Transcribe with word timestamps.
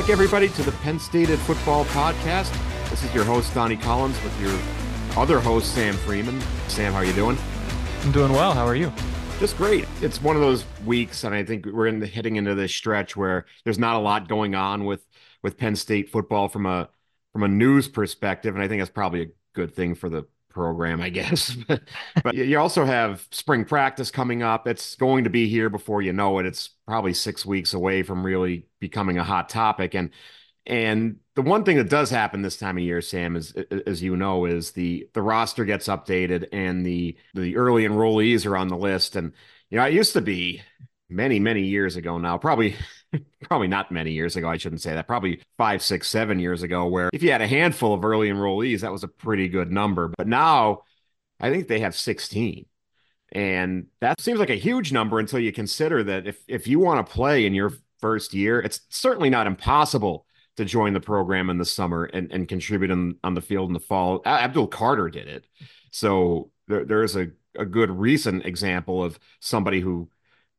back, 0.00 0.10
everybody, 0.10 0.50
to 0.50 0.62
the 0.62 0.72
Penn 0.72 0.98
State 0.98 1.30
Football 1.30 1.86
Podcast. 1.86 2.52
This 2.90 3.02
is 3.02 3.14
your 3.14 3.24
host, 3.24 3.54
Donnie 3.54 3.78
Collins, 3.78 4.22
with 4.22 4.38
your 4.42 4.52
other 5.18 5.40
host, 5.40 5.74
Sam 5.74 5.94
Fremin. 5.94 6.38
Sam, 6.68 6.92
how 6.92 6.98
are 6.98 7.04
you 7.06 7.14
doing? 7.14 7.38
I'm 8.02 8.12
doing 8.12 8.30
well. 8.30 8.52
How 8.52 8.66
are 8.66 8.76
you? 8.76 8.92
Just 9.40 9.56
great. 9.56 9.86
It's 10.02 10.20
one 10.20 10.36
of 10.36 10.42
those 10.42 10.66
weeks, 10.84 11.24
and 11.24 11.34
I 11.34 11.44
think 11.44 11.64
we're 11.64 11.86
in 11.86 12.00
the, 12.00 12.06
heading 12.06 12.36
into 12.36 12.54
this 12.54 12.74
stretch 12.74 13.16
where 13.16 13.46
there's 13.64 13.78
not 13.78 13.96
a 13.96 13.98
lot 13.98 14.28
going 14.28 14.54
on 14.54 14.84
with 14.84 15.02
with 15.42 15.56
Penn 15.56 15.74
State 15.74 16.10
football 16.10 16.48
from 16.48 16.66
a 16.66 16.90
from 17.32 17.42
a 17.42 17.48
news 17.48 17.88
perspective, 17.88 18.54
and 18.54 18.62
I 18.62 18.68
think 18.68 18.82
that's 18.82 18.90
probably 18.90 19.22
a 19.22 19.28
good 19.54 19.74
thing 19.74 19.94
for 19.94 20.10
the 20.10 20.26
program, 20.56 21.02
I 21.02 21.10
guess. 21.10 21.54
but 22.24 22.34
you 22.34 22.58
also 22.58 22.86
have 22.86 23.28
spring 23.30 23.66
practice 23.66 24.10
coming 24.10 24.42
up. 24.42 24.66
It's 24.66 24.94
going 24.96 25.24
to 25.24 25.30
be 25.30 25.48
here 25.48 25.68
before 25.68 26.00
you 26.00 26.14
know 26.14 26.38
it. 26.38 26.46
It's 26.46 26.70
probably 26.86 27.12
six 27.12 27.44
weeks 27.44 27.74
away 27.74 28.02
from 28.02 28.24
really 28.24 28.64
becoming 28.80 29.18
a 29.18 29.22
hot 29.22 29.50
topic, 29.50 29.94
and 29.94 30.10
and 30.66 31.18
the 31.34 31.42
one 31.42 31.64
thing 31.64 31.76
that 31.76 31.90
does 31.90 32.08
happen 32.08 32.40
this 32.40 32.56
time 32.56 32.78
of 32.78 32.82
year, 32.82 33.02
Sam, 33.02 33.36
is 33.36 33.52
as 33.86 34.02
you 34.02 34.16
know, 34.16 34.46
is 34.46 34.70
the 34.70 35.10
the 35.12 35.20
roster 35.20 35.66
gets 35.66 35.88
updated 35.88 36.48
and 36.52 36.86
the 36.86 37.18
the 37.34 37.58
early 37.58 37.84
enrollees 37.84 38.46
are 38.46 38.56
on 38.56 38.68
the 38.68 38.78
list. 38.78 39.14
And 39.14 39.34
you 39.68 39.76
know, 39.76 39.84
it 39.84 39.92
used 39.92 40.14
to 40.14 40.22
be 40.22 40.62
many 41.10 41.38
many 41.38 41.64
years 41.64 41.96
ago 41.96 42.16
now, 42.16 42.38
probably 42.38 42.76
probably 43.42 43.68
not 43.68 43.92
many 43.92 44.12
years 44.12 44.36
ago. 44.36 44.48
I 44.48 44.56
shouldn't 44.56 44.82
say 44.82 44.94
that. 44.94 45.06
Probably 45.06 45.40
five, 45.58 45.82
six, 45.82 46.08
seven 46.08 46.38
years 46.38 46.62
ago, 46.62 46.86
where 46.86 47.10
if 47.12 47.22
you 47.22 47.32
had 47.32 47.42
a 47.42 47.46
handful 47.46 47.94
of 47.94 48.04
early 48.04 48.28
enrollees, 48.28 48.80
that 48.80 48.92
was 48.92 49.04
a 49.04 49.08
pretty 49.08 49.48
good 49.48 49.70
number. 49.70 50.12
But 50.16 50.28
now, 50.28 50.82
I 51.40 51.50
think 51.50 51.68
they 51.68 51.80
have 51.80 51.94
sixteen. 51.94 52.66
And 53.32 53.86
that 54.00 54.20
seems 54.20 54.38
like 54.38 54.50
a 54.50 54.54
huge 54.54 54.92
number 54.92 55.18
until 55.18 55.40
you 55.40 55.52
consider 55.52 56.04
that 56.04 56.26
if 56.26 56.38
if 56.46 56.66
you 56.66 56.78
want 56.78 57.06
to 57.06 57.12
play 57.12 57.44
in 57.44 57.54
your 57.54 57.72
first 58.00 58.34
year, 58.34 58.60
it's 58.60 58.80
certainly 58.90 59.30
not 59.30 59.46
impossible 59.46 60.26
to 60.56 60.64
join 60.64 60.92
the 60.92 61.00
program 61.00 61.50
in 61.50 61.58
the 61.58 61.64
summer 61.64 62.04
and, 62.04 62.32
and 62.32 62.48
contribute 62.48 62.90
in, 62.90 63.16
on 63.22 63.34
the 63.34 63.42
field 63.42 63.68
in 63.68 63.74
the 63.74 63.80
fall. 63.80 64.22
Abdul 64.24 64.68
Carter 64.68 65.10
did 65.10 65.28
it. 65.28 65.46
So 65.90 66.50
there, 66.68 66.84
there 66.84 67.02
is 67.02 67.16
a, 67.16 67.28
a 67.58 67.66
good 67.66 67.90
recent 67.90 68.46
example 68.46 69.04
of 69.04 69.18
somebody 69.40 69.80
who 69.80 70.08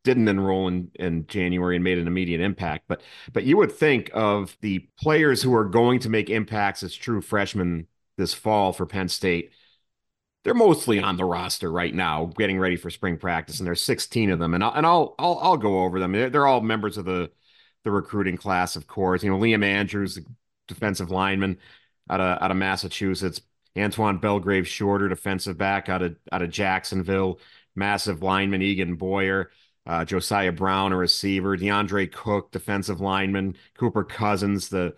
didn't 0.07 0.27
enroll 0.29 0.69
in, 0.69 0.89
in 0.95 1.27
January 1.27 1.75
and 1.75 1.83
made 1.83 1.97
an 1.97 2.07
immediate 2.07 2.41
impact. 2.41 2.85
But 2.87 3.01
but 3.33 3.43
you 3.43 3.57
would 3.57 3.71
think 3.71 4.09
of 4.13 4.57
the 4.61 4.87
players 4.99 5.41
who 5.43 5.53
are 5.53 5.65
going 5.65 5.99
to 5.99 6.09
make 6.09 6.29
impacts 6.29 6.81
as 6.81 6.95
true 6.95 7.21
freshmen 7.21 7.87
this 8.17 8.33
fall 8.33 8.71
for 8.73 8.85
Penn 8.85 9.09
State. 9.09 9.51
They're 10.43 10.53
mostly 10.53 11.01
on 11.01 11.17
the 11.17 11.25
roster 11.25 11.69
right 11.69 11.93
now, 11.93 12.31
getting 12.37 12.57
ready 12.57 12.77
for 12.77 12.89
spring 12.89 13.17
practice, 13.17 13.59
and 13.59 13.67
there's 13.67 13.83
16 13.83 14.31
of 14.31 14.39
them. 14.39 14.53
And 14.53 14.63
I'll 14.63 14.73
and 14.73 14.85
I'll 14.85 15.13
I'll, 15.19 15.39
I'll 15.41 15.57
go 15.57 15.83
over 15.83 15.99
them. 15.99 16.13
They're, 16.13 16.29
they're 16.29 16.47
all 16.47 16.61
members 16.61 16.97
of 16.97 17.05
the 17.05 17.29
the 17.83 17.91
recruiting 17.91 18.37
class, 18.37 18.75
of 18.75 18.87
course. 18.87 19.23
You 19.23 19.29
know, 19.29 19.37
Liam 19.37 19.63
Andrews, 19.63 20.19
defensive 20.67 21.11
lineman 21.11 21.57
out 22.09 22.21
of 22.21 22.41
out 22.41 22.51
of 22.51 22.57
Massachusetts. 22.57 23.41
Antoine 23.77 24.17
Belgrave 24.17 24.67
Shorter, 24.67 25.07
defensive 25.07 25.57
back 25.57 25.89
out 25.89 26.01
of 26.01 26.15
out 26.31 26.41
of 26.41 26.49
Jacksonville. 26.49 27.39
Massive 27.75 28.23
lineman 28.23 28.61
Eagan 28.61 28.95
Boyer. 28.95 29.51
Uh, 29.87 30.03
Josiah 30.03 30.51
Brown, 30.51 30.91
a 30.91 30.97
receiver. 30.97 31.57
DeAndre 31.57 32.11
Cook, 32.11 32.51
defensive 32.51 32.99
lineman. 32.99 33.55
Cooper 33.77 34.03
Cousins, 34.03 34.69
the 34.69 34.93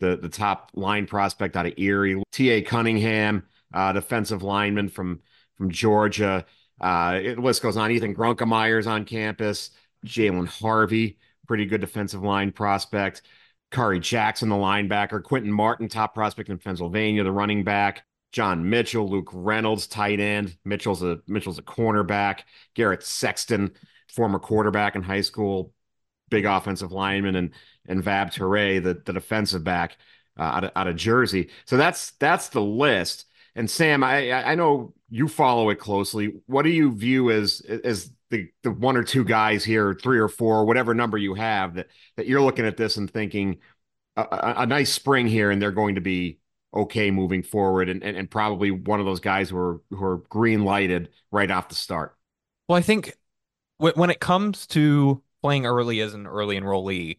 the 0.00 0.16
the 0.16 0.28
top 0.28 0.70
line 0.74 1.06
prospect 1.06 1.56
out 1.56 1.66
of 1.66 1.74
Erie. 1.76 2.22
T.A. 2.32 2.62
Cunningham, 2.62 3.44
uh, 3.74 3.92
defensive 3.92 4.42
lineman 4.42 4.88
from 4.88 5.20
from 5.56 5.70
Georgia. 5.70 6.46
Uh, 6.80 7.18
the 7.20 7.34
list 7.34 7.62
goes 7.62 7.76
on. 7.76 7.90
Ethan 7.90 8.14
Grunkemeier's 8.14 8.86
on 8.86 9.04
campus. 9.04 9.70
Jalen 10.06 10.46
Harvey, 10.46 11.18
pretty 11.48 11.66
good 11.66 11.80
defensive 11.80 12.22
line 12.22 12.52
prospect. 12.52 13.22
Kari 13.72 13.98
Jackson, 14.00 14.48
the 14.48 14.54
linebacker. 14.54 15.22
Quinton 15.22 15.52
Martin, 15.52 15.88
top 15.88 16.14
prospect 16.14 16.48
in 16.48 16.58
Pennsylvania, 16.58 17.24
the 17.24 17.32
running 17.32 17.64
back. 17.64 18.04
John 18.30 18.68
Mitchell, 18.68 19.08
Luke 19.08 19.30
Reynolds, 19.32 19.86
tight 19.86 20.20
end. 20.20 20.56
Mitchell's 20.64 21.02
a 21.02 21.18
Mitchell's 21.26 21.58
a 21.58 21.62
cornerback. 21.62 22.40
Garrett 22.74 23.02
Sexton, 23.02 23.72
former 24.08 24.38
quarterback 24.38 24.96
in 24.96 25.02
high 25.02 25.20
school, 25.20 25.72
big 26.30 26.44
offensive 26.44 26.92
lineman, 26.92 27.36
and 27.36 27.50
and 27.88 28.02
Vab 28.02 28.32
Toure, 28.32 28.82
the, 28.82 29.00
the 29.04 29.12
defensive 29.12 29.64
back 29.64 29.96
uh, 30.38 30.42
out, 30.42 30.64
of, 30.64 30.70
out 30.76 30.88
of 30.88 30.96
Jersey. 30.96 31.50
So 31.64 31.76
that's 31.76 32.12
that's 32.12 32.48
the 32.48 32.62
list. 32.62 33.26
And 33.54 33.70
Sam, 33.70 34.04
I 34.04 34.32
I 34.32 34.54
know 34.54 34.94
you 35.08 35.28
follow 35.28 35.70
it 35.70 35.76
closely. 35.76 36.34
What 36.46 36.62
do 36.62 36.70
you 36.70 36.92
view 36.92 37.30
as 37.30 37.60
as 37.60 38.10
the 38.30 38.48
the 38.62 38.70
one 38.70 38.96
or 38.96 39.04
two 39.04 39.24
guys 39.24 39.64
here, 39.64 39.94
three 39.94 40.18
or 40.18 40.28
four, 40.28 40.64
whatever 40.64 40.94
number 40.94 41.18
you 41.18 41.34
have, 41.34 41.74
that 41.74 41.88
that 42.16 42.26
you're 42.26 42.42
looking 42.42 42.66
at 42.66 42.76
this 42.76 42.96
and 42.96 43.10
thinking 43.10 43.58
a, 44.16 44.22
a, 44.22 44.54
a 44.58 44.66
nice 44.66 44.92
spring 44.92 45.26
here, 45.26 45.50
and 45.50 45.60
they're 45.60 45.72
going 45.72 45.94
to 45.94 46.00
be 46.00 46.38
okay 46.74 47.10
moving 47.10 47.42
forward, 47.42 47.88
and, 47.88 48.02
and 48.02 48.16
and 48.16 48.30
probably 48.30 48.70
one 48.70 49.00
of 49.00 49.06
those 49.06 49.20
guys 49.20 49.50
who 49.50 49.56
are 49.56 49.80
who 49.90 50.04
are 50.04 50.18
green 50.28 50.64
lighted 50.64 51.08
right 51.32 51.50
off 51.50 51.68
the 51.68 51.74
start. 51.74 52.14
Well, 52.68 52.78
I 52.78 52.82
think 52.82 53.14
when 53.78 54.10
it 54.10 54.20
comes 54.20 54.66
to 54.68 55.22
playing 55.42 55.66
early 55.66 56.00
as 56.00 56.14
an 56.14 56.26
early 56.26 56.58
enrollee, 56.58 57.18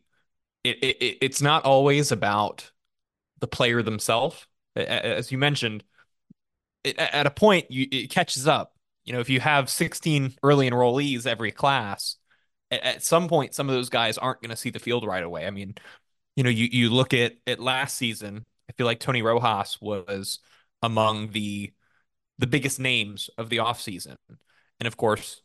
it, 0.64 0.78
it 0.84 1.18
it's 1.22 1.42
not 1.42 1.66
always 1.66 2.12
about 2.12 2.72
the 3.40 3.48
player 3.48 3.82
themselves. 3.82 4.46
As 4.76 5.32
you 5.32 5.38
mentioned, 5.38 5.84
it, 6.84 6.98
at 6.98 7.26
a 7.26 7.32
point 7.32 7.72
you, 7.72 7.88
it 7.92 8.10
catches 8.10 8.48
up 8.48 8.74
you 9.10 9.14
know, 9.14 9.22
if 9.22 9.30
you 9.30 9.40
have 9.40 9.72
16 9.72 10.36
early 10.44 10.70
enrollees 10.70 11.26
every 11.26 11.52
class, 11.52 12.18
at, 12.70 12.84
at 12.84 13.04
some 13.04 13.28
point, 13.28 13.56
some 13.56 13.68
of 13.68 13.74
those 13.74 13.90
guys 13.90 14.20
aren't 14.20 14.40
going 14.40 14.52
to 14.52 14.56
see 14.56 14.70
the 14.70 14.78
field 14.78 15.04
right 15.04 15.24
away. 15.24 15.48
I 15.48 15.50
mean, 15.50 15.74
you 16.36 16.44
know, 16.44 16.52
you, 16.52 16.68
you 16.72 16.92
look 16.92 17.16
at, 17.16 17.34
at 17.48 17.60
last 17.60 17.98
season, 17.98 18.46
I 18.70 18.74
feel 18.74 18.86
like 18.86 19.00
Tony 19.00 19.24
Rojas 19.24 19.80
was 19.82 20.40
among 20.84 21.32
the 21.32 21.74
the 22.38 22.48
biggest 22.48 22.80
names 22.80 23.32
of 23.38 23.50
the 23.50 23.58
offseason. 23.58 24.16
And 24.80 24.86
of 24.86 24.96
course, 24.96 25.42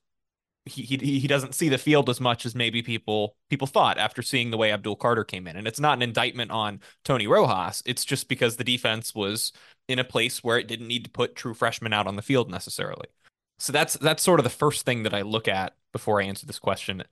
he, 0.67 0.83
he 0.83 1.19
he 1.19 1.29
doesn't 1.29 1.55
see 1.55 1.69
the 1.69 1.79
field 1.79 2.09
as 2.09 2.21
much 2.21 2.47
as 2.47 2.55
maybe 2.55 2.83
people 2.83 3.37
people 3.51 3.67
thought 3.67 3.99
after 3.99 4.23
seeing 4.23 4.51
the 4.51 4.57
way 4.57 4.73
Abdul 4.73 4.97
Carter 4.97 5.25
came 5.25 5.47
in. 5.47 5.57
And 5.57 5.67
it's 5.67 5.81
not 5.81 5.99
an 5.99 6.03
indictment 6.03 6.51
on 6.51 6.81
Tony 7.05 7.27
Rojas. 7.27 7.83
It's 7.85 8.05
just 8.05 8.29
because 8.29 8.57
the 8.57 8.65
defense 8.65 9.15
was 9.15 9.53
in 9.89 9.99
a 9.99 10.05
place 10.05 10.43
where 10.43 10.59
it 10.59 10.69
didn't 10.69 10.89
need 10.89 11.05
to 11.05 11.11
put 11.11 11.37
true 11.37 11.55
freshmen 11.55 11.93
out 11.93 12.07
on 12.07 12.17
the 12.17 12.23
field 12.23 12.51
necessarily. 12.51 13.09
So 13.59 13.73
that's 13.73 13.95
that's 13.95 14.23
sort 14.23 14.41
of 14.41 14.45
the 14.45 14.51
first 14.51 14.87
thing 14.87 15.03
that 15.03 15.15
I 15.15 15.23
look 15.23 15.49
at 15.49 15.75
before 15.93 16.21
I 16.21 16.25
answer 16.25 16.47
this 16.47 16.59
question, 16.59 17.05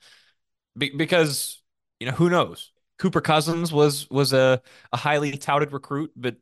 Be- 0.77 0.97
because 0.97 1.63
you 2.01 2.07
know 2.07 2.13
who 2.13 2.31
knows. 2.31 2.73
Cooper 2.99 3.21
Cousins 3.21 3.73
was 3.73 4.09
was 4.11 4.33
a, 4.33 4.63
a 4.93 4.97
highly 4.97 5.37
touted 5.37 5.73
recruit, 5.73 6.13
but 6.17 6.37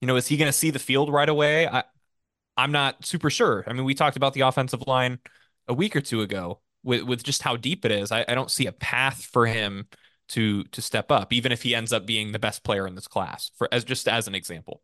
you 0.00 0.06
know 0.06 0.16
is 0.16 0.28
he 0.28 0.36
going 0.36 0.48
to 0.48 0.52
see 0.56 0.70
the 0.70 0.78
field 0.78 1.12
right 1.12 1.28
away? 1.28 1.66
I 1.66 1.84
I'm 2.56 2.72
not 2.72 3.04
super 3.04 3.30
sure. 3.30 3.64
I 3.66 3.72
mean, 3.72 3.84
we 3.84 3.94
talked 3.94 4.16
about 4.16 4.34
the 4.34 4.42
offensive 4.42 4.86
line 4.86 5.18
a 5.68 5.74
week 5.74 5.96
or 5.96 6.00
two 6.00 6.22
ago 6.22 6.60
with 6.82 7.02
with 7.02 7.22
just 7.22 7.42
how 7.42 7.56
deep 7.56 7.84
it 7.84 7.92
is. 7.92 8.12
I, 8.12 8.24
I 8.28 8.34
don't 8.34 8.50
see 8.50 8.66
a 8.66 8.72
path 8.72 9.24
for 9.24 9.46
him 9.46 9.86
to 10.28 10.64
to 10.64 10.82
step 10.82 11.10
up, 11.10 11.32
even 11.32 11.52
if 11.52 11.62
he 11.62 11.74
ends 11.74 11.92
up 11.92 12.06
being 12.06 12.32
the 12.32 12.38
best 12.38 12.64
player 12.64 12.86
in 12.86 12.94
this 12.94 13.08
class. 13.08 13.50
For 13.56 13.68
as 13.72 13.84
just 13.84 14.08
as 14.08 14.26
an 14.26 14.34
example, 14.34 14.82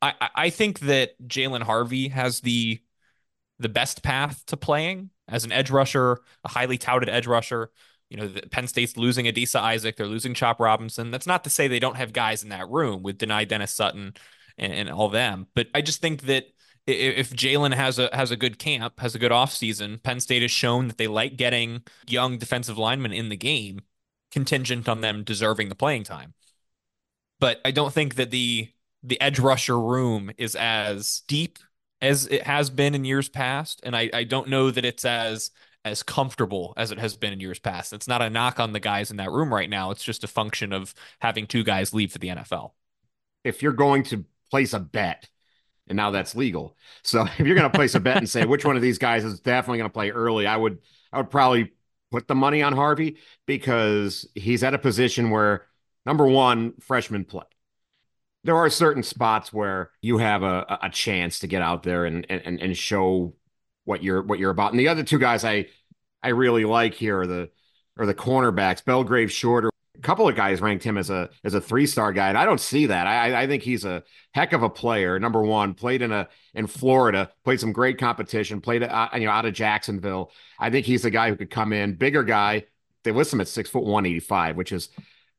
I 0.00 0.14
I 0.34 0.50
think 0.50 0.80
that 0.80 1.20
Jalen 1.26 1.62
Harvey 1.62 2.08
has 2.08 2.40
the 2.40 2.80
the 3.58 3.68
best 3.68 4.02
path 4.02 4.44
to 4.46 4.56
playing 4.56 5.10
as 5.26 5.44
an 5.44 5.52
edge 5.52 5.70
rusher, 5.70 6.20
a 6.44 6.48
highly 6.48 6.78
touted 6.78 7.08
edge 7.08 7.26
rusher. 7.26 7.70
You 8.08 8.16
know, 8.16 8.32
Penn 8.50 8.66
State's 8.68 8.96
losing 8.96 9.26
Adisa 9.26 9.60
Isaac, 9.60 9.96
they're 9.96 10.06
losing 10.06 10.32
Chop 10.32 10.60
Robinson. 10.60 11.10
That's 11.10 11.26
not 11.26 11.44
to 11.44 11.50
say 11.50 11.68
they 11.68 11.78
don't 11.78 11.96
have 11.96 12.12
guys 12.12 12.42
in 12.42 12.48
that 12.48 12.68
room 12.70 13.02
with 13.02 13.18
Dani 13.18 13.46
Dennis 13.46 13.74
Sutton 13.74 14.14
and, 14.56 14.72
and 14.72 14.90
all 14.90 15.10
them. 15.10 15.46
But 15.54 15.68
I 15.74 15.82
just 15.82 16.00
think 16.00 16.22
that 16.22 16.46
if 16.88 17.30
Jalen 17.30 17.74
has 17.74 17.98
a 17.98 18.08
has 18.12 18.30
a 18.30 18.36
good 18.36 18.58
camp, 18.58 19.00
has 19.00 19.14
a 19.14 19.18
good 19.18 19.32
offseason, 19.32 20.02
Penn 20.02 20.20
State 20.20 20.42
has 20.42 20.50
shown 20.50 20.88
that 20.88 20.96
they 20.96 21.06
like 21.06 21.36
getting 21.36 21.82
young 22.06 22.38
defensive 22.38 22.78
linemen 22.78 23.12
in 23.12 23.28
the 23.28 23.36
game, 23.36 23.80
contingent 24.30 24.88
on 24.88 25.00
them 25.00 25.22
deserving 25.22 25.68
the 25.68 25.74
playing 25.74 26.04
time. 26.04 26.34
But 27.40 27.60
I 27.64 27.70
don't 27.70 27.92
think 27.92 28.14
that 28.14 28.30
the 28.30 28.70
the 29.02 29.20
edge 29.20 29.38
rusher 29.38 29.78
room 29.78 30.30
is 30.38 30.56
as 30.56 31.22
deep 31.28 31.58
as 32.00 32.26
it 32.26 32.44
has 32.44 32.70
been 32.70 32.94
in 32.94 33.04
years 33.04 33.28
past, 33.28 33.80
and 33.82 33.94
I, 33.94 34.10
I 34.12 34.24
don't 34.24 34.48
know 34.48 34.70
that 34.70 34.84
it's 34.84 35.04
as 35.04 35.50
as 35.84 36.02
comfortable 36.02 36.74
as 36.76 36.90
it 36.90 36.98
has 36.98 37.16
been 37.16 37.32
in 37.32 37.40
years 37.40 37.58
past. 37.58 37.92
It's 37.92 38.08
not 38.08 38.22
a 38.22 38.30
knock 38.30 38.60
on 38.60 38.72
the 38.72 38.80
guys 38.80 39.10
in 39.10 39.18
that 39.18 39.30
room 39.30 39.52
right 39.52 39.70
now. 39.70 39.90
It's 39.90 40.02
just 40.02 40.24
a 40.24 40.28
function 40.28 40.72
of 40.72 40.94
having 41.20 41.46
two 41.46 41.64
guys 41.64 41.94
leave 41.94 42.12
for 42.12 42.18
the 42.18 42.28
NFL. 42.28 42.72
If 43.44 43.62
you're 43.62 43.72
going 43.72 44.02
to 44.04 44.24
place 44.50 44.72
a 44.72 44.80
bet, 44.80 45.28
and 45.88 45.96
now 45.96 46.10
that's 46.10 46.34
legal. 46.34 46.76
So 47.02 47.22
if 47.38 47.40
you're 47.40 47.56
going 47.56 47.70
to 47.70 47.76
place 47.76 47.94
a 47.94 48.00
bet 48.00 48.18
and 48.18 48.28
say 48.28 48.44
which 48.44 48.64
one 48.64 48.76
of 48.76 48.82
these 48.82 48.98
guys 48.98 49.24
is 49.24 49.40
definitely 49.40 49.78
going 49.78 49.90
to 49.90 49.94
play 49.94 50.10
early, 50.10 50.46
I 50.46 50.56
would 50.56 50.78
I 51.12 51.18
would 51.18 51.30
probably 51.30 51.72
put 52.10 52.26
the 52.26 52.34
money 52.34 52.62
on 52.62 52.72
Harvey 52.72 53.18
because 53.46 54.28
he's 54.34 54.62
at 54.62 54.74
a 54.74 54.78
position 54.78 55.30
where 55.30 55.66
number 56.06 56.26
one, 56.26 56.74
freshman 56.80 57.24
play 57.24 57.44
there 58.44 58.56
are 58.56 58.70
certain 58.70 59.02
spots 59.02 59.52
where 59.52 59.90
you 60.00 60.18
have 60.18 60.42
a, 60.42 60.78
a 60.82 60.88
chance 60.90 61.40
to 61.40 61.46
get 61.46 61.60
out 61.62 61.82
there 61.82 62.04
and, 62.04 62.26
and 62.30 62.60
and 62.60 62.76
show 62.76 63.34
what 63.84 64.02
you're 64.02 64.22
what 64.22 64.38
you're 64.38 64.50
about. 64.50 64.72
And 64.72 64.80
the 64.80 64.88
other 64.88 65.02
two 65.02 65.18
guys 65.18 65.44
I 65.44 65.66
I 66.22 66.28
really 66.28 66.64
like 66.64 66.94
here 66.94 67.20
are 67.20 67.26
the 67.26 67.50
are 67.98 68.06
the 68.06 68.14
cornerbacks. 68.14 68.84
Belgrave 68.84 69.32
Shorter 69.32 69.70
a 69.98 70.02
couple 70.02 70.28
of 70.28 70.36
guys 70.36 70.60
ranked 70.60 70.84
him 70.84 70.96
as 70.96 71.10
a 71.10 71.28
as 71.44 71.54
a 71.54 71.60
three 71.60 71.86
star 71.86 72.12
guy, 72.12 72.28
and 72.28 72.38
I 72.38 72.44
don't 72.44 72.60
see 72.60 72.86
that. 72.86 73.06
I 73.06 73.42
I 73.42 73.46
think 73.46 73.62
he's 73.62 73.84
a 73.84 74.04
heck 74.32 74.52
of 74.52 74.62
a 74.62 74.70
player. 74.70 75.18
Number 75.18 75.42
one, 75.42 75.74
played 75.74 76.02
in 76.02 76.12
a 76.12 76.28
in 76.54 76.66
Florida, 76.66 77.30
played 77.44 77.60
some 77.60 77.72
great 77.72 77.98
competition, 77.98 78.60
played 78.60 78.82
uh, 78.82 79.08
you 79.14 79.26
know 79.26 79.30
out 79.30 79.44
of 79.44 79.54
Jacksonville. 79.54 80.30
I 80.58 80.70
think 80.70 80.86
he's 80.86 81.04
a 81.04 81.10
guy 81.10 81.30
who 81.30 81.36
could 81.36 81.50
come 81.50 81.72
in, 81.72 81.94
bigger 81.94 82.22
guy. 82.22 82.64
They 83.04 83.12
list 83.12 83.32
him 83.32 83.40
at 83.40 83.48
six 83.48 83.70
foot 83.70 83.84
one 83.84 84.06
eighty 84.06 84.20
five, 84.20 84.56
which 84.56 84.72
is 84.72 84.88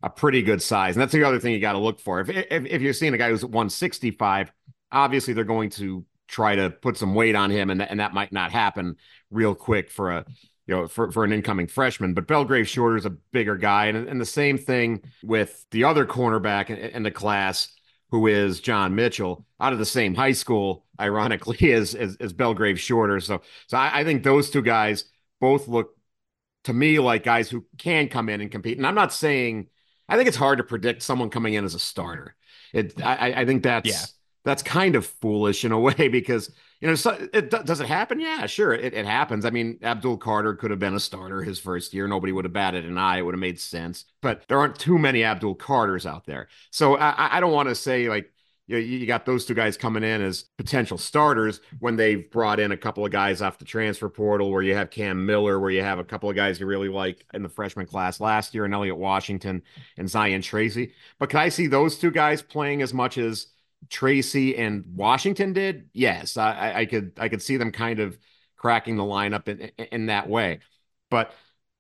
a 0.03 0.09
pretty 0.09 0.41
good 0.41 0.61
size, 0.61 0.95
and 0.95 1.01
that's 1.01 1.13
the 1.13 1.23
other 1.23 1.39
thing 1.39 1.53
you 1.53 1.59
got 1.59 1.73
to 1.73 1.79
look 1.79 1.99
for. 1.99 2.19
If, 2.19 2.29
if 2.29 2.65
if 2.65 2.81
you're 2.81 2.93
seeing 2.93 3.13
a 3.13 3.17
guy 3.17 3.29
who's 3.29 3.45
one 3.45 3.69
sixty 3.69 4.11
five, 4.11 4.51
obviously 4.91 5.33
they're 5.33 5.43
going 5.43 5.69
to 5.71 6.05
try 6.27 6.55
to 6.55 6.69
put 6.69 6.97
some 6.97 7.15
weight 7.15 7.35
on 7.35 7.49
him, 7.49 7.69
and, 7.69 7.81
and 7.81 7.99
that 7.99 8.13
might 8.13 8.31
not 8.31 8.51
happen 8.51 8.97
real 9.31 9.55
quick 9.55 9.89
for 9.89 10.11
a 10.11 10.25
you 10.69 10.75
know 10.75 10.87
for, 10.87 11.11
for 11.11 11.23
an 11.23 11.33
incoming 11.33 11.65
freshman. 11.65 12.13
But 12.13 12.27
Belgrave 12.27 12.69
Shorter 12.69 12.95
is 12.95 13.05
a 13.05 13.09
bigger 13.09 13.57
guy, 13.57 13.87
and, 13.87 14.07
and 14.07 14.21
the 14.21 14.25
same 14.25 14.59
thing 14.59 15.01
with 15.23 15.65
the 15.71 15.83
other 15.83 16.05
cornerback 16.05 16.69
in, 16.69 16.77
in 16.77 17.01
the 17.01 17.09
class, 17.09 17.69
who 18.11 18.27
is 18.27 18.59
John 18.59 18.93
Mitchell, 18.93 19.47
out 19.59 19.73
of 19.73 19.79
the 19.79 19.85
same 19.85 20.13
high 20.13 20.33
school, 20.33 20.85
ironically, 21.01 21.73
as 21.73 21.95
as, 21.95 22.17
as 22.19 22.33
Belgrave 22.33 22.79
Shorter. 22.79 23.19
So 23.19 23.41
so 23.65 23.77
I, 23.77 24.01
I 24.01 24.03
think 24.03 24.23
those 24.23 24.51
two 24.51 24.61
guys 24.61 25.05
both 25.41 25.67
look 25.67 25.95
to 26.65 26.73
me 26.73 26.99
like 26.99 27.23
guys 27.23 27.49
who 27.49 27.65
can 27.79 28.07
come 28.07 28.29
in 28.29 28.39
and 28.39 28.51
compete. 28.51 28.77
And 28.77 28.85
I'm 28.85 28.95
not 28.95 29.11
saying 29.11 29.69
I 30.07 30.17
think 30.17 30.27
it's 30.27 30.37
hard 30.37 30.59
to 30.59 30.63
predict 30.63 31.01
someone 31.01 31.31
coming 31.31 31.55
in 31.55 31.65
as 31.65 31.73
a 31.73 31.79
starter. 31.79 32.35
It 32.73 33.01
I, 33.03 33.41
I 33.41 33.45
think 33.45 33.63
that's 33.63 33.89
yeah 33.89 34.05
that's 34.45 34.61
kind 34.63 34.95
of 34.95 35.05
foolish 35.05 35.65
in 35.65 35.71
a 35.71 35.79
way 35.87 36.09
because 36.09 36.51
you 36.79 36.87
know 36.87 36.95
so 36.95 37.11
it, 37.33 37.49
does 37.49 37.79
it 37.81 37.87
happen? 37.87 38.19
Yeah 38.19 38.45
sure 38.45 38.73
it, 38.73 38.93
it 38.93 39.05
happens. 39.05 39.45
I 39.45 39.49
mean 39.49 39.79
abdul 39.81 40.17
carter 40.17 40.53
could 40.55 40.71
have 40.71 40.79
been 40.79 40.95
a 40.95 40.99
starter 40.99 41.41
his 41.41 41.59
first 41.59 41.93
year. 41.93 42.07
Nobody 42.07 42.31
would 42.31 42.45
have 42.45 42.53
batted 42.53 42.85
an 42.85 42.97
eye. 42.97 43.17
It 43.17 43.21
would 43.23 43.33
have 43.33 43.39
made 43.39 43.59
sense. 43.59 44.05
But 44.21 44.47
there 44.47 44.59
aren't 44.59 44.79
too 44.79 44.97
many 44.97 45.23
abdul 45.23 45.55
carters 45.55 46.05
out 46.05 46.25
there. 46.25 46.47
So 46.71 46.95
i, 46.95 47.37
I 47.37 47.39
don't 47.39 47.53
want 47.53 47.69
to 47.69 47.75
say 47.75 48.09
like 48.09 48.31
you, 48.67 48.75
know, 48.75 48.81
you 48.81 49.05
got 49.07 49.25
those 49.25 49.45
two 49.45 49.55
guys 49.55 49.75
coming 49.75 50.03
in 50.03 50.21
as 50.21 50.43
potential 50.57 50.97
starters 50.99 51.59
when 51.79 51.95
they've 51.95 52.29
brought 52.29 52.59
in 52.59 52.71
a 52.71 52.77
couple 52.77 53.03
of 53.03 53.11
guys 53.11 53.41
off 53.41 53.57
the 53.57 53.65
transfer 53.65 54.09
portal 54.09 54.51
where 54.51 54.61
you 54.61 54.75
have 54.75 54.91
cam 54.91 55.25
miller 55.25 55.59
where 55.59 55.71
you 55.71 55.81
have 55.81 55.97
a 55.97 56.03
couple 56.03 56.29
of 56.29 56.35
guys 56.35 56.59
you 56.59 56.67
really 56.67 56.87
like 56.87 57.25
in 57.33 57.41
the 57.41 57.49
freshman 57.49 57.87
class 57.87 58.19
last 58.19 58.53
year 58.53 58.65
and 58.65 58.73
elliot 58.73 58.95
washington 58.95 59.63
and 59.97 60.09
zion 60.09 60.41
tracy. 60.41 60.93
But 61.17 61.29
can 61.29 61.39
i 61.39 61.49
see 61.49 61.65
those 61.65 61.97
two 61.97 62.11
guys 62.11 62.43
playing 62.43 62.83
as 62.83 62.93
much 62.93 63.17
as 63.17 63.47
Tracy 63.89 64.57
and 64.57 64.83
Washington 64.95 65.53
did, 65.53 65.89
yes, 65.93 66.37
I, 66.37 66.73
I 66.79 66.85
could 66.85 67.13
I 67.17 67.29
could 67.29 67.41
see 67.41 67.57
them 67.57 67.71
kind 67.71 67.99
of 67.99 68.17
cracking 68.57 68.97
the 68.97 69.03
lineup 69.03 69.47
in, 69.47 69.71
in 69.91 70.05
that 70.07 70.27
way. 70.27 70.59
But 71.09 71.33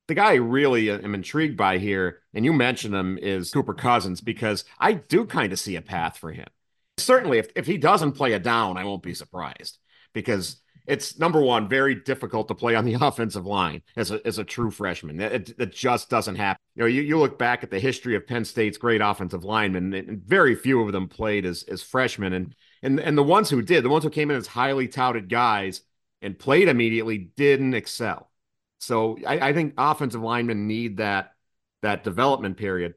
the 0.07 0.15
guy 0.15 0.31
I 0.31 0.35
really 0.35 0.89
uh, 0.89 0.99
am 0.99 1.13
intrigued 1.13 1.55
by 1.55 1.77
here, 1.77 2.21
and 2.33 2.43
you 2.43 2.51
mentioned 2.51 2.95
him, 2.95 3.17
is 3.17 3.51
Cooper 3.51 3.73
Cousins 3.75 4.21
because 4.21 4.65
I 4.79 4.93
do 4.93 5.25
kind 5.25 5.53
of 5.53 5.59
see 5.59 5.75
a 5.75 5.81
path 5.81 6.17
for 6.17 6.31
him. 6.31 6.47
Certainly, 6.97 7.37
if, 7.37 7.49
if 7.55 7.65
he 7.65 7.77
doesn't 7.77 8.13
play 8.13 8.33
a 8.33 8.39
down, 8.39 8.77
I 8.77 8.85
won't 8.85 9.03
be 9.03 9.13
surprised 9.13 9.77
because 10.13 10.61
it's 10.89 11.19
number 11.19 11.39
one, 11.39 11.69
very 11.69 11.93
difficult 11.93 12.47
to 12.47 12.55
play 12.55 12.73
on 12.73 12.83
the 12.83 12.93
offensive 13.01 13.45
line 13.45 13.83
as 13.95 14.09
a, 14.09 14.25
as 14.25 14.39
a 14.39 14.43
true 14.43 14.71
freshman. 14.71 15.19
It, 15.21 15.53
it 15.59 15.71
just 15.71 16.09
doesn't 16.09 16.35
happen. 16.35 16.59
You 16.75 16.81
know, 16.81 16.87
you, 16.87 17.03
you 17.03 17.19
look 17.19 17.37
back 17.37 17.63
at 17.63 17.69
the 17.69 17.79
history 17.79 18.15
of 18.15 18.25
Penn 18.25 18.43
State's 18.43 18.77
great 18.77 18.99
offensive 18.99 19.43
linemen, 19.43 19.93
and 19.93 20.23
very 20.23 20.55
few 20.55 20.81
of 20.81 20.91
them 20.91 21.07
played 21.07 21.45
as, 21.45 21.63
as 21.63 21.83
freshmen. 21.83 22.33
And, 22.33 22.55
and, 22.81 22.99
and 22.99 23.15
the 23.15 23.23
ones 23.23 23.51
who 23.51 23.61
did, 23.61 23.83
the 23.83 23.89
ones 23.89 24.03
who 24.03 24.09
came 24.09 24.31
in 24.31 24.37
as 24.37 24.47
highly 24.47 24.87
touted 24.87 25.29
guys 25.29 25.81
and 26.21 26.37
played 26.37 26.67
immediately 26.67 27.17
didn't 27.17 27.75
excel. 27.75 28.31
So 28.79 29.19
I, 29.27 29.49
I 29.49 29.53
think 29.53 29.75
offensive 29.77 30.21
linemen 30.21 30.67
need 30.67 30.97
that, 30.97 31.33
that 31.83 32.03
development 32.03 32.57
period. 32.57 32.95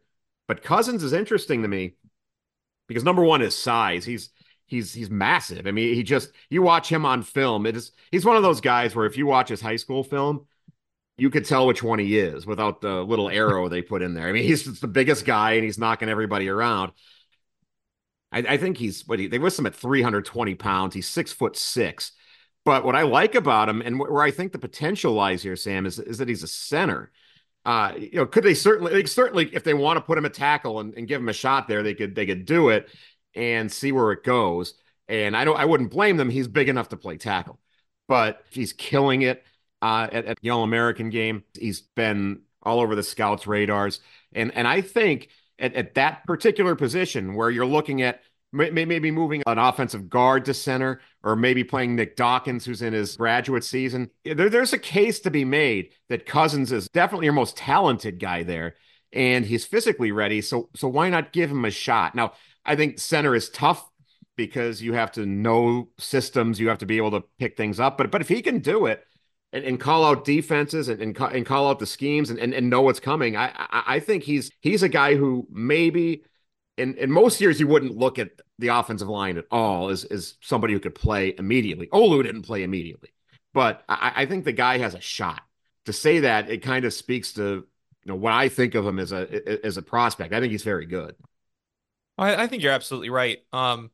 But 0.49 0.63
Cousins 0.63 1.03
is 1.03 1.13
interesting 1.13 1.63
to 1.63 1.69
me 1.69 1.97
because 2.89 3.05
number 3.05 3.23
one 3.23 3.43
is 3.43 3.55
size. 3.55 4.05
He's 4.05 4.31
he's 4.73 4.93
he's 4.93 5.11
massive. 5.11 5.67
I 5.67 5.71
mean, 5.71 5.95
he 5.95 6.03
just 6.03 6.33
you 6.51 6.63
watch 6.63 6.89
him 6.89 7.07
on 7.07 7.23
film. 7.23 7.67
It 7.67 7.77
is 7.77 7.93
he's 8.11 8.25
one 8.25 8.37
of 8.37 8.43
those 8.43 8.61
guys 8.61 8.97
where 8.97 9.07
if 9.07 9.17
you 9.17 9.27
watch 9.27 9.49
his 9.49 9.61
high 9.61 9.77
school 9.77 10.03
film, 10.03 10.47
you 11.17 11.31
could 11.31 11.45
tell 11.45 11.67
which 11.67 11.83
one 11.83 11.99
he 12.01 12.19
is 12.19 12.47
without 12.47 12.81
the 12.81 13.05
little 13.05 13.29
arrow 13.29 13.69
they 13.69 13.83
put 13.83 14.03
in 14.03 14.15
there. 14.15 14.27
I 14.27 14.33
mean, 14.33 14.45
he's 14.45 14.65
just 14.65 14.81
the 14.81 14.89
biggest 14.89 15.25
guy 15.25 15.53
and 15.53 15.65
he's 15.65 15.79
knocking 15.79 16.09
everybody 16.09 16.49
around. 16.49 16.93
I, 18.33 18.39
I 18.39 18.57
think 18.57 18.79
he's 18.79 19.07
what 19.07 19.19
he, 19.19 19.29
they 19.29 19.39
list 19.39 19.59
him 19.59 19.67
at 19.67 19.75
320 19.75 20.55
pounds. 20.57 20.95
He's 20.95 21.09
six 21.09 21.33
foot 21.33 21.57
six. 21.57 22.13
But 22.65 22.85
what 22.85 22.97
I 22.97 23.03
like 23.03 23.35
about 23.35 23.69
him 23.69 23.83
and 23.83 23.99
where 23.99 24.23
I 24.23 24.31
think 24.31 24.53
the 24.53 24.59
potential 24.59 25.13
lies 25.13 25.43
here, 25.43 25.57
Sam, 25.57 25.85
is, 25.85 25.99
is 25.99 26.19
that 26.19 26.29
he's 26.29 26.45
a 26.45 26.49
center. 26.49 27.11
Uh, 27.65 27.93
you 27.97 28.15
know, 28.15 28.27
could 28.27 28.45
they 28.45 28.55
certainly, 28.55 28.93
like, 28.93 29.09
certainly, 29.09 29.49
if 29.53 29.65
they 29.65 29.75
want 29.75 29.97
to 29.97 30.01
put 30.01 30.19
him 30.19 30.25
a 30.25 30.31
tackle 30.31 30.81
and, 30.81 30.95
and 30.95 31.07
give 31.07 31.21
him 31.21 31.29
a 31.29 31.33
shot 31.33 31.69
there, 31.69 31.83
they 31.83 31.95
could, 31.95 32.15
they 32.15 32.27
could 32.27 32.45
do 32.45 32.71
it 32.71 32.89
and 33.35 33.71
see 33.71 33.93
where 33.93 34.13
it 34.13 34.25
goes. 34.25 34.75
And 35.09 35.37
I 35.37 35.45
don't, 35.45 35.59
I 35.59 35.65
wouldn't 35.65 35.91
blame 35.91 36.17
them. 36.17 36.31
He's 36.31 36.49
big 36.49 36.69
enough 36.69 36.89
to 36.91 36.97
play 36.97 37.17
tackle, 37.17 37.59
but 38.09 38.45
he's 38.51 38.73
killing 38.73 39.23
it 39.23 39.45
uh, 39.81 40.09
at, 40.11 40.25
at 40.25 40.39
the 40.41 40.51
All 40.51 40.63
American 40.63 41.11
game. 41.11 41.45
He's 41.59 41.81
been 41.81 42.43
all 42.63 42.81
over 42.81 42.95
the 42.95 43.03
scouts' 43.03 43.47
radars, 43.47 44.01
and 44.33 44.55
and 44.55 44.69
I 44.69 44.81
think 44.81 45.29
at, 45.59 45.75
at 45.75 45.95
that 45.95 46.25
particular 46.27 46.77
position 46.77 47.35
where 47.35 47.51
you're 47.51 47.67
looking 47.67 48.03
at 48.03 48.23
maybe 48.53 49.11
moving 49.11 49.43
an 49.47 49.59
offensive 49.59 50.11
guard 50.11 50.45
to 50.45 50.55
center, 50.55 51.01
or 51.23 51.35
maybe 51.35 51.65
playing 51.65 51.97
Nick 51.97 52.17
Dawkins, 52.17 52.65
who's 52.65 52.83
in 52.83 52.93
his 52.93 53.17
graduate 53.17 53.65
season. 53.65 54.11
There, 54.25 54.51
there's 54.51 54.75
a 54.75 54.79
case 54.79 55.21
to 55.21 55.31
be 55.31 55.45
made 55.45 55.91
that 56.11 56.27
Cousins 56.27 56.71
is 56.71 56.87
definitely 56.89 57.27
your 57.27 57.33
most 57.33 57.57
talented 57.57 58.19
guy 58.19 58.43
there, 58.43 58.75
and 59.13 59.45
he's 59.45 59.65
physically 59.65 60.13
ready. 60.13 60.43
So, 60.43 60.69
so 60.77 60.87
why 60.89 61.09
not 61.09 61.33
give 61.33 61.51
him 61.51 61.65
a 61.65 61.71
shot? 61.71 62.15
Now, 62.15 62.35
I 62.65 62.77
think 62.77 62.99
center 62.99 63.35
is 63.35 63.51
tough 63.51 63.89
because 64.37 64.83
you 64.83 64.95
have 64.95 65.13
to 65.13 65.27
know 65.27 65.89
systems, 65.99 66.59
you 66.59 66.69
have 66.69 66.79
to 66.79 66.87
be 66.87 66.97
able 66.97 67.11
to 67.13 67.25
pick 67.39 67.57
things 67.57 67.81
up. 67.81 67.99
But 67.99 68.11
but 68.11 68.21
if 68.21 68.29
he 68.29 68.43
can 68.43 68.61
do 68.61 68.87
it 68.87 69.05
and, 69.53 69.65
and 69.65 69.81
call 69.81 70.05
out 70.05 70.25
defenses 70.25 70.89
and, 70.89 71.01
and, 71.03 71.17
and 71.19 71.47
call 71.47 71.69
out 71.69 71.79
the 71.79 71.87
schemes 71.87 72.31
and, 72.31 72.39
and, 72.39 72.55
and 72.55 72.71
know 72.71 72.83
what's 72.83 73.01
coming, 73.01 73.37
I, 73.37 73.53
I, 73.87 74.01
think 74.01 74.23
he's 74.23 74.51
he's 74.61 74.83
a 74.83 74.89
guy 74.89 75.15
who 75.17 75.47
maybe 75.51 76.25
in, 76.79 76.95
in 76.97 77.11
most 77.11 77.41
years 77.41 77.61
you 77.61 77.67
wouldn't 77.67 77.97
look 77.97 78.19
at 78.19 78.31
the 78.59 78.69
offensive 78.69 79.09
line 79.09 79.37
at 79.37 79.45
all 79.51 79.91
as, 79.91 80.05
as 80.05 80.35
somebody 80.41 80.73
who 80.73 80.81
could 80.81 80.95
play 80.95 81.35
immediately. 81.39 81.89
Olu 81.89 82.23
didn't 82.23 82.43
play 82.43 82.63
immediately, 82.63 83.11
but 83.53 83.83
I, 83.89 84.13
I 84.17 84.27
think 84.27 84.45
the 84.45 84.53
guy 84.53 84.79
has 84.79 84.95
a 84.95 85.01
shot. 85.01 85.43
To 85.87 85.93
say 85.93 86.21
that, 86.21 86.49
it 86.49 86.63
kind 86.63 86.85
of 86.85 86.95
speaks 86.95 87.33
to 87.33 87.43
you 87.43 87.67
know 88.07 88.15
what 88.15 88.33
I 88.33 88.49
think 88.49 88.75
of 88.75 88.87
him 88.87 88.99
as 88.99 89.13
a 89.13 89.67
as 89.67 89.77
a 89.77 89.83
prospect. 89.83 90.33
I 90.33 90.41
think 90.41 90.53
he's 90.53 90.63
very 90.63 90.87
good. 90.87 91.17
I, 92.19 92.45
I 92.45 92.47
think 92.47 92.63
you're 92.63 92.73
absolutely 92.73 93.11
right. 93.11 93.39
Um, 93.53 93.91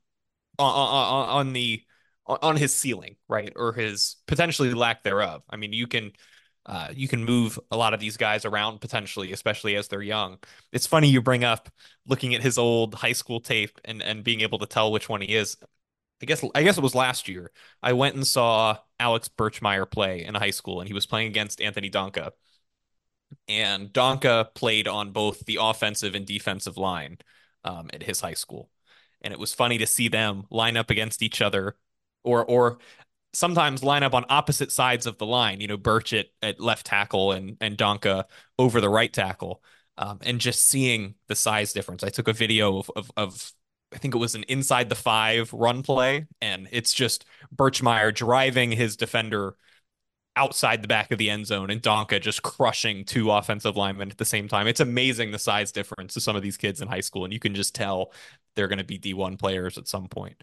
on, 0.59 0.75
on, 0.75 1.29
on 1.29 1.53
the 1.53 1.83
on 2.27 2.57
his 2.57 2.75
ceiling, 2.75 3.17
right, 3.29 3.53
or 3.57 3.73
his 3.73 4.17
potentially 4.27 4.75
lack 4.75 5.03
thereof. 5.03 5.43
I 5.49 5.57
mean, 5.57 5.73
you 5.73 5.87
can 5.87 6.13
uh, 6.67 6.89
you 6.95 7.09
can 7.09 7.25
move 7.25 7.59
a 7.71 7.77
lot 7.77 7.95
of 7.95 8.01
these 8.01 8.17
guys 8.17 8.45
around 8.45 8.81
potentially, 8.81 9.33
especially 9.33 9.77
as 9.77 9.89
they're 9.89 10.03
young. 10.03 10.39
It's 10.73 10.87
funny 10.87 11.09
you 11.09 11.23
bring 11.23 11.45
up 11.45 11.71
looking 12.07 12.35
at 12.35 12.43
his 12.43 12.59
old 12.59 12.95
high 12.95 13.13
school 13.13 13.41
tape 13.41 13.81
and 13.85 14.03
and 14.03 14.25
being 14.25 14.43
able 14.43 14.59
to 14.59 14.67
tell 14.67 14.93
which 14.93 15.09
one 15.09 15.23
he 15.23 15.35
is. 15.35 15.57
I 16.21 16.27
guess 16.27 16.45
I 16.55 16.63
guess 16.63 16.77
it 16.77 16.83
was 16.83 16.95
last 16.95 17.29
year. 17.29 17.51
I 17.83 17.93
went 17.95 18.17
and 18.17 18.27
saw 18.27 18.79
Alex 19.01 19.29
Birchmeier 19.29 19.91
play 19.91 20.25
in 20.25 20.35
high 20.35 20.51
school, 20.51 20.81
and 20.81 20.89
he 20.89 20.95
was 20.95 21.07
playing 21.07 21.29
against 21.29 21.61
Anthony 21.61 21.91
Donkoh. 21.91 22.33
And 23.47 23.89
Donkoh 23.93 24.55
played 24.55 24.89
on 24.89 25.13
both 25.13 25.45
the 25.47 25.59
offensive 25.61 26.15
and 26.15 26.27
defensive 26.27 26.77
line 26.77 27.19
um, 27.65 27.91
at 27.93 28.03
his 28.03 28.21
high 28.21 28.35
school, 28.35 28.71
and 29.23 29.33
it 29.33 29.39
was 29.39 29.55
funny 29.55 29.79
to 29.79 29.87
see 29.87 30.09
them 30.09 30.45
line 30.51 30.77
up 30.77 30.91
against 30.91 31.23
each 31.23 31.43
other, 31.43 31.77
or 32.25 32.45
or 32.45 32.79
sometimes 33.33 33.83
line 33.83 34.03
up 34.03 34.15
on 34.15 34.25
opposite 34.29 34.73
sides 34.73 35.07
of 35.07 35.19
the 35.19 35.27
line. 35.27 35.61
You 35.61 35.69
know, 35.69 35.77
Birch 35.77 36.13
at, 36.13 36.27
at 36.43 36.61
left 36.61 36.87
tackle 36.87 37.33
and 37.33 37.57
and 37.61 37.77
Donkoh 37.77 38.25
over 38.59 38.81
the 38.81 38.89
right 38.89 39.13
tackle, 39.13 39.63
um, 39.97 40.19
and 40.23 40.41
just 40.41 40.67
seeing 40.67 41.15
the 41.29 41.35
size 41.35 41.73
difference. 41.73 42.03
I 42.03 42.09
took 42.09 42.29
a 42.29 42.33
video 42.33 42.79
of, 42.79 42.91
of, 42.97 43.11
of 43.17 43.53
I 43.93 43.99
think 43.99 44.15
it 44.15 44.19
was 44.19 44.35
an 44.35 44.45
inside 44.45 44.89
the 44.89 44.95
five 44.95 45.53
run 45.53 45.83
play, 45.83 46.27
and 46.41 46.69
it's 46.71 46.93
just 46.93 47.25
Birchmeier 47.55 48.15
driving 48.15 48.73
his 48.73 48.97
defender 48.97 49.57
outside 50.39 50.83
the 50.83 50.89
back 50.89 51.11
of 51.11 51.19
the 51.19 51.29
end 51.29 51.47
zone 51.47 51.69
and 51.69 51.83
Donkoh 51.83 52.21
just 52.21 52.43
crushing 52.43 53.05
two 53.05 53.31
offensive 53.31 53.77
linemen 53.77 54.11
at 54.11 54.19
the 54.19 54.25
same 54.25 54.47
time. 54.47 54.69
It's 54.69 54.79
amazing 54.79 55.33
the 55.33 55.39
size 55.39 55.73
difference 55.73 56.15
to 56.15 56.21
some 56.21 56.37
of 56.37 56.43
these 56.43 56.57
kids 56.57 56.81
in 56.81 56.87
high 56.87 57.01
school, 57.01 57.25
and 57.25 57.33
you 57.33 57.41
can 57.41 57.55
just 57.57 57.75
tell 57.75 58.13
they're 58.55 58.69
going 58.69 58.79
to 58.79 58.85
be 58.85 58.99
D1 58.99 59.39
players 59.39 59.77
at 59.77 59.89
some 59.89 60.07
point. 60.07 60.43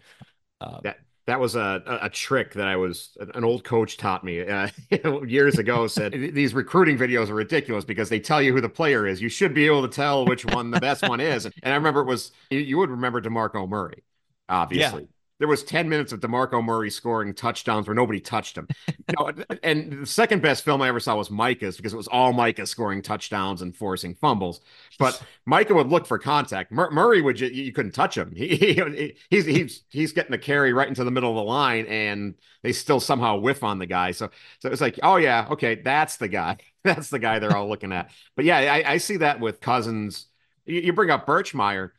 Um, 0.60 0.80
that 0.84 0.98
that 1.26 1.40
was 1.40 1.56
a 1.56 1.82
a 2.02 2.10
trick 2.10 2.52
that 2.54 2.68
I 2.68 2.76
was 2.76 3.16
an 3.34 3.42
old 3.42 3.64
coach 3.64 3.96
taught 3.96 4.22
me 4.22 4.42
uh, 4.42 4.68
years 5.26 5.58
ago. 5.58 5.86
Said 5.86 6.12
these 6.34 6.52
recruiting 6.52 6.98
videos 6.98 7.30
are 7.30 7.34
ridiculous 7.34 7.84
because 7.84 8.10
they 8.10 8.20
tell 8.20 8.42
you 8.42 8.52
who 8.52 8.60
the 8.60 8.68
player 8.68 9.06
is. 9.06 9.20
You 9.20 9.30
should 9.30 9.54
be 9.54 9.66
able 9.66 9.82
to 9.82 9.94
tell 9.94 10.26
which 10.26 10.44
one 10.44 10.70
the 10.70 10.80
best 10.80 11.08
one 11.08 11.20
is. 11.20 11.46
And 11.46 11.72
I 11.72 11.74
remember 11.74 12.02
it 12.02 12.06
was 12.06 12.32
you, 12.50 12.58
you 12.58 12.76
would 12.78 12.90
remember 12.90 13.20
Demarco 13.22 13.66
Murray, 13.66 14.04
obviously. 14.48 15.02
Yeah 15.02 15.08
there 15.38 15.48
was 15.48 15.62
10 15.62 15.88
minutes 15.88 16.12
of 16.12 16.20
DeMarco 16.20 16.64
Murray 16.64 16.90
scoring 16.90 17.34
touchdowns 17.34 17.86
where 17.86 17.94
nobody 17.94 18.20
touched 18.20 18.56
him. 18.56 18.66
You 18.88 19.14
know, 19.18 19.30
and 19.62 20.02
the 20.02 20.06
second 20.06 20.40
best 20.40 20.64
film 20.64 20.80
I 20.80 20.88
ever 20.88 21.00
saw 21.00 21.16
was 21.16 21.30
Micah's 21.30 21.76
because 21.76 21.92
it 21.92 21.96
was 21.96 22.08
all 22.08 22.32
Micah 22.32 22.66
scoring 22.66 23.02
touchdowns 23.02 23.60
and 23.62 23.76
forcing 23.76 24.14
fumbles. 24.14 24.60
But 24.98 25.22
Micah 25.44 25.74
would 25.74 25.88
look 25.88 26.06
for 26.06 26.18
contact. 26.18 26.72
Mur- 26.72 26.90
Murray 26.90 27.20
would 27.20 27.38
you, 27.38 27.48
you 27.48 27.72
couldn't 27.72 27.92
touch 27.92 28.16
him. 28.16 28.34
He, 28.46 28.56
he, 28.56 29.16
he's 29.30 29.44
he's 29.44 29.82
he's 29.90 30.12
getting 30.12 30.32
a 30.32 30.38
carry 30.38 30.72
right 30.72 30.86
into 30.86 31.02
the 31.04 31.10
middle 31.10 31.30
of 31.30 31.36
the 31.36 31.42
line 31.42 31.86
and 31.86 32.34
they 32.62 32.72
still 32.72 33.00
somehow 33.00 33.36
whiff 33.36 33.64
on 33.64 33.78
the 33.78 33.86
guy. 33.86 34.12
So 34.12 34.30
so 34.60 34.70
it's 34.70 34.80
like, 34.80 35.00
oh 35.02 35.16
yeah, 35.16 35.48
okay, 35.50 35.74
that's 35.76 36.16
the 36.16 36.28
guy. 36.28 36.58
That's 36.86 37.10
the 37.10 37.18
guy 37.18 37.40
they're 37.40 37.56
all 37.56 37.68
looking 37.68 37.92
at. 37.92 38.12
But 38.36 38.44
yeah, 38.44 38.58
I, 38.58 38.92
I 38.92 38.98
see 38.98 39.16
that 39.16 39.40
with 39.40 39.60
Cousins. 39.60 40.26
You, 40.66 40.80
you 40.82 40.92
bring 40.92 41.10
up 41.10 41.26
Birchmeier. 41.26 41.90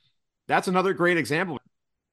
That's 0.48 0.70
another 0.70 0.94
great 0.94 1.18
example 1.18 1.60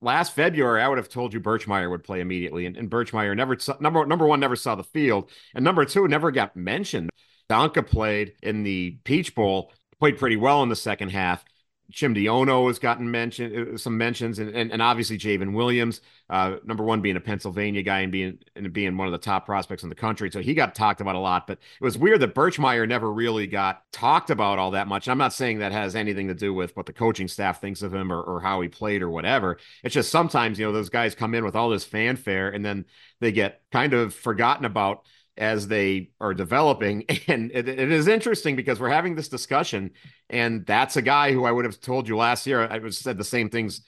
last 0.05 0.35
February, 0.35 0.83
I 0.83 0.89
would 0.89 0.99
have 0.99 1.09
told 1.09 1.35
you 1.35 1.41
Birchmeier 1.41 1.91
would 1.91 2.05
play 2.05 2.21
immediately, 2.21 2.67
and, 2.67 2.77
and 2.77 2.91
Birchmeier 2.91 3.37
never 3.37 3.57
number 3.81 4.07
number 4.07 4.27
one 4.27 4.41
never 4.41 4.57
saw 4.57 4.75
the 4.75 4.85
field, 4.85 5.31
and 5.55 5.65
number 5.65 5.85
two 5.85 6.07
never 6.07 6.31
got 6.31 6.55
mentioned. 6.55 7.11
Donkoh 7.51 7.87
played 7.87 8.35
in 8.43 8.63
the 8.63 8.99
Peach 9.05 9.35
Bowl, 9.35 9.73
played 9.99 10.19
pretty 10.19 10.37
well 10.37 10.63
in 10.63 10.69
the 10.69 10.77
second 10.77 11.11
half. 11.11 11.45
Chimdy 11.93 12.25
Onoh 12.25 12.69
has 12.69 12.79
gotten 12.79 13.11
mentioned 13.11 13.75
uh, 13.75 13.77
some 13.77 13.99
mentions, 13.99 14.39
and, 14.39 14.55
and, 14.55 14.73
and 14.73 14.81
obviously 14.81 15.19
J'ven 15.19 15.55
Williams, 15.55 16.01
uh, 16.31 16.57
number 16.65 16.83
one 16.83 17.01
being 17.01 17.17
a 17.17 17.21
Pennsylvania 17.21 17.83
guy 17.83 18.01
and 18.01 18.11
being 18.11 18.39
and 18.57 18.73
being 18.73 18.97
one 18.97 19.07
of 19.07 19.13
the 19.13 19.19
top 19.19 19.47
prospects 19.47 19.83
in 19.83 19.89
the 19.89 19.95
country, 19.95 20.31
so 20.31 20.41
he 20.41 20.55
got 20.55 20.75
talked 20.75 21.01
about 21.01 21.15
a 21.15 21.19
lot. 21.19 21.47
But 21.47 21.59
it 21.59 21.85
was 21.85 21.99
weird 21.99 22.21
that 22.21 22.35
Birchmeier 22.35 22.89
never 22.89 23.13
really 23.13 23.47
got 23.47 23.83
talked 23.93 24.31
about 24.31 24.59
all 24.59 24.73
that 24.73 24.89
much. 24.89 25.09
I'm 25.09 25.19
not 25.19 25.33
saying 25.33 25.59
that 25.59 25.73
has 25.73 25.95
anything 25.95 26.29
to 26.29 26.35
do 26.35 26.55
with 26.55 26.77
what 26.77 26.87
the 26.87 26.93
coaching 26.93 27.29
staff 27.29 27.61
thinks 27.61 27.83
of 27.83 27.95
him 27.95 28.13
or, 28.13 28.21
or 28.23 28.41
how 28.41 28.61
he 28.61 28.69
played 28.69 29.03
or 29.03 29.11
whatever. 29.11 29.59
It's 29.83 29.95
just 29.95 30.11
sometimes 30.11 30.59
you 30.59 30.67
know 30.67 30.73
those 30.73 30.91
guys 30.91 31.15
come 31.15 31.35
in 31.35 31.45
with 31.45 31.57
all 31.57 31.71
this 31.71 31.85
fanfare 31.85 32.51
and 32.51 32.65
then 32.65 32.87
they 33.21 33.33
get 33.33 33.61
kind 33.71 33.93
of 33.93 34.15
forgotten 34.15 34.65
about 34.65 35.03
as 35.37 35.67
they 35.67 36.11
are 36.21 36.35
developing. 36.35 37.05
And 37.29 37.51
it, 37.55 37.69
it 37.69 37.91
is 37.91 38.07
interesting 38.07 38.55
because 38.57 38.79
we're 38.79 38.91
having 38.91 39.15
this 39.15 39.29
discussion, 39.29 39.93
and 40.29 40.67
that's 40.67 40.97
a 40.97 41.03
guy 41.03 41.33
who 41.33 41.45
I 41.45 41.53
would 41.53 41.65
have 41.65 41.81
told 41.81 42.07
you 42.07 42.17
last 42.17 42.47
year. 42.47 42.67
I 42.71 42.79
was 42.79 42.99
said 42.99 43.19
the 43.19 43.25
same 43.25 43.49
things 43.49 43.81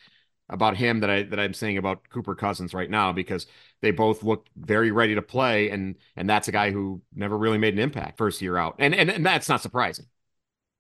about 0.49 0.77
him 0.77 1.01
that 1.01 1.11
I 1.11 1.23
that 1.25 1.41
I'm 1.41 1.53
saying 1.55 1.77
about 1.77 2.09
Cooper 2.09 2.35
Cousins 2.35 2.73
right 2.73 2.89
now 2.89 3.13
because 3.13 3.47
they 3.83 3.91
both 3.91 4.23
look 4.23 4.47
very 4.57 4.91
ready 4.91 5.15
to 5.15 5.23
play, 5.23 5.71
and 5.71 5.97
and 6.17 6.29
that's 6.29 6.49
a 6.49 6.53
guy 6.53 6.71
who 6.71 7.03
never 7.15 7.37
really 7.37 7.59
made 7.59 7.75
an 7.75 7.81
impact 7.81 8.19
first 8.19 8.41
year 8.41 8.57
out, 8.57 8.77
and 8.79 8.95
and, 8.95 9.11
and 9.11 9.27
that's 9.27 9.49
not 9.49 9.61
surprising. 9.61 10.07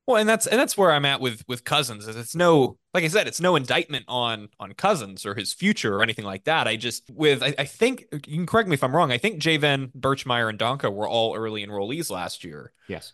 Well, 0.06 0.16
and 0.18 0.28
that's 0.28 0.46
and 0.46 0.58
that's 0.58 0.78
where 0.78 0.92
I'm 0.92 1.04
at 1.04 1.20
with 1.20 1.44
with 1.48 1.64
Cousins. 1.64 2.06
Is 2.06 2.16
it's 2.16 2.34
no 2.34 2.78
like 2.96 3.04
I 3.04 3.08
said, 3.08 3.28
it's 3.28 3.42
no 3.42 3.56
indictment 3.56 4.06
on 4.08 4.48
on 4.58 4.72
Cousins 4.72 5.26
or 5.26 5.34
his 5.34 5.52
future 5.52 5.94
or 5.94 6.02
anything 6.02 6.24
like 6.24 6.44
that. 6.44 6.66
I 6.66 6.76
just 6.76 7.10
with 7.10 7.42
I, 7.42 7.54
I 7.58 7.64
think 7.66 8.06
you 8.10 8.38
can 8.38 8.46
correct 8.46 8.70
me 8.70 8.74
if 8.74 8.82
I'm 8.82 8.96
wrong. 8.96 9.12
I 9.12 9.18
think 9.18 9.38
J'ven, 9.38 9.92
Birchmeier, 9.92 10.48
and 10.48 10.58
Donkoh 10.58 10.90
were 10.90 11.06
all 11.06 11.36
early 11.36 11.64
enrollees 11.64 12.10
last 12.10 12.42
year. 12.42 12.72
Yes, 12.88 13.12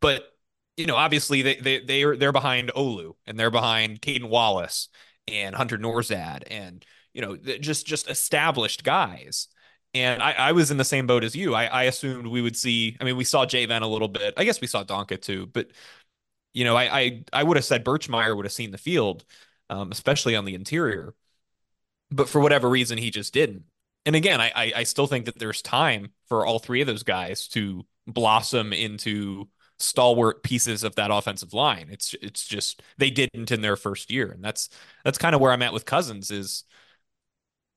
but 0.00 0.24
you 0.76 0.86
know, 0.86 0.96
obviously 0.96 1.42
they 1.42 1.54
they 1.54 1.78
they 1.78 2.02
are 2.02 2.16
they're 2.16 2.32
behind 2.32 2.72
Olu 2.74 3.14
and 3.28 3.38
they're 3.38 3.52
behind 3.52 4.02
Caedan 4.02 4.28
Wallace 4.28 4.88
and 5.28 5.54
Hunter 5.54 5.78
Nourzad 5.78 6.42
and 6.50 6.84
you 7.14 7.22
know 7.22 7.36
just 7.36 7.86
just 7.86 8.10
established 8.10 8.82
guys. 8.82 9.46
And 9.94 10.20
I, 10.20 10.32
I 10.32 10.52
was 10.52 10.72
in 10.72 10.78
the 10.78 10.84
same 10.84 11.06
boat 11.06 11.22
as 11.22 11.36
you. 11.36 11.54
I, 11.54 11.66
I 11.66 11.82
assumed 11.84 12.26
we 12.26 12.42
would 12.42 12.56
see. 12.56 12.96
I 13.00 13.04
mean, 13.04 13.16
we 13.16 13.24
saw 13.24 13.46
J'ven 13.46 13.82
a 13.82 13.86
little 13.86 14.08
bit. 14.08 14.34
I 14.36 14.42
guess 14.42 14.60
we 14.60 14.66
saw 14.66 14.82
Donkoh 14.82 15.22
too, 15.22 15.46
but 15.46 15.68
you 16.56 16.64
know, 16.64 16.74
I 16.74 17.00
I, 17.00 17.24
I 17.34 17.42
would 17.42 17.58
have 17.58 17.66
said 17.66 17.84
Birchmeier 17.84 18.34
would 18.34 18.46
have 18.46 18.52
seen 18.52 18.70
the 18.70 18.78
field, 18.78 19.26
um, 19.68 19.92
especially 19.92 20.34
on 20.36 20.46
the 20.46 20.54
interior, 20.54 21.14
but 22.10 22.30
for 22.30 22.40
whatever 22.40 22.70
reason, 22.70 22.96
he 22.96 23.10
just 23.10 23.34
didn't. 23.34 23.64
And 24.06 24.16
again, 24.16 24.40
I, 24.40 24.50
I 24.56 24.72
I 24.76 24.82
still 24.84 25.06
think 25.06 25.26
that 25.26 25.38
there's 25.38 25.60
time 25.60 26.12
for 26.30 26.46
all 26.46 26.58
three 26.58 26.80
of 26.80 26.86
those 26.86 27.02
guys 27.02 27.46
to 27.48 27.84
blossom 28.06 28.72
into 28.72 29.48
stalwart 29.78 30.42
pieces 30.42 30.82
of 30.82 30.94
that 30.94 31.10
offensive 31.10 31.52
line. 31.52 31.88
It's 31.90 32.14
it's 32.22 32.46
just 32.46 32.82
they 32.96 33.10
didn't 33.10 33.52
in 33.52 33.60
their 33.60 33.76
first 33.76 34.10
year, 34.10 34.30
and 34.30 34.42
that's 34.42 34.70
that's 35.04 35.18
kind 35.18 35.34
of 35.34 35.42
where 35.42 35.52
I'm 35.52 35.62
at 35.62 35.74
with 35.74 35.84
Cousins. 35.84 36.30
Is 36.30 36.64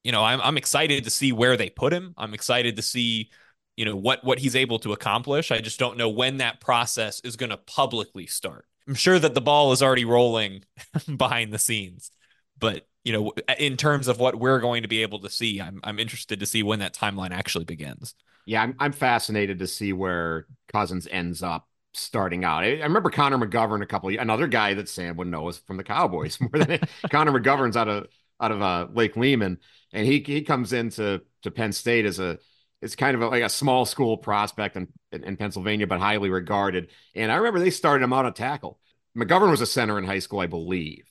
you 0.05 0.13
know 0.13 0.23
I'm 0.23 0.39
I'm 0.39 0.57
excited 0.57 1.03
to 1.03 1.09
see 1.09 1.33
where 1.33 1.57
they 1.57 1.69
put 1.69 1.91
him. 1.91 2.13
I'm 2.17 2.33
excited 2.33 2.77
to 2.77 2.81
see 2.81 3.29
you 3.75 3.83
know 3.83 3.97
what 3.97 4.23
what 4.23 4.39
he's 4.39 4.55
able 4.55 4.79
to 4.79 4.93
accomplish. 4.93 5.51
I 5.51 5.59
just 5.59 5.79
don't 5.79 5.97
know 5.97 6.09
when 6.09 6.37
that 6.37 6.61
process 6.61 7.19
is 7.25 7.35
going 7.35 7.49
to 7.49 7.57
publicly 7.57 8.25
start. 8.25 8.68
I'm 8.89 8.95
sure 8.95 9.19
that 9.19 9.35
the 9.35 9.41
ball 9.41 9.71
is 9.71 9.83
already 9.83 10.03
rolling 10.03 10.63
behind 11.17 11.53
the 11.53 11.59
scenes, 11.59 12.09
but 12.57 12.87
you 13.03 13.13
know, 13.13 13.31
in 13.59 13.77
terms 13.77 14.07
of 14.07 14.19
what 14.19 14.39
we're 14.39 14.59
going 14.59 14.81
to 14.81 14.87
be 14.87 15.03
able 15.03 15.19
to 15.19 15.29
see, 15.29 15.61
I'm 15.61 15.79
I'm 15.83 15.99
interested 15.99 16.39
to 16.39 16.47
see 16.47 16.63
when 16.63 16.79
that 16.79 16.95
timeline 16.95 17.31
actually 17.31 17.65
begins. 17.65 18.15
Yeah, 18.47 18.63
I'm 18.63 18.75
I'm 18.79 18.91
fascinated 18.91 19.59
to 19.59 19.67
see 19.67 19.93
where 19.93 20.47
Cousins 20.71 21.07
ends 21.09 21.43
up 21.43 21.67
starting 21.93 22.43
out. 22.43 22.63
I, 22.63 22.79
I 22.79 22.83
remember 22.83 23.11
Connor 23.11 23.37
McGovern 23.37 23.83
a 23.83 23.85
couple 23.85 24.09
of, 24.09 24.15
another 24.15 24.47
guy 24.47 24.73
that 24.73 24.89
Sam 24.89 25.17
would 25.17 25.27
know 25.27 25.47
is 25.49 25.59
from 25.59 25.77
the 25.77 25.83
Cowboys 25.83 26.39
more 26.41 26.49
than 26.65 26.79
Connor 27.11 27.39
McGovern's 27.39 27.77
out 27.77 27.87
of 27.87 28.07
out 28.41 28.51
of 28.51 28.61
uh, 28.63 28.87
Lake 28.91 29.15
Lehman, 29.15 29.59
and 29.93 30.07
he 30.07 30.19
he 30.19 30.41
comes 30.41 30.73
into 30.73 31.21
to 31.43 31.51
Penn 31.51 31.73
State 31.73 32.05
as 32.05 32.19
a 32.19 32.39
it's 32.81 32.95
kind 32.95 33.15
of 33.15 33.21
a, 33.21 33.27
like 33.27 33.43
a 33.43 33.49
small 33.49 33.85
school 33.85 34.17
prospect 34.17 34.75
in, 34.75 34.87
in, 35.11 35.23
in, 35.23 35.37
Pennsylvania, 35.37 35.87
but 35.87 35.99
highly 35.99 36.29
regarded. 36.29 36.89
And 37.13 37.31
I 37.31 37.35
remember 37.35 37.59
they 37.59 37.71
started 37.71 38.03
him 38.03 38.13
out 38.13 38.25
on 38.25 38.33
tackle. 38.33 38.79
McGovern 39.17 39.51
was 39.51 39.61
a 39.61 39.65
center 39.65 39.97
in 39.97 40.05
high 40.05 40.19
school, 40.19 40.39
I 40.39 40.47
believe, 40.47 41.05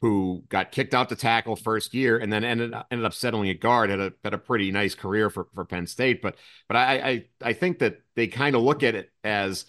who 0.00 0.44
got 0.48 0.72
kicked 0.72 0.94
out 0.94 1.08
to 1.10 1.16
tackle 1.16 1.54
first 1.54 1.94
year 1.94 2.18
and 2.18 2.32
then 2.32 2.44
ended 2.44 2.74
ended 2.90 3.04
up 3.04 3.14
settling 3.14 3.50
at 3.50 3.60
guard. 3.60 3.90
had 3.90 4.00
a 4.00 4.12
had 4.24 4.34
a 4.34 4.38
pretty 4.38 4.72
nice 4.72 4.94
career 4.94 5.30
for, 5.30 5.46
for 5.54 5.64
Penn 5.64 5.86
State. 5.86 6.22
But 6.22 6.36
but 6.66 6.76
I 6.76 6.96
I, 6.96 7.24
I 7.42 7.52
think 7.52 7.78
that 7.78 8.00
they 8.16 8.26
kind 8.26 8.56
of 8.56 8.62
look 8.62 8.82
at 8.82 8.94
it 8.94 9.10
as 9.22 9.64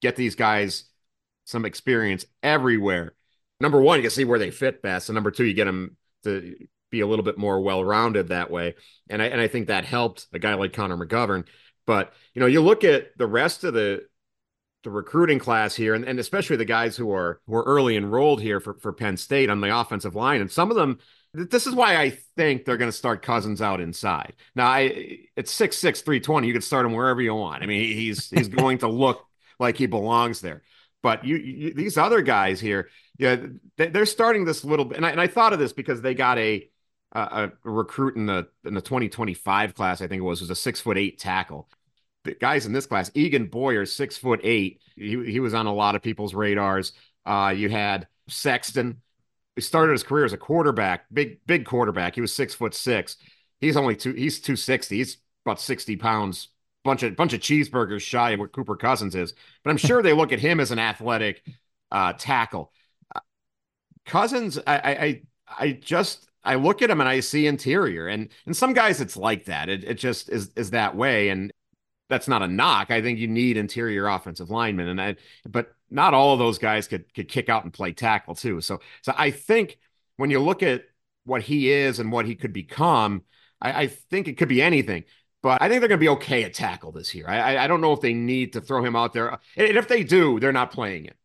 get 0.00 0.16
these 0.16 0.34
guys 0.34 0.84
some 1.44 1.64
experience 1.64 2.24
everywhere. 2.42 3.14
Number 3.60 3.80
one, 3.80 3.98
you 3.98 4.02
can 4.02 4.10
see 4.10 4.24
where 4.24 4.38
they 4.38 4.50
fit 4.50 4.82
best, 4.82 5.08
and 5.08 5.14
number 5.14 5.30
two, 5.30 5.44
you 5.44 5.54
get 5.54 5.66
them 5.66 5.96
to 6.24 6.56
be 6.92 7.00
a 7.00 7.06
little 7.06 7.24
bit 7.24 7.36
more 7.36 7.60
well-rounded 7.60 8.28
that 8.28 8.50
way. 8.50 8.76
And 9.10 9.20
I 9.20 9.26
and 9.26 9.40
I 9.40 9.48
think 9.48 9.66
that 9.66 9.84
helped 9.84 10.28
a 10.32 10.38
guy 10.38 10.54
like 10.54 10.72
Connor 10.72 10.96
McGovern. 10.96 11.46
But 11.86 12.12
you 12.34 12.40
know, 12.40 12.46
you 12.46 12.60
look 12.60 12.84
at 12.84 13.18
the 13.18 13.26
rest 13.26 13.64
of 13.64 13.74
the 13.74 14.04
the 14.84 14.90
recruiting 14.90 15.38
class 15.38 15.74
here, 15.74 15.94
and, 15.94 16.04
and 16.04 16.18
especially 16.18 16.56
the 16.56 16.64
guys 16.64 16.96
who 16.96 17.12
are 17.12 17.40
who 17.46 17.56
are 17.56 17.64
early 17.64 17.96
enrolled 17.96 18.40
here 18.40 18.60
for, 18.60 18.74
for 18.74 18.92
Penn 18.92 19.16
State 19.16 19.50
on 19.50 19.60
the 19.60 19.76
offensive 19.76 20.14
line, 20.14 20.40
and 20.40 20.50
some 20.50 20.70
of 20.70 20.76
them. 20.76 20.98
This 21.34 21.66
is 21.66 21.74
why 21.74 21.96
I 21.96 22.10
think 22.36 22.66
they're 22.66 22.76
going 22.76 22.90
to 22.90 22.96
start 22.96 23.22
Cousins 23.22 23.62
out 23.62 23.80
inside. 23.80 24.34
Now, 24.54 24.66
I 24.66 25.20
it's 25.34 25.50
six 25.50 25.78
six 25.78 26.02
three 26.02 26.20
twenty. 26.20 26.46
You 26.46 26.52
could 26.52 26.62
start 26.62 26.84
him 26.84 26.92
wherever 26.92 27.22
you 27.22 27.34
want. 27.34 27.62
I 27.62 27.66
mean, 27.66 27.96
he's 27.96 28.28
he's 28.28 28.48
going 28.62 28.78
to 28.78 28.88
look 28.88 29.24
like 29.58 29.78
he 29.78 29.86
belongs 29.86 30.42
there. 30.42 30.62
But 31.02 31.24
you, 31.24 31.36
you 31.36 31.74
these 31.74 31.96
other 31.98 32.20
guys 32.22 32.60
here, 32.60 32.88
yeah, 33.18 33.36
they're 33.76 34.06
starting 34.06 34.44
this 34.44 34.64
little 34.64 34.84
bit. 34.84 34.96
And 34.96 35.06
I, 35.06 35.10
and 35.10 35.20
I 35.20 35.26
thought 35.26 35.52
of 35.52 35.58
this 35.58 35.72
because 35.72 36.00
they 36.00 36.14
got 36.14 36.38
a 36.38 36.68
uh, 37.14 37.48
a 37.64 37.70
recruit 37.70 38.16
in 38.16 38.26
the 38.26 38.48
in 38.64 38.74
the 38.74 38.80
2025 38.80 39.74
class, 39.74 40.00
I 40.00 40.06
think 40.06 40.20
it 40.20 40.24
was, 40.24 40.40
was 40.40 40.50
a 40.50 40.54
six 40.54 40.80
foot 40.80 40.96
eight 40.96 41.18
tackle. 41.18 41.68
The 42.24 42.34
guys 42.34 42.66
in 42.66 42.72
this 42.72 42.86
class, 42.86 43.10
Eagan 43.14 43.46
Boyer, 43.46 43.84
six 43.84 44.16
foot 44.16 44.40
eight. 44.42 44.80
He, 44.96 45.22
he 45.24 45.40
was 45.40 45.54
on 45.54 45.66
a 45.66 45.74
lot 45.74 45.96
of 45.96 46.02
people's 46.02 46.34
radars. 46.34 46.92
Uh, 47.26 47.52
you 47.56 47.68
had 47.68 48.06
Sexton. 48.28 49.02
He 49.56 49.60
started 49.60 49.92
his 49.92 50.02
career 50.02 50.24
as 50.24 50.32
a 50.32 50.38
quarterback, 50.38 51.06
big 51.12 51.44
big 51.46 51.66
quarterback. 51.66 52.14
He 52.14 52.20
was 52.20 52.32
six 52.32 52.54
foot 52.54 52.74
six. 52.74 53.16
He's 53.60 53.76
only 53.76 53.96
two. 53.96 54.12
He's 54.12 54.40
two 54.40 54.56
sixty. 54.56 54.98
He's 54.98 55.18
about 55.44 55.60
sixty 55.60 55.96
pounds. 55.96 56.48
Bunch 56.84 57.02
of 57.02 57.14
bunch 57.14 57.32
of 57.32 57.40
cheeseburgers 57.40 58.00
shy 58.00 58.30
of 58.30 58.40
what 58.40 58.52
Cooper 58.52 58.76
Cousins 58.76 59.14
is. 59.14 59.34
But 59.62 59.70
I'm 59.70 59.76
sure 59.76 60.02
they 60.02 60.14
look 60.14 60.32
at 60.32 60.40
him 60.40 60.58
as 60.60 60.70
an 60.70 60.78
athletic 60.78 61.42
uh, 61.90 62.14
tackle. 62.14 62.72
Uh, 63.14 63.20
Cousins, 64.06 64.58
I, 64.66 64.76
I 64.76 65.22
I 65.46 65.72
just 65.72 66.26
I 66.44 66.56
look 66.56 66.82
at 66.82 66.90
him 66.90 67.00
and 67.00 67.08
I 67.08 67.20
see 67.20 67.46
interior, 67.46 68.08
and 68.08 68.28
and 68.46 68.56
some 68.56 68.72
guys 68.72 69.00
it's 69.00 69.16
like 69.16 69.46
that. 69.46 69.68
It 69.68 69.84
it 69.84 69.94
just 69.94 70.28
is 70.28 70.50
is 70.56 70.70
that 70.70 70.96
way, 70.96 71.28
and 71.28 71.52
that's 72.08 72.28
not 72.28 72.42
a 72.42 72.48
knock. 72.48 72.90
I 72.90 73.00
think 73.02 73.18
you 73.18 73.28
need 73.28 73.56
interior 73.56 74.06
offensive 74.08 74.50
linemen, 74.50 74.88
and 74.88 75.00
I 75.00 75.16
but 75.48 75.74
not 75.90 76.14
all 76.14 76.32
of 76.32 76.38
those 76.38 76.58
guys 76.58 76.88
could 76.88 77.12
could 77.14 77.28
kick 77.28 77.48
out 77.48 77.64
and 77.64 77.72
play 77.72 77.92
tackle 77.92 78.34
too. 78.34 78.60
So 78.60 78.80
so 79.02 79.14
I 79.16 79.30
think 79.30 79.78
when 80.16 80.30
you 80.30 80.40
look 80.40 80.62
at 80.62 80.84
what 81.24 81.42
he 81.42 81.70
is 81.70 81.98
and 82.00 82.10
what 82.10 82.26
he 82.26 82.34
could 82.34 82.52
become, 82.52 83.22
I, 83.60 83.82
I 83.82 83.86
think 83.86 84.28
it 84.28 84.36
could 84.36 84.48
be 84.48 84.62
anything. 84.62 85.04
But 85.42 85.60
I 85.60 85.68
think 85.68 85.80
they're 85.80 85.88
going 85.88 85.98
to 85.98 86.04
be 86.04 86.08
okay 86.10 86.44
at 86.44 86.54
tackle 86.54 86.92
this 86.92 87.14
year. 87.16 87.28
I, 87.28 87.64
I 87.64 87.66
don't 87.66 87.80
know 87.80 87.92
if 87.92 88.00
they 88.00 88.14
need 88.14 88.52
to 88.52 88.60
throw 88.60 88.84
him 88.84 88.94
out 88.94 89.12
there, 89.12 89.40
and 89.56 89.76
if 89.76 89.88
they 89.88 90.04
do, 90.04 90.38
they're 90.38 90.52
not 90.52 90.70
playing 90.70 91.06
it 91.06 91.16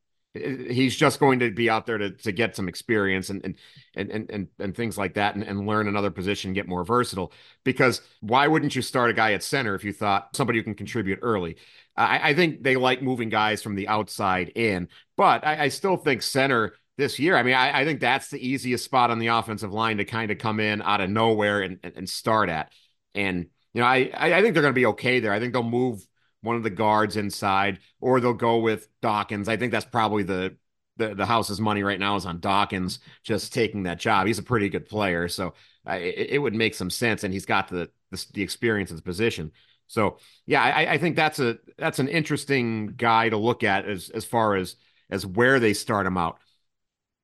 he's 0.69 0.95
just 0.95 1.19
going 1.19 1.39
to 1.39 1.51
be 1.51 1.69
out 1.69 1.85
there 1.85 1.97
to, 1.97 2.11
to 2.11 2.31
get 2.31 2.55
some 2.55 2.67
experience 2.67 3.29
and 3.29 3.43
and 3.43 3.55
and 3.95 4.29
and, 4.29 4.47
and 4.59 4.75
things 4.75 4.97
like 4.97 5.13
that 5.15 5.35
and, 5.35 5.43
and 5.43 5.67
learn 5.67 5.87
another 5.87 6.11
position 6.11 6.53
get 6.53 6.67
more 6.67 6.83
versatile 6.83 7.31
because 7.63 8.01
why 8.21 8.47
wouldn't 8.47 8.75
you 8.75 8.81
start 8.81 9.09
a 9.09 9.13
guy 9.13 9.33
at 9.33 9.43
center 9.43 9.75
if 9.75 9.83
you 9.83 9.93
thought 9.93 10.35
somebody 10.35 10.59
who 10.59 10.63
can 10.63 10.75
contribute 10.75 11.19
early 11.21 11.57
I, 11.95 12.29
I 12.29 12.33
think 12.33 12.63
they 12.63 12.75
like 12.75 13.01
moving 13.01 13.29
guys 13.29 13.61
from 13.61 13.75
the 13.75 13.87
outside 13.87 14.51
in 14.55 14.87
but 15.15 15.45
I, 15.45 15.65
I 15.65 15.67
still 15.69 15.97
think 15.97 16.21
center 16.21 16.73
this 16.97 17.19
year. 17.19 17.37
I 17.37 17.43
mean, 17.43 17.53
I, 17.53 17.81
I, 17.81 17.85
think 17.85 17.99
that's 17.99 18.29
the 18.29 18.45
easiest 18.45 18.83
spot 18.83 19.11
on 19.11 19.19
the 19.19 19.27
offensive 19.27 19.71
line 19.71 19.97
to 19.97 20.05
kind 20.05 20.31
of 20.31 20.39
come 20.39 20.59
in 20.59 20.81
out 20.81 20.99
of 20.99 21.09
nowhere 21.09 21.61
and, 21.61 21.79
and, 21.83 21.95
and 21.95 22.09
start 22.09 22.49
at. 22.49 22.73
And, 23.13 23.47
you 23.73 23.81
know, 23.81 23.87
I, 23.87 24.11
I 24.13 24.41
think 24.41 24.53
they're 24.53 24.63
going 24.63 24.73
to 24.73 24.79
be 24.79 24.87
okay 24.87 25.19
there. 25.19 25.31
I 25.31 25.39
think 25.39 25.53
they'll 25.53 25.63
move 25.63 26.05
one 26.41 26.55
of 26.55 26.63
the 26.63 26.69
guards 26.69 27.17
inside 27.17 27.79
or 27.99 28.19
they'll 28.19 28.33
go 28.33 28.57
with 28.59 28.87
Dawkins. 29.01 29.49
I 29.49 29.57
think 29.57 29.71
that's 29.71 29.85
probably 29.85 30.23
the, 30.23 30.55
the, 30.97 31.15
the 31.15 31.25
house's 31.25 31.59
money 31.59 31.83
right 31.83 31.99
now 31.99 32.15
is 32.15 32.25
on 32.25 32.39
Dawkins 32.39 32.99
just 33.23 33.53
taking 33.53 33.83
that 33.83 33.99
job. 33.99 34.27
He's 34.27 34.39
a 34.39 34.43
pretty 34.43 34.69
good 34.69 34.87
player. 34.87 35.27
So 35.27 35.53
uh, 35.87 35.93
it, 35.93 36.31
it, 36.31 36.39
would 36.39 36.55
make 36.55 36.75
some 36.75 36.89
sense. 36.89 37.23
And 37.23 37.33
he's 37.33 37.45
got 37.45 37.67
the, 37.67 37.89
the, 38.11 38.25
the 38.33 38.41
experience 38.41 38.89
in 38.89 38.95
the 38.95 39.03
position. 39.03 39.51
So 39.87 40.17
yeah, 40.45 40.61
I, 40.63 40.93
I 40.93 40.97
think 40.97 41.15
that's 41.15 41.39
a 41.39 41.57
that's 41.77 41.99
an 41.99 42.09
interesting 42.09 42.87
guy 42.87 43.29
to 43.29 43.37
look 43.37 43.63
at 43.63 43.87
as 43.87 44.09
as 44.09 44.25
far 44.25 44.55
as 44.55 44.75
as 45.09 45.25
where 45.25 45.59
they 45.59 45.73
start 45.73 46.05
him 46.05 46.17
out. 46.17 46.39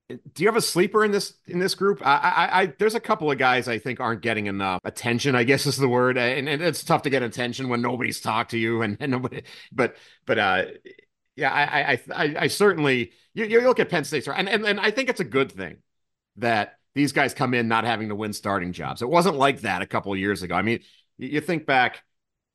Do 0.10 0.44
you 0.44 0.48
have 0.48 0.58
a 0.58 0.62
sleeper 0.62 1.06
in 1.06 1.12
this 1.12 1.34
in 1.48 1.60
this 1.60 1.76
group? 1.76 2.06
I, 2.06 2.18
I, 2.18 2.62
I 2.62 2.66
there's 2.78 2.94
a 2.94 3.00
couple 3.00 3.32
of 3.32 3.38
guys 3.38 3.68
I 3.68 3.80
think 3.80 4.00
aren't 4.00 4.22
getting 4.22 4.48
enough 4.48 4.82
attention. 4.84 5.34
I 5.36 5.44
guess 5.44 5.66
is 5.66 5.78
the 5.78 5.88
word, 5.88 6.18
and, 6.18 6.48
and 6.50 6.62
it's 6.62 6.84
tough 6.84 7.04
to 7.04 7.10
get 7.10 7.24
attention 7.24 7.70
when 7.70 7.82
nobody's 7.82 8.20
talked 8.20 8.52
to 8.52 8.58
you 8.58 8.82
and, 8.82 8.98
and 9.00 9.12
nobody. 9.12 9.44
But 9.72 9.96
but 10.26 10.38
uh, 10.38 10.66
yeah, 11.36 11.52
I 11.52 11.94
I 11.94 12.02
I, 12.14 12.36
I 12.42 12.48
certainly 12.48 13.14
you, 13.34 13.46
you 13.46 13.62
look 13.62 13.80
at 13.80 13.90
Penn 13.90 14.04
State 14.04 14.28
and, 14.28 14.50
and 14.50 14.66
and 14.66 14.80
I 14.80 14.92
think 14.92 15.10
it's 15.10 15.22
a 15.22 15.26
good 15.26 15.52
thing 15.52 15.78
that 16.38 16.78
these 16.94 17.14
guys 17.14 17.34
come 17.34 17.54
in 17.54 17.68
not 17.68 17.86
having 17.86 18.10
to 18.10 18.16
win 18.16 18.34
starting 18.34 18.74
jobs. 18.74 19.02
It 19.02 19.10
wasn't 19.10 19.38
like 19.38 19.62
that 19.62 19.82
a 19.82 19.88
couple 19.88 20.12
of 20.12 20.20
years 20.20 20.44
ago. 20.44 20.54
I 20.54 20.62
mean, 20.62 20.82
you 21.18 21.42
think 21.42 21.66
back 21.66 22.04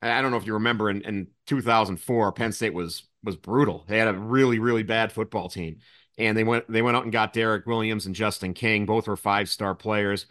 I 0.01 0.21
don't 0.21 0.31
know 0.31 0.37
if 0.37 0.45
you 0.45 0.53
remember 0.53 0.89
in, 0.89 1.01
in 1.01 1.27
2004, 1.47 2.31
Penn 2.31 2.51
State 2.51 2.73
was 2.73 3.03
was 3.23 3.35
brutal. 3.35 3.85
They 3.87 3.97
had 3.97 4.07
a 4.07 4.13
really 4.13 4.59
really 4.59 4.83
bad 4.83 5.11
football 5.11 5.49
team, 5.49 5.79
and 6.19 6.37
they 6.37 6.43
went 6.43 6.71
they 6.71 6.81
went 6.81 6.97
out 6.97 7.03
and 7.03 7.11
got 7.11 7.33
Derek 7.33 7.65
Williams 7.65 8.05
and 8.05 8.13
Justin 8.13 8.53
King. 8.53 8.85
Both 8.85 9.07
were 9.07 9.17
five 9.17 9.49
star 9.49 9.73
players. 9.73 10.27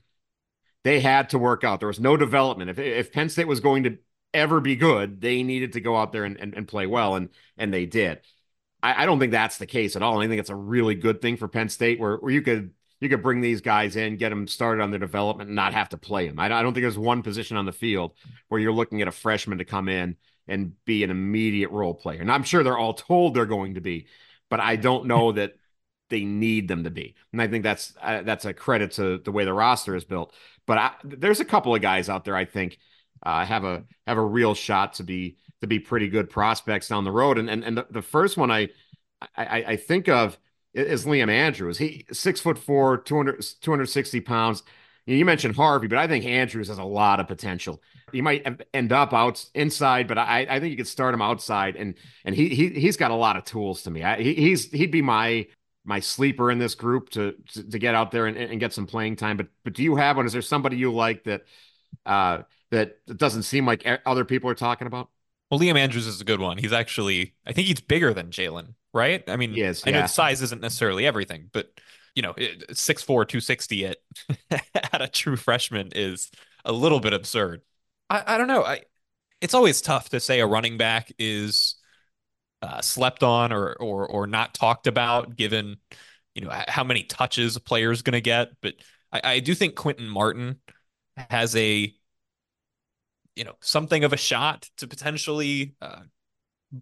They 0.84 1.00
had 1.00 1.30
to 1.30 1.38
work 1.38 1.64
out. 1.64 1.80
There 1.80 1.88
was 1.88 1.98
no 1.98 2.16
development. 2.16 2.70
If 2.70 2.78
if 2.78 3.12
Penn 3.12 3.30
State 3.30 3.48
was 3.48 3.60
going 3.60 3.84
to 3.84 3.98
ever 4.34 4.60
be 4.60 4.76
good, 4.76 5.20
they 5.20 5.42
needed 5.42 5.72
to 5.72 5.80
go 5.80 5.96
out 5.96 6.12
there 6.12 6.24
and, 6.24 6.36
and, 6.38 6.54
and 6.54 6.68
play 6.68 6.86
well, 6.86 7.16
and 7.16 7.30
and 7.56 7.72
they 7.72 7.86
did. 7.86 8.20
I, 8.82 9.02
I, 9.02 9.06
don't 9.06 9.18
think 9.18 9.32
that's 9.32 9.58
the 9.58 9.66
case 9.66 9.96
at 9.96 10.02
all. 10.02 10.20
I 10.20 10.28
think 10.28 10.38
it's 10.38 10.50
a 10.50 10.54
really 10.54 10.94
good 10.94 11.20
thing 11.20 11.36
for 11.36 11.48
Penn 11.48 11.68
State 11.68 11.98
where, 11.98 12.16
where 12.18 12.30
you 12.30 12.42
could 12.42 12.72
you 13.00 13.08
could 13.08 13.22
bring 13.22 13.40
these 13.40 13.60
guys 13.60 13.96
in, 13.96 14.16
get 14.16 14.28
them 14.28 14.46
started 14.46 14.82
on 14.82 14.90
their 14.90 15.00
development, 15.00 15.48
and 15.48 15.56
not 15.56 15.72
have 15.74 15.88
to 15.90 15.98
play 15.98 16.28
them. 16.28 16.38
I, 16.38 16.46
I 16.46 16.62
don't 16.62 16.74
think 16.74 16.84
there's 16.84 16.98
one 16.98 17.22
position 17.22 17.56
on 17.56 17.66
the 17.66 17.72
field 17.72 18.12
where 18.48 18.60
you're 18.60 18.72
looking 18.72 19.02
at 19.02 19.08
a 19.08 19.12
freshman 19.12 19.58
to 19.58 19.64
come 19.64 19.88
in 19.88 20.16
and 20.46 20.72
be 20.84 21.04
an 21.04 21.10
immediate 21.10 21.70
role 21.70 21.94
player. 21.94 22.20
And 22.20 22.30
I'm 22.30 22.42
sure 22.42 22.62
they're 22.62 22.78
all 22.78 22.94
told 22.94 23.34
they're 23.34 23.46
going 23.46 23.74
to 23.74 23.80
be, 23.80 24.06
but 24.48 24.60
I 24.60 24.76
don't 24.76 25.06
know 25.06 25.32
that 25.32 25.54
they 26.10 26.24
need 26.24 26.68
them 26.68 26.84
to 26.84 26.90
be. 26.90 27.14
And 27.32 27.42
I 27.42 27.48
think 27.48 27.62
that's 27.62 27.94
uh, 28.00 28.22
that's 28.22 28.44
a 28.44 28.54
credit 28.54 28.92
to 28.92 29.18
the 29.18 29.32
way 29.32 29.44
the 29.44 29.52
roster 29.52 29.94
is 29.94 30.04
built. 30.04 30.34
But 30.66 30.78
I, 30.78 30.92
there's 31.04 31.40
a 31.40 31.44
couple 31.44 31.74
of 31.74 31.82
guys 31.82 32.08
out 32.08 32.24
there 32.24 32.36
I 32.36 32.44
think 32.44 32.78
uh, 33.22 33.44
have 33.44 33.64
a 33.64 33.84
have 34.06 34.18
a 34.18 34.24
real 34.24 34.54
shot 34.54 34.94
to 34.94 35.02
be 35.02 35.36
to 35.60 35.66
be 35.66 35.78
pretty 35.78 36.08
good 36.08 36.30
prospects 36.30 36.88
down 36.88 37.04
the 37.04 37.12
road. 37.12 37.38
And 37.38 37.50
and 37.50 37.64
and 37.64 37.76
the, 37.76 37.86
the 37.90 38.02
first 38.02 38.36
one 38.36 38.50
I, 38.50 38.68
I 39.36 39.64
I 39.66 39.76
think 39.76 40.08
of 40.08 40.38
is 40.74 41.06
Liam 41.06 41.30
Andrews. 41.30 41.78
He 41.78 42.06
six 42.12 42.40
foot 42.40 42.58
four, 42.58 42.98
200, 42.98 43.44
260 43.60 44.20
pounds. 44.20 44.62
You 45.06 45.24
mentioned 45.24 45.56
Harvey, 45.56 45.86
but 45.86 45.98
I 45.98 46.06
think 46.06 46.26
Andrews 46.26 46.68
has 46.68 46.76
a 46.76 46.84
lot 46.84 47.18
of 47.18 47.26
potential. 47.26 47.82
He 48.12 48.20
might 48.20 48.46
end 48.74 48.92
up 48.92 49.14
out 49.14 49.42
inside, 49.54 50.06
but 50.06 50.18
I, 50.18 50.46
I 50.48 50.60
think 50.60 50.70
you 50.70 50.76
could 50.76 50.86
start 50.86 51.14
him 51.14 51.22
outside, 51.22 51.76
and 51.76 51.94
and 52.26 52.34
he 52.34 52.50
he 52.50 52.68
he's 52.68 52.98
got 52.98 53.10
a 53.10 53.14
lot 53.14 53.36
of 53.36 53.44
tools 53.44 53.82
to 53.84 53.90
me. 53.90 54.02
I, 54.02 54.20
he, 54.20 54.34
he's 54.34 54.70
he'd 54.70 54.90
be 54.90 55.00
my 55.00 55.46
my 55.88 56.00
sleeper 56.00 56.50
in 56.50 56.58
this 56.58 56.74
group 56.74 57.08
to 57.10 57.34
to, 57.54 57.62
to 57.70 57.78
get 57.78 57.94
out 57.94 58.10
there 58.10 58.26
and, 58.26 58.36
and 58.36 58.60
get 58.60 58.72
some 58.72 58.86
playing 58.86 59.16
time. 59.16 59.38
But 59.38 59.48
but 59.64 59.72
do 59.72 59.82
you 59.82 59.96
have 59.96 60.16
one? 60.16 60.26
Is 60.26 60.32
there 60.32 60.42
somebody 60.42 60.76
you 60.76 60.92
like 60.92 61.24
that 61.24 61.44
uh 62.04 62.42
that 62.70 62.98
doesn't 63.06 63.44
seem 63.44 63.66
like 63.66 63.88
other 64.04 64.24
people 64.24 64.50
are 64.50 64.54
talking 64.54 64.86
about? 64.86 65.08
Well, 65.50 65.58
Liam 65.58 65.78
Andrews 65.78 66.06
is 66.06 66.20
a 66.20 66.24
good 66.24 66.40
one. 66.40 66.58
He's 66.58 66.74
actually, 66.74 67.34
I 67.46 67.54
think 67.54 67.68
he's 67.68 67.80
bigger 67.80 68.12
than 68.12 68.30
Jalen, 68.30 68.74
right? 68.92 69.24
I 69.26 69.36
mean, 69.36 69.56
is, 69.56 69.82
I 69.86 69.92
know 69.92 70.06
size 70.06 70.42
isn't 70.42 70.60
necessarily 70.60 71.06
everything, 71.06 71.48
but 71.52 71.70
you 72.14 72.20
know, 72.20 72.34
6'4", 72.34 73.06
260 73.06 73.86
at 73.86 73.96
at 74.92 75.00
a 75.00 75.08
true 75.08 75.36
freshman 75.36 75.90
is 75.94 76.30
a 76.66 76.72
little 76.72 77.00
bit 77.00 77.14
absurd. 77.14 77.62
I, 78.10 78.34
I 78.34 78.38
don't 78.38 78.48
know. 78.48 78.62
I 78.62 78.82
it's 79.40 79.54
always 79.54 79.80
tough 79.80 80.10
to 80.10 80.20
say 80.20 80.40
a 80.40 80.46
running 80.46 80.76
back 80.76 81.12
is 81.18 81.76
uh, 82.62 82.80
slept 82.80 83.22
on 83.22 83.52
or 83.52 83.74
or 83.74 84.06
or 84.06 84.26
not 84.26 84.54
talked 84.54 84.86
about, 84.86 85.36
given 85.36 85.76
you 86.34 86.42
know 86.42 86.62
how 86.68 86.84
many 86.84 87.02
touches 87.02 87.56
a 87.56 87.60
player 87.60 87.90
is 87.92 88.02
going 88.02 88.12
to 88.12 88.20
get. 88.20 88.50
But 88.60 88.74
I, 89.12 89.20
I 89.24 89.40
do 89.40 89.54
think 89.54 89.74
Quinton 89.74 90.08
Martin 90.08 90.60
has 91.16 91.54
a 91.56 91.92
you 93.36 93.44
know 93.44 93.54
something 93.60 94.04
of 94.04 94.12
a 94.12 94.16
shot 94.16 94.68
to 94.78 94.86
potentially 94.86 95.74
uh, 95.80 96.00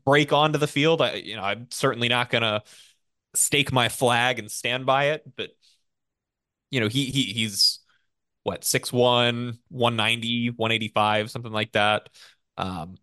break 0.05 0.33
onto 0.33 0.59
the 0.59 0.67
field. 0.67 1.03
I 1.03 1.15
you 1.15 1.37
know 1.37 1.43
I'm 1.43 1.69
certainly 1.71 2.09
not 2.09 2.31
gonna 2.31 2.62
stake 3.35 3.73
my 3.73 3.89
flag 3.89 4.39
and 4.39 4.51
stand 4.51 4.87
by 4.87 5.07
it, 5.11 5.23
but 5.37 5.51
you 6.71 6.81
know 6.81 6.89
he 6.89 7.07
he 7.07 7.25
he's 7.25 7.81
what 8.43 8.65
6'1 8.65 9.59
190 9.69 10.51
185 10.51 11.31
something 11.31 11.53
like 11.53 11.73
that 11.73 12.09
um 12.57 12.97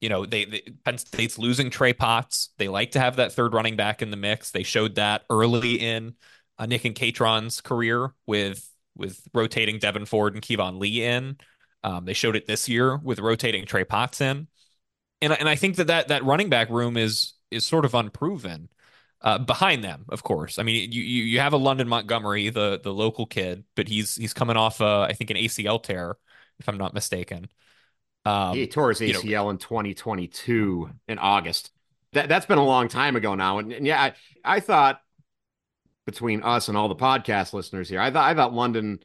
you 0.00 0.08
know 0.08 0.24
they, 0.26 0.44
they 0.44 0.62
penn 0.84 0.98
state's 0.98 1.38
losing 1.38 1.70
trey 1.70 1.92
potts 1.92 2.50
they 2.58 2.68
like 2.68 2.92
to 2.92 3.00
have 3.00 3.16
that 3.16 3.32
third 3.32 3.52
running 3.52 3.76
back 3.76 4.02
in 4.02 4.10
the 4.10 4.16
mix 4.16 4.50
they 4.50 4.62
showed 4.62 4.94
that 4.94 5.22
early 5.30 5.74
in 5.74 6.14
uh, 6.58 6.66
nick 6.66 6.84
and 6.84 6.94
Kaytron's 6.94 7.60
career 7.60 8.12
with 8.26 8.68
with 8.96 9.20
rotating 9.34 9.78
devyn 9.78 10.06
ford 10.06 10.34
and 10.34 10.42
keyvone 10.42 10.78
lee 10.78 11.04
in 11.04 11.36
um, 11.82 12.04
they 12.04 12.12
showed 12.12 12.36
it 12.36 12.46
this 12.46 12.68
year 12.68 12.96
with 12.96 13.20
rotating 13.20 13.64
Trey 13.64 13.84
Potts 13.84 14.20
in, 14.20 14.48
and 15.22 15.32
and 15.32 15.48
I 15.48 15.56
think 15.56 15.76
that 15.76 15.86
that 15.86 16.08
that 16.08 16.24
running 16.24 16.50
back 16.50 16.68
room 16.70 16.96
is 16.96 17.34
is 17.50 17.64
sort 17.64 17.84
of 17.84 17.94
unproven. 17.94 18.68
Uh, 19.22 19.36
behind 19.36 19.84
them, 19.84 20.06
of 20.08 20.22
course. 20.22 20.58
I 20.58 20.62
mean, 20.62 20.90
you, 20.92 21.02
you 21.02 21.24
you 21.24 21.40
have 21.40 21.52
a 21.52 21.58
London 21.58 21.88
Montgomery, 21.88 22.48
the 22.48 22.80
the 22.82 22.92
local 22.92 23.26
kid, 23.26 23.64
but 23.76 23.86
he's 23.86 24.16
he's 24.16 24.32
coming 24.32 24.56
off, 24.56 24.80
uh, 24.80 25.02
I 25.02 25.12
think, 25.12 25.30
an 25.30 25.36
ACL 25.36 25.82
tear, 25.82 26.16
if 26.58 26.68
I'm 26.68 26.78
not 26.78 26.94
mistaken. 26.94 27.48
Um, 28.24 28.54
he 28.54 28.66
tore 28.66 28.90
his 28.90 29.00
ACL 29.00 29.24
you 29.24 29.30
know, 29.32 29.50
in 29.50 29.58
2022 29.58 30.90
in 31.08 31.18
August. 31.18 31.70
That 32.12 32.28
that's 32.28 32.46
been 32.46 32.58
a 32.58 32.64
long 32.64 32.88
time 32.88 33.16
ago 33.16 33.34
now, 33.34 33.58
and, 33.58 33.72
and 33.72 33.86
yeah, 33.86 34.02
I, 34.02 34.12
I 34.56 34.60
thought 34.60 35.00
between 36.06 36.42
us 36.42 36.68
and 36.68 36.76
all 36.76 36.88
the 36.88 36.96
podcast 36.96 37.52
listeners 37.52 37.88
here, 37.88 38.00
I 38.00 38.10
thought 38.10 38.28
I 38.28 38.34
thought 38.34 38.52
London 38.52 38.98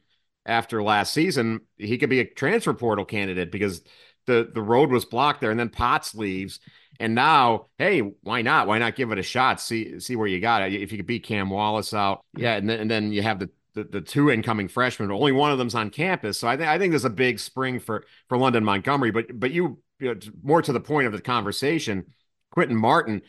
after 0.44 0.82
last 0.82 1.12
season, 1.12 1.60
he 1.76 1.98
could 1.98 2.10
be 2.10 2.20
a 2.20 2.24
transfer 2.24 2.74
portal 2.74 3.04
candidate 3.04 3.50
because 3.50 3.82
the 4.26 4.50
the 4.52 4.62
road 4.62 4.90
was 4.90 5.04
blocked 5.04 5.40
there, 5.40 5.50
and 5.50 5.60
then 5.60 5.68
Potts 5.68 6.14
leaves, 6.14 6.60
and 6.98 7.14
now, 7.14 7.66
hey, 7.78 8.00
why 8.00 8.42
not? 8.42 8.66
Why 8.66 8.78
not 8.78 8.96
give 8.96 9.12
it 9.12 9.18
a 9.18 9.22
shot? 9.22 9.60
See 9.60 10.00
see 10.00 10.16
where 10.16 10.26
you 10.26 10.40
got 10.40 10.62
it. 10.62 10.74
If 10.74 10.92
you 10.92 10.98
could 10.98 11.06
beat 11.06 11.24
Cam 11.24 11.50
Wallace 11.50 11.94
out, 11.94 12.24
yeah, 12.36 12.56
and 12.56 12.68
then 12.68 12.80
and 12.80 12.90
then 12.90 13.12
you 13.12 13.22
have 13.22 13.38
the 13.38 13.50
the, 13.76 13.84
the 13.84 14.00
two 14.00 14.30
incoming 14.30 14.66
freshmen. 14.66 15.12
Only 15.12 15.30
one 15.30 15.52
of 15.52 15.58
them's 15.58 15.76
on 15.76 15.90
campus, 15.90 16.38
so 16.38 16.48
I 16.48 16.56
think 16.56 16.68
I 16.68 16.78
think 16.78 16.90
there's 16.90 17.04
a 17.04 17.10
big 17.10 17.38
spring 17.38 17.78
for 17.78 18.04
for 18.28 18.36
London 18.36 18.64
Montgomery. 18.64 19.12
But 19.12 19.38
but 19.38 19.52
you, 19.52 19.78
you 20.00 20.14
know, 20.14 20.20
more 20.42 20.62
to 20.62 20.72
the 20.72 20.80
point 20.80 21.06
of 21.06 21.12
the 21.12 21.20
conversation, 21.20 22.06
Quinton 22.50 22.76
Martin, 22.76 23.22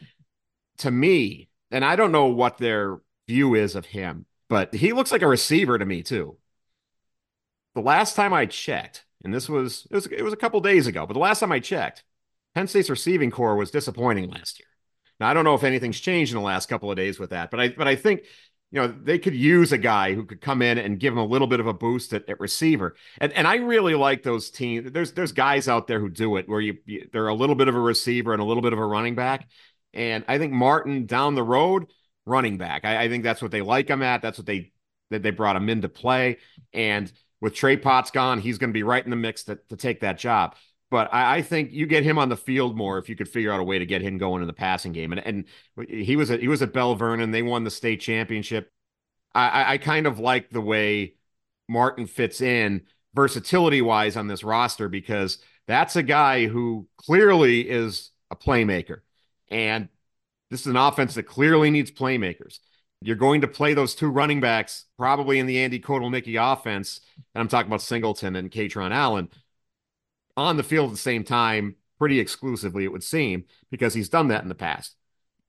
to 0.80 0.90
me, 0.90 1.50
and 1.70 1.86
I 1.86 1.96
don't 1.96 2.12
know 2.12 2.26
what 2.26 2.58
their 2.58 2.98
view 3.28 3.54
is 3.54 3.76
of 3.76 3.86
him, 3.86 4.26
but 4.50 4.74
he 4.74 4.94
looks 4.94 5.12
like 5.12 5.22
a 5.22 5.28
receiver 5.28 5.78
to 5.78 5.86
me 5.86 6.02
too 6.02 6.38
the 7.78 7.84
last 7.84 8.16
time 8.16 8.34
I 8.34 8.48
checked, 8.48 9.06
and 9.24 9.32
this 9.32 9.48
was 9.48 9.86
it 9.92 9.94
was 9.94 10.08
it 10.08 10.24
was 10.24 10.34
a 10.34 10.38
couple 10.38 10.60
days 10.62 10.88
ago, 10.88 11.06
but 11.06 11.14
the 11.14 11.20
last 11.20 11.40
time 11.40 11.52
I 11.52 11.60
checked, 11.60 12.04
Penn 12.56 12.68
State's 12.68 12.90
receiving 12.90 13.30
core 13.30 13.56
was 13.56 13.70
disappointing 13.70 14.32
last 14.32 14.60
year. 14.60 14.68
Now 15.20 15.30
I 15.30 15.36
don't 15.36 15.44
know 15.44 15.54
if 15.54 15.64
anything's 15.64 16.00
changed 16.00 16.32
in 16.32 16.40
the 16.40 16.44
last 16.44 16.70
couple 16.70 16.90
of 16.90 16.98
days 16.98 17.20
with 17.20 17.30
that, 17.30 17.52
but 17.52 17.60
I 17.60 17.70
but 17.70 17.88
I 17.88 17.96
think 17.96 18.22
you 18.72 18.82
know 18.82 18.88
they 18.88 19.18
could 19.18 19.36
use 19.36 19.72
a 19.72 19.78
guy 19.78 20.14
who 20.14 20.26
could 20.26 20.42
come 20.42 20.62
in 20.62 20.78
and 20.78 21.00
give 21.00 21.14
them 21.14 21.24
a 21.24 21.26
little 21.26 21.48
bit 21.48 21.60
of 21.60 21.68
a 21.68 21.74
boost 21.74 22.14
at, 22.14 22.28
at 22.30 22.40
receiver. 22.40 22.96
And 23.20 23.32
and 23.34 23.48
I 23.48 23.56
really 23.56 23.96
like 23.96 24.24
those 24.24 24.50
teams. 24.50 24.92
There's 24.92 25.14
there's 25.14 25.32
guys 25.32 25.68
out 25.68 25.88
there 25.88 26.00
who 26.00 26.10
do 26.10 26.36
it 26.38 26.50
where 26.50 26.60
you, 26.60 26.78
you 26.86 27.08
they're 27.12 27.28
a 27.28 27.34
little 27.34 27.56
bit 27.56 27.68
of 27.68 27.76
a 27.76 27.80
receiver 27.80 28.34
and 28.34 28.42
a 28.42 28.46
little 28.46 28.64
bit 28.64 28.74
of 28.74 28.80
a 28.80 28.86
running 28.86 29.16
back. 29.16 29.48
And 29.94 30.26
I 30.28 30.38
think 30.38 30.54
Martin 30.54 31.06
down 31.06 31.36
the 31.36 31.44
road 31.44 31.92
running 32.26 32.58
back. 32.58 32.84
I, 32.84 33.04
I 33.04 33.10
think 33.10 33.24
that's 33.24 33.42
what 33.42 33.52
they 33.52 33.62
like 33.62 33.90
him 33.90 34.04
at. 34.04 34.22
That's 34.22 34.38
what 34.38 34.46
they 34.46 34.74
that 35.12 35.24
they 35.24 35.32
brought 35.32 35.56
him 35.56 35.70
in 35.70 35.82
to 35.82 35.90
play. 35.90 36.38
And 36.74 37.12
with 37.40 37.56
Trey 37.56 37.78
Potts 37.78 38.12
gone, 38.12 38.40
he's 38.40 38.58
going 38.58 38.72
to 38.72 38.74
be 38.74 38.84
right 38.84 39.04
in 39.04 39.10
the 39.10 39.16
mix 39.16 39.44
to, 39.46 39.58
to 39.70 39.78
take 39.78 40.02
that 40.02 40.18
job. 40.18 40.56
But 40.90 41.14
I, 41.14 41.38
I, 41.38 41.42
think 41.42 41.74
you 41.74 41.86
get 41.86 42.04
him 42.04 42.18
on 42.18 42.30
the 42.30 42.38
field 42.38 42.78
more 42.78 42.98
if 42.98 43.10
you 43.10 43.16
could 43.16 43.28
figure 43.28 43.52
out 43.52 43.60
a 43.60 43.64
way 43.64 43.78
to 43.78 43.86
get 43.86 44.02
him 44.02 44.18
going 44.18 44.42
in 44.42 44.48
the 44.48 44.54
passing 44.54 44.94
game. 44.94 45.12
And 45.12 45.20
and 45.26 45.46
he 45.90 46.16
was 46.16 46.32
at, 46.32 46.40
he 46.40 46.48
was 46.48 46.62
at 46.62 46.72
Belle 46.72 46.96
Vernon. 46.96 47.32
They 47.32 47.42
won 47.42 47.66
the 47.66 47.72
state 47.72 48.00
championship. 48.00 48.72
I, 49.36 49.74
I 49.74 49.78
kind 49.78 50.08
of 50.08 50.18
like 50.18 50.50
the 50.50 50.62
way 50.62 51.16
Martin 51.68 52.08
fits 52.08 52.42
in 52.42 52.84
versatility 53.14 53.82
wise 53.82 54.16
on 54.16 54.28
this 54.28 54.44
roster 54.44 54.90
because 54.90 55.40
that's 55.68 55.96
a 55.96 56.04
guy 56.04 56.48
who 56.48 56.88
clearly 56.98 57.70
is 57.70 58.12
a 58.32 58.36
playmaker. 58.36 59.02
And 59.50 59.90
this 60.50 60.62
is 60.62 60.68
an 60.68 60.78
offense 60.78 61.16
that 61.16 61.24
clearly 61.24 61.70
needs 61.70 61.92
playmakers. 61.92 62.60
You're 63.02 63.16
going 63.16 63.42
to 63.42 63.48
play 63.48 63.74
those 63.74 63.94
two 63.94 64.10
running 64.10 64.40
backs 64.40 64.86
probably 64.98 65.40
in 65.40 65.46
the 65.46 65.60
Andy 65.60 65.80
Kotelnicki 65.80 66.42
offense, 66.42 67.02
and 67.36 67.42
I'm 67.42 67.48
talking 67.48 67.70
about 67.70 67.82
Singleton 67.82 68.36
and 68.36 68.50
Kaytron 68.50 68.92
Allen 68.92 69.30
on 70.38 70.56
the 70.56 70.64
field 70.64 70.90
at 70.90 70.92
the 70.92 70.98
same 70.98 71.24
time, 71.24 71.76
pretty 72.00 72.20
exclusively, 72.20 72.86
it 72.86 72.92
would 72.92 73.04
seem, 73.04 73.46
because 73.72 73.94
he's 73.94 74.08
done 74.08 74.30
that 74.30 74.44
in 74.44 74.50
the 74.50 74.56
past. 74.56 74.96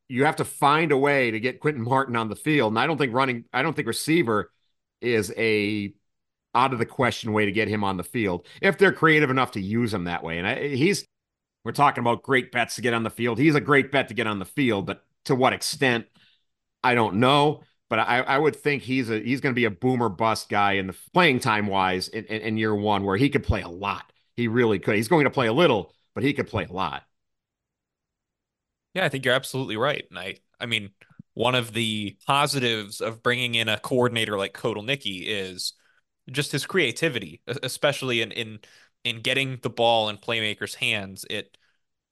You 0.09 0.25
have 0.25 0.37
to 0.37 0.45
find 0.45 0.91
a 0.91 0.97
way 0.97 1.31
to 1.31 1.39
get 1.39 1.61
Quinton 1.61 1.85
Martin 1.85 2.17
on 2.17 2.31
the 2.31 2.35
field. 2.35 2.73
And 2.73 2.79
I 2.79 2.87
don't 2.87 2.97
think 2.97 3.13
running, 3.13 3.45
I 3.53 3.63
don't 3.63 3.77
think 3.77 3.87
receiver 3.87 4.51
is 5.01 5.33
a 5.37 5.93
out 6.55 6.73
of 6.73 6.79
the 6.79 6.87
question 6.87 7.33
way 7.33 7.45
to 7.45 7.53
get 7.53 7.69
him 7.69 7.85
on 7.85 7.99
the 7.99 8.03
field 8.03 8.47
if 8.63 8.79
they're 8.79 8.91
creative 8.91 9.29
enough 9.29 9.53
to 9.53 9.61
use 9.61 9.93
him 9.93 10.05
that 10.05 10.25
way. 10.25 10.39
And 10.39 10.47
I, 10.47 10.69
he's, 10.69 11.05
we're 11.63 11.73
talking 11.73 12.01
about 12.01 12.23
great 12.23 12.51
bets 12.51 12.77
to 12.77 12.81
get 12.81 12.95
on 12.95 13.03
the 13.03 13.11
field. 13.11 13.39
He's 13.39 13.55
a 13.55 13.61
great 13.61 13.93
bet 13.93 14.09
to 14.09 14.15
get 14.15 14.27
on 14.27 14.39
the 14.39 14.47
field, 14.47 14.87
but 14.87 15.05
to 15.27 15.35
what 15.35 15.53
extent, 15.53 16.07
I 16.83 16.95
don't 16.95 17.17
know. 17.17 17.63
But 17.91 18.01
I, 18.01 18.21
I 18.21 18.39
would 18.39 18.57
think 18.57 18.83
he's 18.83 19.11
a 19.11 19.19
he's 19.19 19.41
going 19.41 19.55
to 19.55 19.59
be 19.59 19.65
a 19.65 19.71
boomer 19.71 20.09
bust 20.09 20.49
guy 20.49 20.73
in 20.73 20.87
the 20.87 20.97
playing 21.13 21.41
time 21.41 21.67
wise 21.67 22.09
in, 22.09 22.25
in, 22.27 22.41
in 22.43 22.57
year 22.57 22.75
one, 22.75 23.05
where 23.05 23.17
he 23.17 23.29
could 23.29 23.45
play 23.45 23.63
a 23.63 23.69
lot. 23.69 24.11
He 24.39 24.47
really 24.47 24.79
could. 24.79 24.95
He's 24.95 25.09
going 25.09 25.25
to 25.25 25.31
play 25.31 25.49
a 25.49 25.53
little, 25.53 25.93
but 26.15 26.23
he 26.23 26.33
could 26.33 26.47
play 26.47 26.65
a 26.65 26.73
lot. 26.73 27.03
Yeah, 28.95 29.05
I 29.05 29.09
think 29.09 29.25
you're 29.25 29.35
absolutely 29.35 29.77
right. 29.77 30.05
And 30.11 30.17
I, 30.17 30.37
I 30.61 30.67
mean, 30.67 30.91
one 31.35 31.57
of 31.57 31.73
the 31.73 32.17
positives 32.25 33.01
of 33.01 33.21
bringing 33.21 33.57
in 33.57 33.69
a 33.69 33.81
coordinator 33.81 34.39
like 34.39 34.55
Kotelnicki 34.55 35.25
is 35.27 35.73
just 36.31 36.53
his 36.53 36.67
creativity, 36.67 37.43
especially 37.65 38.23
in 38.23 38.31
in 38.31 38.61
in 39.03 39.23
getting 39.23 39.59
the 39.61 39.71
ball 39.71 40.09
in 40.09 40.19
playmakers' 40.19 40.77
hands. 40.77 41.25
It, 41.29 41.59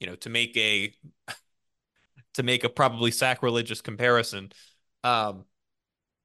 you 0.00 0.08
know, 0.08 0.16
to 0.16 0.28
make 0.28 0.56
a 0.56 0.92
to 2.34 2.42
make 2.42 2.64
a 2.64 2.68
probably 2.68 3.12
sacrilegious 3.12 3.80
comparison, 3.82 4.50
um, 5.04 5.44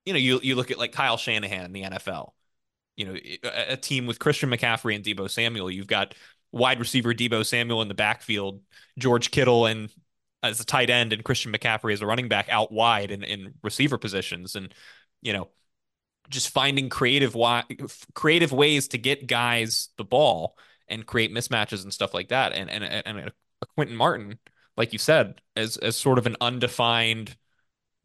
you 0.05 0.13
know, 0.13 0.19
you 0.19 0.39
you 0.41 0.55
look 0.55 0.71
at 0.71 0.79
like 0.79 0.93
Kyle 0.93 1.17
Shanahan 1.17 1.65
in 1.65 1.73
the 1.73 1.83
NFL. 1.83 2.33
You 3.01 3.07
know, 3.07 3.19
a, 3.43 3.73
a 3.73 3.77
team 3.77 4.05
with 4.05 4.19
Christian 4.19 4.49
McCaffrey 4.49 4.95
and 4.95 5.03
Deebo 5.03 5.29
Samuel. 5.29 5.71
You've 5.71 5.87
got 5.87 6.13
wide 6.51 6.79
receiver 6.79 7.13
Deebo 7.13 7.45
Samuel 7.45 7.81
in 7.81 7.87
the 7.87 7.93
backfield, 7.93 8.61
George 8.99 9.31
Kittle 9.31 9.65
and 9.65 9.89
as 10.43 10.59
a 10.59 10.65
tight 10.65 10.89
end, 10.89 11.13
and 11.13 11.23
Christian 11.23 11.51
McCaffrey 11.51 11.93
as 11.93 12.01
a 12.01 12.05
running 12.05 12.27
back 12.27 12.47
out 12.49 12.71
wide 12.71 13.11
in, 13.11 13.23
in 13.23 13.53
receiver 13.63 13.97
positions, 13.97 14.55
and 14.55 14.73
you 15.21 15.33
know, 15.33 15.49
just 16.29 16.49
finding 16.49 16.89
creative 16.89 17.35
creative 18.13 18.51
ways 18.51 18.87
to 18.89 18.97
get 18.97 19.27
guys 19.27 19.89
the 19.97 20.03
ball 20.03 20.57
and 20.87 21.05
create 21.05 21.33
mismatches 21.33 21.83
and 21.83 21.93
stuff 21.93 22.13
like 22.13 22.29
that. 22.29 22.53
And 22.53 22.69
and 22.69 22.83
and 22.83 23.17
a 23.19 23.65
Quinton 23.75 23.95
Martin, 23.95 24.39
like 24.77 24.93
you 24.93 24.99
said, 24.99 25.41
as 25.55 25.77
as 25.77 25.95
sort 25.95 26.17
of 26.17 26.27
an 26.27 26.37
undefined 26.39 27.35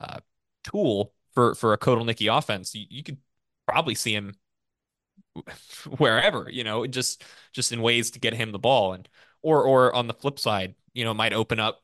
uh, 0.01 0.21
tool 0.65 1.13
for 1.35 1.55
for 1.55 1.73
a 1.73 1.79
Kotelnicki 1.79 2.35
offense, 2.35 2.75
you, 2.75 2.87
you 2.89 3.03
could 3.03 3.19
probably 3.67 3.95
see 3.95 4.15
him 4.15 4.35
wherever, 5.99 6.49
you 6.51 6.65
know, 6.65 6.87
just 6.87 7.25
just 7.53 7.73
in 7.73 7.83
ways 7.83 8.11
to 8.13 8.21
get 8.21 8.35
him 8.35 8.53
the 8.53 8.59
ball 8.59 8.93
and 8.93 9.09
or 9.43 9.65
or 9.65 9.95
on 9.95 10.07
the 10.07 10.15
flip 10.15 10.39
side, 10.39 10.75
you 10.93 11.05
know, 11.05 11.15
might 11.15 11.33
open 11.33 11.61
up 11.61 11.83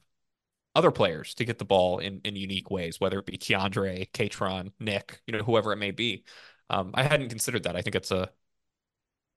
other 0.74 0.90
players 0.90 1.34
to 1.34 1.44
get 1.44 1.58
the 1.58 1.64
ball 1.64 1.98
in 1.98 2.20
in 2.24 2.36
unique 2.36 2.70
ways, 2.70 3.00
whether 3.00 3.18
it 3.18 3.26
be 3.26 3.38
Keandre, 3.38 4.10
Kaytron, 4.12 4.72
Nick, 4.80 5.20
you 5.26 5.36
know, 5.36 5.42
whoever 5.44 5.72
it 5.72 5.76
may 5.76 5.90
be. 5.90 6.24
Um, 6.70 6.92
I 6.94 7.02
hadn't 7.02 7.28
considered 7.28 7.64
that. 7.64 7.76
I 7.76 7.82
think 7.82 7.96
it's 7.96 8.10
a 8.10 8.30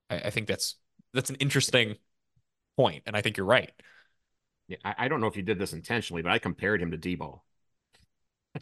I, 0.09 0.15
I 0.15 0.29
think 0.29 0.47
that's 0.47 0.75
that's 1.13 1.29
an 1.29 1.37
interesting 1.37 1.97
point, 2.77 3.03
and 3.05 3.15
I 3.15 3.21
think 3.21 3.37
you're 3.37 3.45
right. 3.45 3.71
Yeah, 4.67 4.77
I, 4.83 4.95
I 4.99 5.07
don't 5.07 5.21
know 5.21 5.27
if 5.27 5.37
you 5.37 5.43
did 5.43 5.59
this 5.59 5.73
intentionally, 5.73 6.21
but 6.21 6.31
I 6.31 6.39
compared 6.39 6.81
him 6.81 6.91
to 6.91 6.97
Deebo. 6.97 7.41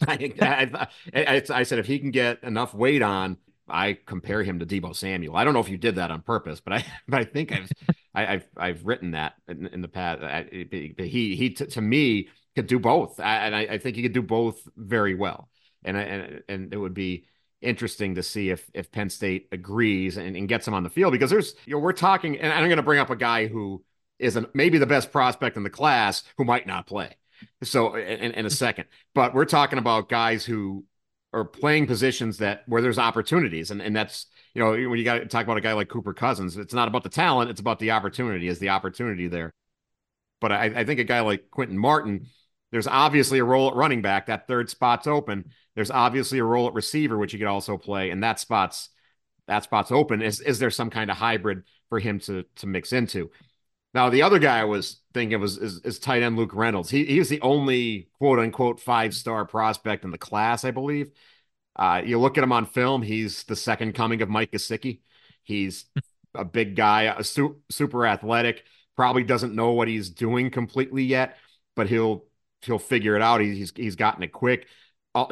I, 0.08 0.32
I, 0.40 0.88
I, 1.14 1.42
I, 1.50 1.62
said 1.62 1.78
if 1.78 1.86
he 1.86 2.00
can 2.00 2.10
get 2.10 2.42
enough 2.42 2.74
weight 2.74 3.00
on, 3.00 3.38
I 3.68 3.98
compare 4.06 4.42
him 4.42 4.58
to 4.58 4.66
Deebo 4.66 4.94
Samuel. 4.94 5.36
I 5.36 5.44
don't 5.44 5.54
know 5.54 5.60
if 5.60 5.68
you 5.68 5.78
did 5.78 5.96
that 5.96 6.10
on 6.10 6.22
purpose, 6.22 6.60
but 6.60 6.74
I 6.74 6.84
but 7.08 7.20
I 7.20 7.24
think 7.24 7.52
I've 7.52 7.70
I, 8.14 8.24
have 8.24 8.46
I've 8.56 8.86
written 8.86 9.12
that 9.12 9.34
in, 9.48 9.66
in 9.68 9.80
the 9.80 9.88
past. 9.88 10.22
I, 10.22 10.46
he 10.50 11.34
he 11.36 11.50
to 11.50 11.80
me 11.80 12.28
could 12.54 12.66
do 12.66 12.78
both, 12.78 13.18
and 13.18 13.54
I, 13.54 13.60
I, 13.62 13.78
think 13.78 13.96
he 13.96 14.02
could 14.02 14.12
do 14.12 14.22
both 14.22 14.60
very 14.76 15.14
well. 15.14 15.48
And 15.84 15.96
I, 15.96 16.02
and 16.02 16.42
and 16.48 16.74
it 16.74 16.76
would 16.76 16.94
be 16.94 17.26
interesting 17.60 18.14
to 18.14 18.22
see 18.22 18.50
if 18.50 18.70
if 18.74 18.92
Penn 18.92 19.10
State 19.10 19.48
agrees 19.50 20.16
and, 20.16 20.36
and 20.36 20.48
gets 20.48 20.68
him 20.68 20.74
on 20.74 20.82
the 20.82 20.90
field 20.90 21.12
because 21.12 21.30
there's 21.30 21.54
you 21.66 21.74
know 21.74 21.80
we're 21.80 21.92
talking, 21.92 22.38
and 22.38 22.52
I'm 22.52 22.66
going 22.66 22.76
to 22.76 22.82
bring 22.82 23.00
up 23.00 23.10
a 23.10 23.16
guy 23.16 23.46
who 23.46 23.82
is 24.18 24.36
an, 24.36 24.46
maybe 24.54 24.78
the 24.78 24.86
best 24.86 25.10
prospect 25.10 25.56
in 25.56 25.62
the 25.62 25.70
class 25.70 26.22
who 26.36 26.44
might 26.44 26.66
not 26.66 26.86
play. 26.86 27.16
So 27.62 27.94
in, 27.96 28.32
in 28.32 28.46
a 28.46 28.50
second, 28.50 28.86
but 29.14 29.34
we're 29.34 29.44
talking 29.44 29.78
about 29.78 30.08
guys 30.08 30.44
who 30.44 30.84
are 31.34 31.44
playing 31.44 31.86
positions 31.86 32.38
that 32.38 32.62
where 32.66 32.80
there's 32.80 32.98
opportunities, 32.98 33.70
and 33.70 33.82
and 33.82 33.94
that's 33.94 34.26
you 34.54 34.62
know 34.62 34.70
when 34.70 34.98
you 34.98 35.04
got 35.04 35.14
to 35.14 35.26
talk 35.26 35.44
about 35.44 35.56
a 35.56 35.60
guy 35.60 35.72
like 35.72 35.88
Cooper 35.88 36.14
Cousins, 36.14 36.56
it's 36.56 36.74
not 36.74 36.88
about 36.88 37.02
the 37.02 37.08
talent, 37.08 37.50
it's 37.50 37.60
about 37.60 37.78
the 37.78 37.90
opportunity. 37.90 38.48
Is 38.48 38.58
the 38.58 38.70
opportunity 38.70 39.28
there? 39.28 39.52
But 40.40 40.52
I, 40.52 40.64
I 40.64 40.84
think 40.84 41.00
a 41.00 41.04
guy 41.04 41.20
like 41.20 41.50
Quinton 41.50 41.78
Martin, 41.78 42.26
there's 42.70 42.86
obviously 42.86 43.38
a 43.38 43.44
role 43.44 43.68
at 43.70 43.76
running 43.76 44.02
back. 44.02 44.26
That 44.26 44.46
third 44.46 44.70
spot's 44.70 45.06
open. 45.06 45.50
There's 45.74 45.90
obviously 45.90 46.38
a 46.38 46.44
role 46.44 46.68
at 46.68 46.74
receiver, 46.74 47.18
which 47.18 47.32
he 47.32 47.38
could 47.38 47.48
also 47.48 47.76
play, 47.76 48.10
and 48.10 48.22
that 48.22 48.40
spot's 48.40 48.90
that 49.46 49.64
spot's 49.64 49.92
open. 49.92 50.22
Is 50.22 50.40
is 50.40 50.58
there 50.58 50.70
some 50.70 50.90
kind 50.90 51.10
of 51.10 51.16
hybrid 51.16 51.64
for 51.88 51.98
him 51.98 52.20
to 52.20 52.44
to 52.56 52.66
mix 52.66 52.92
into? 52.92 53.30
Now, 53.94 54.10
the 54.10 54.22
other 54.22 54.40
guy 54.40 54.58
I 54.58 54.64
was 54.64 55.00
thinking 55.14 55.40
was 55.40 55.56
is, 55.56 55.80
is 55.84 55.98
tight 56.00 56.22
end 56.22 56.36
Luke 56.36 56.54
Reynolds. 56.54 56.90
He 56.90 57.04
he's 57.04 57.28
the 57.28 57.40
only 57.40 58.08
quote 58.18 58.40
unquote 58.40 58.80
five 58.80 59.14
star 59.14 59.46
prospect 59.46 60.04
in 60.04 60.10
the 60.10 60.18
class, 60.18 60.64
I 60.64 60.72
believe. 60.72 61.12
Uh, 61.76 62.02
you 62.04 62.18
look 62.18 62.36
at 62.36 62.44
him 62.44 62.52
on 62.52 62.66
film; 62.66 63.02
he's 63.02 63.44
the 63.44 63.56
second 63.56 63.94
coming 63.94 64.20
of 64.20 64.28
Mike 64.28 64.50
Gesicki. 64.50 65.00
He's 65.44 65.86
a 66.34 66.44
big 66.44 66.74
guy, 66.74 67.02
a 67.04 67.22
su- 67.22 67.60
super 67.70 68.04
athletic. 68.06 68.64
Probably 68.96 69.22
doesn't 69.22 69.54
know 69.54 69.72
what 69.72 69.88
he's 69.88 70.10
doing 70.10 70.50
completely 70.50 71.04
yet, 71.04 71.36
but 71.76 71.88
he'll 71.88 72.24
he'll 72.62 72.78
figure 72.80 73.14
it 73.14 73.22
out. 73.22 73.40
He's 73.40 73.72
he's 73.76 73.96
gotten 73.96 74.24
it 74.24 74.32
quick. 74.32 74.66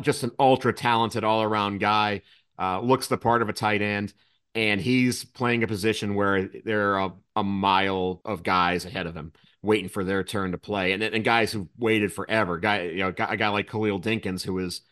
just 0.02 0.22
an 0.22 0.30
ultra 0.38 0.72
talented 0.72 1.24
all 1.24 1.42
around 1.42 1.78
guy. 1.78 2.22
Uh, 2.58 2.80
looks 2.80 3.08
the 3.08 3.18
part 3.18 3.42
of 3.42 3.48
a 3.48 3.52
tight 3.52 3.82
end 3.82 4.14
and 4.54 4.80
he's 4.80 5.24
playing 5.24 5.62
a 5.62 5.66
position 5.66 6.14
where 6.14 6.48
there 6.64 6.94
are 6.94 7.06
a, 7.06 7.12
a, 7.36 7.44
mile 7.44 8.20
of 8.24 8.42
guys 8.42 8.84
ahead 8.84 9.06
of 9.06 9.14
him 9.14 9.32
waiting 9.62 9.88
for 9.88 10.04
their 10.04 10.24
turn 10.24 10.52
to 10.52 10.58
play, 10.58 10.92
and 10.92 11.02
and 11.02 11.24
guys 11.24 11.52
who 11.52 11.68
waited 11.78 12.12
forever. 12.12 12.58
Guy, 12.58 12.82
you 12.82 12.98
know, 12.98 13.08
a 13.08 13.36
guy 13.36 13.48
like 13.48 13.70
Khalil 13.70 14.00
Dinkins, 14.00 14.42
who 14.42 14.58
is 14.58 14.82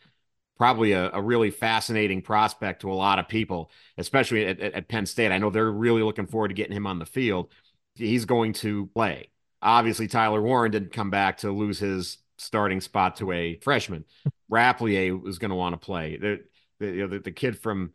probably 0.57 0.91
a, 0.91 1.09
a 1.11 1.21
really 1.21 1.49
fascinating 1.49 2.21
prospect 2.21 2.81
to 2.81 2.91
a 2.91 2.93
lot 2.93 3.17
of 3.17 3.27
people, 3.27 3.71
especially 3.97 4.45
at, 4.45 4.59
at, 4.59 4.73
at 4.73 4.87
Penn 4.87 5.05
State. 5.07 5.31
I 5.31 5.39
know 5.39 5.49
they're 5.49 5.71
really 5.71 6.03
looking 6.03 6.27
forward 6.27 6.49
to 6.49 6.53
getting 6.53 6.75
him 6.75 6.85
on 6.85 6.99
the 6.99 7.05
field. 7.05 7.51
He's 7.95 8.25
going 8.25 8.53
to 8.53 8.85
play. 8.93 9.31
Obviously, 9.61 10.07
Tyler 10.07 10.41
Warren 10.41 10.71
didn't 10.71 10.93
come 10.93 11.09
back 11.09 11.37
to 11.37 11.51
lose 11.51 11.79
his 11.79 12.19
starting 12.37 12.79
spot 12.79 13.15
to 13.17 13.31
a 13.31 13.57
freshman. 13.57 14.05
Rappleyea 14.51 15.19
was 15.19 15.39
going 15.39 15.49
to 15.49 15.55
want 15.55 15.73
to 15.73 15.83
play. 15.83 16.17
The, 16.17 16.43
the, 16.79 16.85
you 16.85 17.01
know, 17.01 17.07
the, 17.07 17.19
the 17.19 17.31
kid 17.31 17.57
from 17.59 17.93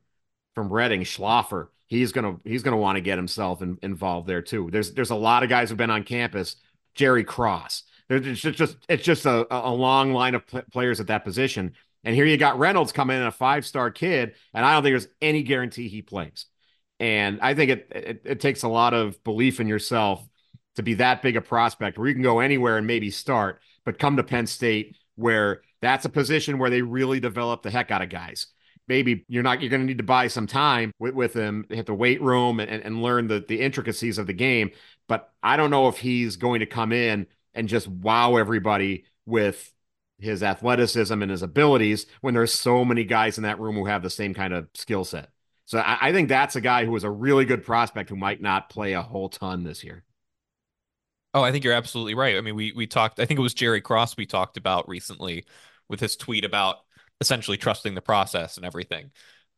from 0.56 0.72
Reading, 0.72 1.02
Schlaffer. 1.02 1.68
He's 1.86 2.10
gonna 2.10 2.38
he's 2.42 2.64
gonna 2.64 2.78
want 2.78 2.96
to 2.96 3.00
get 3.00 3.16
himself 3.18 3.62
in, 3.62 3.78
involved 3.82 4.26
there 4.26 4.42
too. 4.42 4.68
There's 4.72 4.92
there's 4.92 5.10
a 5.10 5.14
lot 5.14 5.44
of 5.44 5.48
guys 5.48 5.68
who've 5.68 5.78
been 5.78 5.90
on 5.90 6.02
campus. 6.02 6.56
Jerry 6.96 7.22
Cross. 7.22 7.84
There's 8.08 8.40
just, 8.40 8.56
just 8.56 8.76
it's 8.88 9.04
just 9.04 9.26
a, 9.26 9.46
a 9.54 9.70
long 9.70 10.12
line 10.12 10.34
of 10.34 10.46
pl- 10.46 10.62
players 10.72 10.98
at 10.98 11.08
that 11.08 11.24
position. 11.24 11.74
And 12.02 12.14
here 12.14 12.24
you 12.24 12.36
got 12.38 12.58
Reynolds 12.58 12.92
coming 12.92 13.16
in, 13.18 13.22
a 13.22 13.30
five 13.30 13.66
star 13.66 13.90
kid, 13.90 14.34
and 14.54 14.64
I 14.64 14.72
don't 14.72 14.82
think 14.82 14.94
there's 14.94 15.08
any 15.20 15.42
guarantee 15.42 15.88
he 15.88 16.02
plays. 16.02 16.46
And 16.98 17.38
I 17.42 17.54
think 17.54 17.70
it, 17.70 17.88
it, 17.90 18.22
it 18.24 18.40
takes 18.40 18.62
a 18.62 18.68
lot 18.68 18.94
of 18.94 19.22
belief 19.22 19.60
in 19.60 19.68
yourself 19.68 20.26
to 20.76 20.82
be 20.82 20.94
that 20.94 21.20
big 21.20 21.36
a 21.36 21.42
prospect 21.42 21.98
where 21.98 22.08
you 22.08 22.14
can 22.14 22.22
go 22.22 22.40
anywhere 22.40 22.78
and 22.78 22.86
maybe 22.86 23.10
start, 23.10 23.60
but 23.84 23.98
come 23.98 24.16
to 24.16 24.22
Penn 24.22 24.46
State 24.46 24.96
where 25.16 25.60
that's 25.82 26.06
a 26.06 26.10
position 26.10 26.58
where 26.58 26.70
they 26.70 26.82
really 26.82 27.20
develop 27.20 27.62
the 27.62 27.70
heck 27.70 27.90
out 27.90 28.02
of 28.02 28.08
guys 28.08 28.46
maybe 28.88 29.25
you're 29.29 29.42
not 29.42 29.61
you're 29.61 29.70
going 29.70 29.81
to 29.81 29.87
need 29.87 29.99
to 29.99 30.05
buy 30.05 30.29
some 30.29 30.46
time 30.46 30.92
with, 30.99 31.14
with 31.14 31.35
him 31.35 31.66
hit 31.70 31.87
the 31.87 31.94
weight 31.94 32.20
room 32.20 32.61
and, 32.61 32.70
and 32.70 33.03
learn 33.03 33.27
the, 33.29 33.44
the 33.46 33.61
intricacies 33.61 34.18
of 34.18 34.27
the 34.27 34.33
game 34.33 34.70
but 35.09 35.33
i 35.42 35.57
don't 35.57 35.70
know 35.70 35.88
if 35.88 35.99
he's 35.99 36.37
going 36.37 36.61
to 36.61 36.66
come 36.66 36.92
in 36.92 37.27
and 37.55 37.68
just 37.68 37.88
wow 37.88 38.37
everybody 38.37 39.05
with 39.25 39.72
his 40.18 40.42
athleticism 40.42 41.20
and 41.20 41.31
his 41.31 41.42
abilities 41.42 42.07
when 42.20 42.35
there's 42.35 42.53
so 42.53 42.85
many 42.85 43.05
guys 43.05 43.37
in 43.37 43.44
that 43.44 43.61
room 43.61 43.77
who 43.77 43.87
have 43.87 44.03
the 44.03 44.11
same 44.11 44.35
kind 44.35 44.53
of 44.53 44.68
skill 44.75 45.05
set 45.05 45.31
so 45.66 45.79
I, 45.79 45.99
I 46.09 46.12
think 46.12 46.29
that's 46.29 46.57
a 46.57 46.61
guy 46.61 46.85
who 46.85 46.96
is 46.96 47.05
a 47.05 47.11
really 47.11 47.44
good 47.44 47.64
prospect 47.64 48.11
who 48.11 48.16
might 48.16 48.40
not 48.40 48.70
play 48.70 48.92
a 48.92 49.03
whole 49.03 49.29
ton 49.29 49.64
this 49.64 49.85
year 49.85 50.05
Oh, 51.35 51.42
I 51.42 51.53
think 51.53 51.64
you're 51.64 51.75
absolutely 51.75 52.14
right. 52.14 52.38
I 52.38 52.40
mean, 52.40 52.55
we 52.55 52.72
we 52.72 52.87
talked. 52.87 53.20
I 53.20 53.27
think 53.27 53.38
it 53.38 53.42
was 53.42 53.53
Jerry 53.53 53.83
Cross 53.83 54.16
we 54.16 54.25
talked 54.25 54.57
about 54.57 54.88
recently 54.88 55.44
with 55.87 56.01
his 56.01 56.16
tweet 56.16 56.46
about 56.46 56.79
essentially 57.20 57.57
trusting 57.57 57.94
the 57.94 58.02
process 58.02 58.57
and 58.57 58.66
everything. 58.66 59.11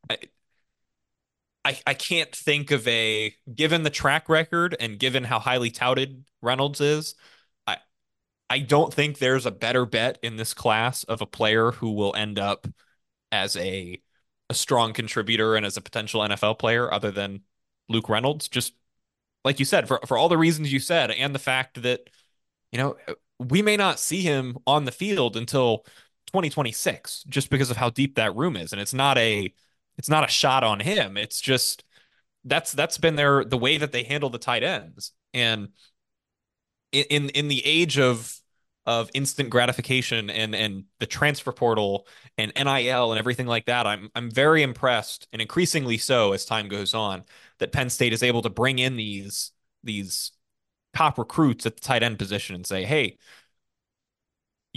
I, 0.08 0.18
I, 1.64 1.78
I 1.86 1.94
can't 1.94 2.34
think 2.34 2.70
of 2.70 2.86
a 2.88 3.34
given 3.54 3.82
the 3.82 3.90
track 3.90 4.28
record 4.28 4.76
and 4.78 4.98
given 4.98 5.24
how 5.24 5.38
highly 5.38 5.70
touted 5.70 6.24
Reynolds 6.40 6.80
is, 6.80 7.14
I 7.66 7.78
I 8.50 8.60
don't 8.60 8.92
think 8.94 9.18
there's 9.18 9.46
a 9.46 9.50
better 9.50 9.86
bet 9.86 10.18
in 10.22 10.36
this 10.36 10.54
class 10.54 11.04
of 11.04 11.20
a 11.22 11.26
player 11.26 11.72
who 11.72 11.92
will 11.92 12.14
end 12.14 12.38
up 12.38 12.66
as 13.32 13.56
a 13.56 14.00
a 14.50 14.54
strong 14.54 14.92
contributor 14.92 15.56
and 15.56 15.66
as 15.66 15.76
a 15.76 15.82
potential 15.82 16.22
NFL 16.22 16.58
player 16.58 16.92
other 16.92 17.10
than 17.10 17.42
Luke 17.88 18.08
Reynolds. 18.08 18.48
Just 18.48 18.74
like 19.44 19.58
you 19.58 19.64
said, 19.64 19.88
for 19.88 20.00
for 20.06 20.16
all 20.16 20.28
the 20.28 20.38
reasons 20.38 20.72
you 20.72 20.80
said, 20.80 21.10
and 21.10 21.34
the 21.34 21.38
fact 21.38 21.82
that 21.82 22.08
you 22.72 22.78
know 22.78 22.96
we 23.38 23.62
may 23.62 23.76
not 23.76 24.00
see 24.00 24.22
him 24.22 24.58
on 24.66 24.84
the 24.84 24.92
field 24.92 25.36
until 25.36 25.84
2026 26.28 27.24
just 27.28 27.50
because 27.50 27.70
of 27.70 27.76
how 27.76 27.90
deep 27.90 28.16
that 28.16 28.36
room 28.36 28.56
is. 28.56 28.72
And 28.72 28.80
it's 28.80 28.94
not 28.94 29.18
a 29.18 29.52
it's 29.96 30.08
not 30.08 30.24
a 30.24 30.28
shot 30.28 30.62
on 30.64 30.80
him. 30.80 31.16
It's 31.16 31.40
just 31.40 31.84
that's 32.44 32.72
that's 32.72 32.98
been 32.98 33.16
their 33.16 33.44
the 33.44 33.58
way 33.58 33.78
that 33.78 33.92
they 33.92 34.04
handle 34.04 34.30
the 34.30 34.38
tight 34.38 34.62
ends. 34.62 35.12
And 35.34 35.68
in 36.92 37.28
in 37.30 37.48
the 37.48 37.64
age 37.64 37.98
of 37.98 38.34
of 38.86 39.10
instant 39.12 39.50
gratification 39.50 40.30
and 40.30 40.54
and 40.54 40.84
the 40.98 41.06
transfer 41.06 41.52
portal 41.52 42.06
and 42.38 42.52
NIL 42.56 43.12
and 43.12 43.18
everything 43.18 43.46
like 43.46 43.66
that 43.66 43.86
I'm 43.86 44.08
I'm 44.14 44.30
very 44.30 44.62
impressed 44.62 45.28
and 45.32 45.42
increasingly 45.42 45.98
so 45.98 46.32
as 46.32 46.46
time 46.46 46.68
goes 46.68 46.94
on 46.94 47.24
that 47.58 47.72
Penn 47.72 47.90
State 47.90 48.14
is 48.14 48.22
able 48.22 48.40
to 48.42 48.50
bring 48.50 48.78
in 48.78 48.96
these 48.96 49.52
these 49.84 50.32
top 50.94 51.18
recruits 51.18 51.66
at 51.66 51.76
the 51.76 51.82
tight 51.82 52.02
end 52.02 52.18
position 52.18 52.54
and 52.54 52.66
say 52.66 52.84
hey 52.84 53.18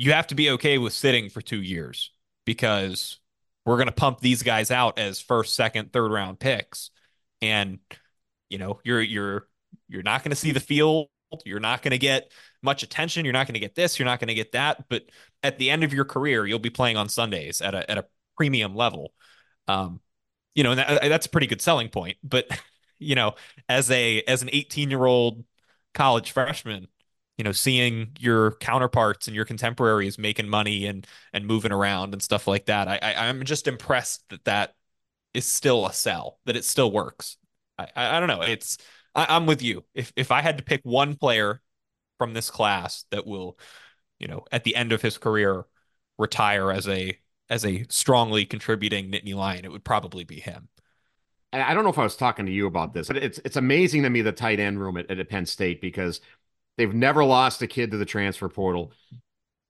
you 0.02 0.14
have 0.14 0.26
to 0.26 0.36
be 0.36 0.50
okay 0.50 0.80
with 0.80 0.94
sitting 0.94 1.30
for 1.30 1.42
2 1.42 1.62
years 1.62 2.12
because 2.44 3.20
we're 3.68 3.76
going 3.76 3.86
to 3.86 3.92
pump 3.92 4.20
these 4.20 4.42
guys 4.42 4.72
out 4.72 4.98
as 4.98 5.22
first 5.22 5.54
second 5.56 5.94
third 5.94 6.12
round 6.12 6.40
picks. 6.40 6.90
And 7.40 7.78
you 8.50 8.58
know 8.58 8.80
you're 8.84 9.00
you're 9.00 9.48
you're 9.88 10.02
not 10.02 10.24
going 10.24 10.32
to 10.32 10.36
see 10.36 10.52
the 10.52 10.60
field. 10.60 11.10
You're 11.46 11.60
not 11.60 11.84
going 11.84 11.92
to 11.92 12.00
get 12.00 12.32
much 12.64 12.82
attention. 12.82 13.26
You're 13.26 13.34
not 13.34 13.46
going 13.46 13.54
to 13.54 13.60
get 13.60 13.76
this. 13.76 14.00
You're 14.00 14.08
not 14.08 14.20
going 14.20 14.30
to 14.30 14.34
get 14.34 14.54
that. 14.54 14.90
But 14.90 15.04
at 15.44 15.60
the 15.60 15.70
end 15.70 15.84
of 15.84 15.94
your 15.94 16.06
career 16.06 16.48
you'll 16.48 16.58
be 16.58 16.72
playing 16.72 16.98
on 16.98 17.08
sundays 17.08 17.62
at 17.62 17.76
a, 17.76 17.90
at 17.90 18.00
a 18.00 18.06
premium 18.36 18.76
level. 18.76 19.14
Um 19.68 20.00
you 20.56 20.64
know 20.64 20.72
and 20.72 20.80
that, 20.80 21.02
that's 21.10 21.28
a 21.28 21.30
pretty 21.30 21.48
good 21.48 21.62
selling 21.62 21.90
point. 21.90 22.18
But 22.24 22.48
you 22.98 23.14
know 23.14 23.36
as 23.70 23.92
a 23.92 24.24
as 24.24 24.42
an 24.42 24.50
18 24.52 24.90
year 24.90 25.06
old 25.06 25.46
college 25.94 26.32
freshman 26.32 26.88
you 27.42 27.44
know 27.44 27.52
seeing 27.52 28.10
your 28.20 28.52
counterparts 28.52 29.26
and 29.26 29.36
your 29.36 29.46
contemporaries 29.46 30.20
making 30.20 30.48
money 30.48 30.86
and 30.86 31.08
and 31.34 31.48
moving 31.48 31.72
around 31.72 32.14
and 32.14 32.22
stuff 32.22 32.46
like 32.46 32.68
that 32.68 32.88
i, 32.88 33.00
I 33.02 33.28
i'm 33.28 33.44
just 33.46 33.68
impressed 33.68 34.24
that 34.30 34.46
that 34.46 34.76
is 35.34 35.46
still 35.46 35.86
a 35.86 35.94
sell, 35.94 36.40
that 36.46 36.56
it 36.56 36.66
still 36.66 36.92
works. 36.92 37.38
I, 37.78 37.88
I, 37.96 38.18
I 38.18 38.20
don't 38.20 38.28
know. 38.28 38.42
It's 38.42 38.78
I, 39.16 39.36
am 39.36 39.46
with 39.46 39.62
you. 39.62 39.86
If 39.94 40.12
if 40.16 40.32
I 40.32 40.42
had 40.42 40.58
to 40.58 40.64
pick 40.64 40.82
one 40.84 41.16
player 41.16 41.62
from 42.18 42.34
this 42.34 42.50
class 42.50 43.06
that 43.12 43.26
will, 43.26 43.58
you 44.20 44.28
know, 44.28 44.46
at 44.52 44.64
the 44.64 44.76
end 44.76 44.92
of 44.92 45.02
his 45.02 45.18
career 45.18 45.66
retire 46.18 46.72
as 46.72 46.88
a 46.88 47.18
as 47.50 47.66
a 47.66 47.86
strongly 47.90 48.46
contributing 48.46 49.12
Nittany 49.12 49.36
Lion, 49.36 49.66
it 49.66 49.72
would 49.72 49.84
probably 49.84 50.24
be 50.24 50.40
him. 50.40 50.70
I 51.54 51.74
don't 51.74 51.84
know 51.84 51.90
if 51.90 52.00
I 52.00 52.04
was 52.04 52.16
talking 52.16 52.46
to 52.46 52.52
you 52.52 52.66
about 52.66 52.94
this, 52.94 53.08
but 53.08 53.18
it's 53.18 53.40
it's 53.44 53.58
amazing 53.58 54.04
to 54.04 54.10
me 54.10 54.22
the 54.22 54.32
tight 54.32 54.60
end 54.60 54.80
room 54.80 54.96
at, 54.98 55.12
at 55.12 55.30
Penn 55.30 55.46
State 55.46 55.82
because 55.82 56.22
they've 56.82 56.96
never 56.96 57.24
lost 57.24 57.62
a 57.62 57.68
kid 57.68 57.92
to 57.92 57.98
the 57.98 58.06
transfer 58.06 58.50
portal. 58.50 58.92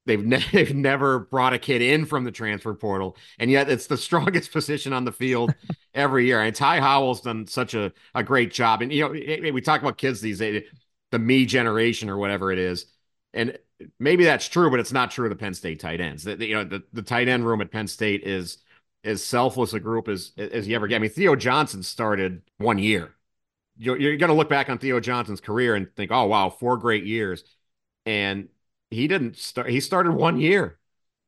They've, 0.06 0.24
ne- 0.24 0.45
they've 0.54 0.74
never 0.74 1.19
brought 1.19 1.52
a 1.52 1.60
kid 1.60 1.82
in 1.82 2.06
from 2.06 2.24
the 2.24 2.32
transfer 2.32 2.74
portal, 2.74 3.17
and 3.38 3.52
yet 3.52 3.69
it's 3.69 3.88
the 3.88 3.97
strongest 4.08 4.54
position 4.54 4.93
on 4.93 5.04
the 5.04 5.12
field 5.12 5.54
every 5.93 6.26
year. 6.26 6.41
And 6.41 6.56
Ty 6.56 6.80
Howle's 6.80 7.19
done 7.19 7.47
such 7.47 7.74
a, 7.74 7.91
a 8.15 8.24
great 8.24 8.54
job. 8.54 8.82
And 8.82 8.93
you 8.93 9.04
know, 9.04 9.52
we 9.52 9.60
talk 9.60 9.82
about 9.82 9.97
kids 9.97 10.21
these 10.21 10.39
days, 10.39 10.63
the 11.12 11.19
me 11.19 11.45
generation 11.45 12.10
or 12.10 12.17
whatever 12.17 12.54
it 12.54 12.60
is, 12.60 12.86
and 13.34 13.58
maybe 14.00 14.24
that's 14.24 14.47
true, 14.47 14.71
but 14.71 14.80
it's 14.80 14.93
not 14.93 15.12
true 15.12 15.26
of 15.26 15.32
the 15.32 15.36
Penn 15.36 15.54
State 15.54 15.82
tight 15.82 16.00
ends. 16.00 16.24
The, 16.24 16.38
the, 16.38 16.47
you 16.47 16.56
know, 16.56 16.63
the, 16.63 16.82
the 16.93 17.02
tight 17.02 17.28
end 17.28 17.45
room 17.45 17.60
at 17.60 17.71
Penn 17.71 17.88
State 17.88 18.24
is 18.24 18.60
as 19.04 19.21
selfless 19.21 19.74
a 19.74 19.82
group 19.82 20.08
as 20.08 20.32
as 20.38 20.65
you 20.65 20.76
ever 20.76 20.88
get. 20.88 20.95
I 20.95 21.00
mean, 21.00 21.12
Theo 21.12 21.36
Johnson 21.36 21.84
started 21.84 22.41
one 22.58 22.78
year. 22.78 23.15
You're, 23.77 23.99
you're 23.99 24.17
going 24.17 24.29
to 24.29 24.36
look 24.36 24.49
back 24.49 24.69
on 24.69 24.77
Theo 24.77 24.99
Johnson's 24.99 25.41
career 25.41 25.75
and 25.75 25.93
think, 25.95 26.12
oh 26.12 26.25
wow, 26.25 26.49
four 26.49 26.77
great 26.77 27.05
years, 27.05 27.43
and 28.05 28.49
he 28.89 29.07
didn't 29.07 29.38
start. 29.38 29.69
He 29.69 29.79
started 29.79 30.12
one 30.13 30.39
year. 30.39 30.77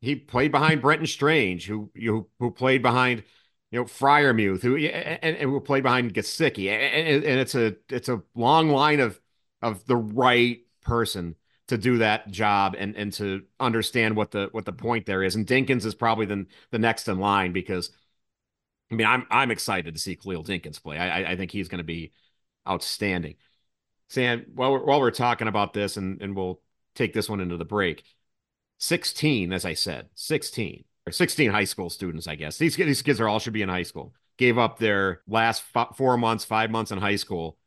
He 0.02 0.16
played 0.16 0.52
behind 0.52 0.82
Brenton 0.82 1.08
Strange, 1.08 1.66
who 1.66 1.90
who 1.96 2.28
who 2.40 2.52
played 2.52 2.82
behind 2.82 3.24
you 3.72 3.80
know 3.80 3.86
Freiermuth, 3.86 4.62
who 4.62 4.76
and, 4.78 5.38
and 5.38 5.50
who 5.50 5.60
played 5.62 5.84
behind 5.84 6.14
Gesicki, 6.14 6.70
and, 6.70 7.24
and 7.24 7.40
it's 7.40 7.56
a 7.56 7.76
it's 7.90 8.10
a 8.10 8.22
long 8.36 8.70
line 8.70 9.00
of 9.00 9.20
of 9.62 9.86
the 9.86 9.96
right 9.96 10.60
person 10.82 11.36
to 11.68 11.78
do 11.78 12.00
that 12.00 12.30
job 12.30 12.76
and 12.78 12.96
and 12.96 13.14
to 13.14 13.44
understand 13.60 14.16
what 14.16 14.32
the 14.32 14.50
what 14.52 14.66
the 14.66 14.74
point 14.74 15.06
there 15.06 15.24
is. 15.24 15.36
And 15.36 15.48
Dinkins 15.48 15.86
is 15.86 15.96
probably 15.96 16.26
the 16.26 16.46
the 16.72 16.80
next 16.80 17.08
in 17.08 17.20
line 17.20 17.54
because 17.54 17.92
I 18.92 18.96
mean 18.96 19.08
I'm 19.08 19.26
I'm 19.30 19.52
excited 19.52 19.94
to 19.94 20.00
see 20.00 20.16
Khalil 20.16 20.44
Dinkins 20.44 20.82
play. 20.82 20.98
I 20.98 21.32
I 21.32 21.36
think 21.36 21.52
he's 21.52 21.68
going 21.68 21.80
to 21.80 21.84
be 21.84 22.14
outstanding. 22.68 23.36
Sam, 24.10 24.46
while 24.54 24.74
we're, 24.74 24.86
while 24.86 25.00
we're 25.00 25.12
talking 25.12 25.48
about 25.48 25.74
this, 25.74 25.98
and 25.98 26.22
and 26.22 26.36
we'll 26.36 26.62
take 26.96 27.14
this 27.14 27.30
one 27.30 27.40
into 27.40 27.58
the 27.58 27.66
break. 27.66 28.04
16, 28.80 29.54
as 29.54 29.64
I 29.64 29.76
said, 29.76 30.10
16 30.16 30.84
or 31.08 31.12
16 31.14 31.52
high 31.52 31.64
school 31.64 31.90
students, 31.90 32.28
I 32.28 32.36
guess. 32.36 32.58
These, 32.58 32.76
these 32.76 33.02
kids 33.02 33.22
are 33.22 33.30
all 33.30 33.40
should 33.40 33.54
be 33.54 33.62
in 33.62 33.70
high 33.70 33.84
school. 33.84 34.14
Gave 34.38 34.58
up 34.58 34.78
their 34.78 35.22
last 35.26 35.64
four 35.96 36.18
months, 36.18 36.44
five 36.44 36.70
months 36.70 36.92
in 36.92 36.98
high 36.98 37.16
school 37.16 37.58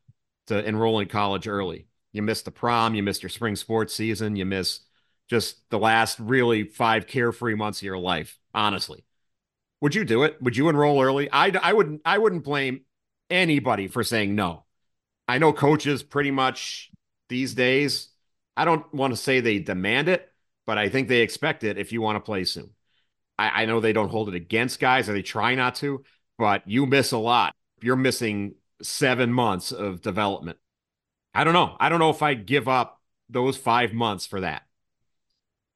to 0.48 0.62
enroll 0.62 1.00
in 1.00 1.08
college 1.08 1.48
early. 1.48 1.86
You 2.12 2.20
missed 2.20 2.44
the 2.44 2.50
prom, 2.50 2.94
you 2.94 3.02
missed 3.02 3.22
your 3.22 3.30
spring 3.30 3.56
sports 3.56 3.94
season, 3.94 4.36
you 4.36 4.44
miss 4.44 4.80
just 5.26 5.68
the 5.70 5.78
last 5.78 6.18
really 6.18 6.64
five 6.64 7.06
carefree 7.06 7.54
months 7.54 7.78
of 7.78 7.84
your 7.84 7.98
life. 7.98 8.38
Honestly, 8.52 9.04
would 9.80 9.94
you 9.94 10.04
do 10.04 10.24
it? 10.24 10.40
Would 10.42 10.56
you 10.56 10.68
enroll 10.68 11.02
early? 11.02 11.30
I, 11.30 11.50
I 11.62 11.72
wouldn't. 11.72 12.02
I 12.04 12.18
wouldn't 12.18 12.44
blame 12.44 12.82
anybody 13.30 13.88
for 13.88 14.04
saying 14.04 14.34
no. 14.34 14.65
I 15.28 15.38
know 15.38 15.52
coaches 15.52 16.02
pretty 16.02 16.30
much 16.30 16.90
these 17.28 17.54
days 17.54 18.08
I 18.56 18.64
don't 18.64 18.92
want 18.94 19.12
to 19.12 19.16
say 19.16 19.40
they 19.40 19.58
demand 19.58 20.08
it, 20.08 20.32
but 20.66 20.78
I 20.78 20.88
think 20.88 21.08
they 21.08 21.20
expect 21.20 21.62
it 21.62 21.76
if 21.76 21.92
you 21.92 22.00
want 22.00 22.16
to 22.16 22.20
play 22.20 22.44
soon. 22.44 22.70
I, 23.38 23.62
I 23.62 23.66
know 23.66 23.80
they 23.80 23.92
don't 23.92 24.10
hold 24.10 24.28
it 24.28 24.34
against 24.34 24.80
guys 24.80 25.08
or 25.08 25.14
they 25.14 25.22
try 25.22 25.54
not 25.54 25.76
to, 25.76 26.04
but 26.38 26.68
you 26.68 26.86
miss 26.86 27.12
a 27.12 27.18
lot. 27.18 27.54
You're 27.82 27.96
missing 27.96 28.54
seven 28.82 29.32
months 29.32 29.72
of 29.72 30.02
development. 30.02 30.58
I 31.34 31.44
don't 31.44 31.54
know. 31.54 31.76
I 31.80 31.88
don't 31.90 32.00
know 32.00 32.10
if 32.10 32.22
I'd 32.22 32.46
give 32.46 32.68
up 32.68 33.00
those 33.28 33.56
five 33.56 33.92
months 33.92 34.26
for 34.26 34.40
that. 34.42 34.62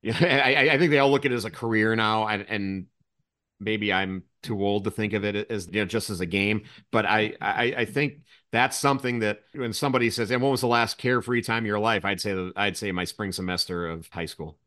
Yeah, 0.03 0.17
I, 0.45 0.71
I 0.75 0.79
think 0.79 0.91
they 0.91 0.99
all 0.99 1.11
look 1.11 1.27
at 1.27 1.33
it 1.33 1.35
as 1.35 1.45
a 1.45 1.51
career 1.51 1.95
now, 1.95 2.27
and, 2.27 2.47
and 2.49 2.87
maybe 3.61 3.93
I'm 3.93 4.25
too 4.43 4.65
old 4.65 4.85
to 4.85 4.91
think 4.93 5.15
of 5.15 5.25
it 5.25 5.51
as 5.51 5.67
you 5.69 5.81
know 5.81 5.87
just 5.87 6.11
as 6.11 6.21
a 6.21 6.27
game. 6.27 6.63
But 6.93 7.07
I 7.07 7.35
I, 7.41 7.75
I 7.79 7.85
think 7.87 8.21
that's 8.53 8.77
something 8.77 9.21
that 9.21 9.43
when 9.55 9.73
somebody 9.73 10.11
says, 10.11 10.31
"And 10.31 10.43
what 10.43 10.51
was 10.51 10.61
the 10.61 10.67
last 10.67 10.99
carefree 10.99 11.43
time 11.43 11.65
of 11.65 11.67
your 11.67 11.79
life?" 11.79 12.05
I'd 12.05 12.21
say 12.21 12.35
that 12.35 12.53
I'd 12.57 12.77
say 12.77 12.93
my 12.93 13.05
spring 13.05 13.33
semester 13.33 13.87
of 13.87 14.09
high 14.09 14.27
school, 14.27 14.59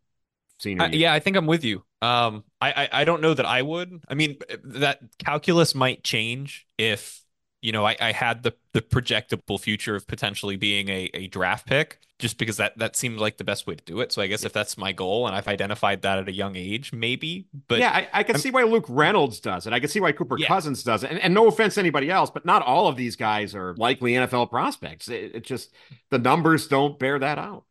senior. 0.60 0.84
Uh, 0.84 0.90
yeah, 0.90 1.14
I 1.14 1.20
think 1.20 1.36
I'm 1.36 1.48
with 1.48 1.64
you. 1.64 1.84
Um, 2.02 2.44
I, 2.62 2.72
I 2.72 3.02
I 3.02 3.04
don't 3.06 3.22
know 3.22 3.34
that 3.34 3.46
I 3.46 3.62
would. 3.62 4.04
I 4.08 4.14
mean, 4.14 4.38
that 4.64 5.00
calculus 5.20 5.76
might 5.76 6.04
change 6.04 6.68
if 6.78 7.24
you 7.64 7.72
know, 7.72 7.86
I, 7.86 7.96
I 8.00 8.12
had 8.12 8.44
the 8.44 8.54
the 8.74 8.82
projectable 8.82 9.60
future 9.60 9.96
of 9.96 10.06
potentially 10.06 10.58
being 10.58 10.90
a, 10.90 11.10
a 11.14 11.28
draft 11.28 11.66
pick 11.66 12.00
just 12.24 12.38
because 12.38 12.56
that 12.56 12.78
that 12.78 12.96
seemed 12.96 13.20
like 13.20 13.36
the 13.36 13.44
best 13.44 13.68
way 13.68 13.76
to 13.76 13.84
do 13.84 14.00
it. 14.00 14.14
So 14.14 14.22
I 14.22 14.28
guess 14.28 14.46
if 14.46 14.54
that's 14.54 14.78
my 14.78 14.94
goal 14.94 15.28
and 15.28 15.36
I've 15.36 15.50
identified 15.50 16.04
that 16.04 16.20
at 16.20 16.30
a 16.30 16.32
young 16.32 16.56
age, 16.56 16.94
maybe. 16.94 17.48
But 17.68 17.80
yeah, 17.80 17.92
I, 17.92 18.08
I 18.14 18.24
can 18.24 18.36
I'm, 18.36 18.42
see 18.42 18.50
why 18.50 18.64
Luke 18.64 18.86
Reynolds 18.88 19.42
does 19.42 19.68
it. 19.68 19.74
I 19.74 19.82
can 19.82 19.90
see 19.90 20.00
why 20.00 20.14
Cooper 20.14 20.38
yeah. 20.38 20.48
Cousins 20.48 20.84
does 20.84 21.04
it. 21.04 21.12
And, 21.12 21.20
and, 21.20 21.34
no 21.34 21.48
offense 21.48 21.74
to 21.74 21.82
anybody 21.82 22.10
else, 22.10 22.32
but 22.32 22.46
not 22.46 22.62
all 22.62 22.88
of 22.88 22.96
these 22.96 23.18
guys 23.18 23.54
are 23.54 23.76
likely 23.76 24.14
NFL 24.14 24.50
prospects. 24.50 25.10
It, 25.10 25.36
it 25.36 25.44
just 25.44 25.74
the 26.12 26.18
numbers 26.18 26.70
don't 26.70 26.98
bear 26.98 27.20
that 27.20 27.38
out. 27.38 27.66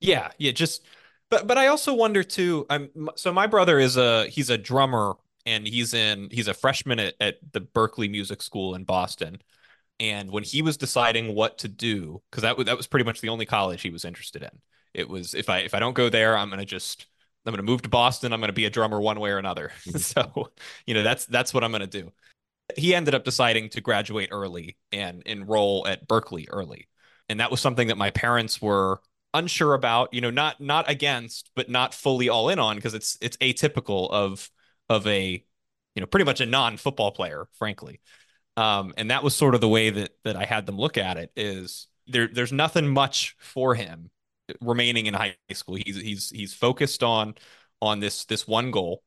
Yeah, 0.00 0.28
yeah, 0.36 0.52
just 0.52 0.84
but 1.30 1.46
but 1.46 1.56
I 1.56 1.68
also 1.68 1.94
wonder 1.94 2.22
too. 2.22 2.66
I'm 2.68 3.08
so 3.16 3.32
my 3.32 3.46
brother 3.46 3.78
is 3.78 3.96
a 3.96 4.26
he's 4.26 4.50
a 4.50 4.58
drummer 4.58 5.14
and 5.46 5.66
he's 5.66 5.94
in 5.94 6.28
he's 6.30 6.48
a 6.48 6.54
freshman 6.54 6.98
at, 7.00 7.14
at 7.20 7.38
the 7.52 7.62
Berklee 7.62 8.10
Music 8.10 8.42
School 8.42 8.74
in 8.74 8.84
Boston. 8.84 9.40
And 10.02 10.32
when 10.32 10.42
he 10.42 10.62
was 10.62 10.76
deciding 10.76 11.32
what 11.32 11.58
to 11.58 11.68
do, 11.68 12.20
because 12.28 12.42
that 12.42 12.56
was 12.58 12.66
that 12.66 12.76
was 12.76 12.88
pretty 12.88 13.04
much 13.04 13.20
the 13.20 13.28
only 13.28 13.46
college 13.46 13.82
he 13.82 13.90
was 13.90 14.04
interested 14.04 14.42
in. 14.42 14.50
It 14.92 15.08
was 15.08 15.32
if 15.32 15.48
I 15.48 15.58
if 15.60 15.74
I 15.74 15.78
don't 15.78 15.94
go 15.94 16.08
there, 16.08 16.36
I'm 16.36 16.50
gonna 16.50 16.64
just 16.64 17.06
I'm 17.46 17.52
gonna 17.52 17.62
move 17.62 17.82
to 17.82 17.88
Boston. 17.88 18.32
I'm 18.32 18.40
gonna 18.40 18.52
be 18.52 18.64
a 18.64 18.70
drummer 18.70 19.00
one 19.00 19.20
way 19.20 19.30
or 19.30 19.38
another. 19.38 19.70
Mm-hmm. 19.86 19.98
so 19.98 20.50
you 20.86 20.94
know 20.94 21.04
that's 21.04 21.26
that's 21.26 21.54
what 21.54 21.62
I'm 21.62 21.70
gonna 21.70 21.86
do. 21.86 22.10
He 22.76 22.96
ended 22.96 23.14
up 23.14 23.22
deciding 23.22 23.68
to 23.70 23.80
graduate 23.80 24.30
early 24.32 24.76
and 24.90 25.22
enroll 25.24 25.86
at 25.86 26.08
Berklee 26.08 26.46
early, 26.50 26.88
and 27.28 27.38
that 27.38 27.52
was 27.52 27.60
something 27.60 27.86
that 27.86 27.96
my 27.96 28.10
parents 28.10 28.60
were 28.60 29.00
unsure 29.32 29.74
about. 29.74 30.12
You 30.12 30.20
know, 30.20 30.30
not 30.30 30.60
not 30.60 30.90
against, 30.90 31.52
but 31.54 31.70
not 31.70 31.94
fully 31.94 32.28
all 32.28 32.48
in 32.48 32.58
on 32.58 32.74
because 32.74 32.94
it's 32.94 33.18
it's 33.20 33.36
atypical 33.36 34.10
of 34.10 34.50
of 34.88 35.06
a 35.06 35.44
you 35.94 36.00
know 36.00 36.06
pretty 36.06 36.24
much 36.24 36.40
a 36.40 36.46
non-football 36.46 37.12
player 37.12 37.46
frankly 37.52 38.00
um, 38.56 38.94
and 38.96 39.10
that 39.10 39.22
was 39.22 39.34
sort 39.34 39.54
of 39.54 39.60
the 39.60 39.68
way 39.68 39.90
that 39.90 40.10
that 40.24 40.36
I 40.36 40.44
had 40.44 40.66
them 40.66 40.78
look 40.78 40.98
at 40.98 41.16
it 41.16 41.32
is 41.36 41.88
there 42.06 42.28
there's 42.28 42.52
nothing 42.52 42.88
much 42.88 43.36
for 43.38 43.74
him 43.74 44.10
remaining 44.60 45.06
in 45.06 45.14
high 45.14 45.36
school. 45.52 45.76
He's 45.76 45.96
he's 45.96 46.30
he's 46.30 46.54
focused 46.54 47.02
on 47.02 47.34
on 47.80 48.00
this 48.00 48.24
this 48.24 48.46
one 48.46 48.70
goal. 48.70 49.02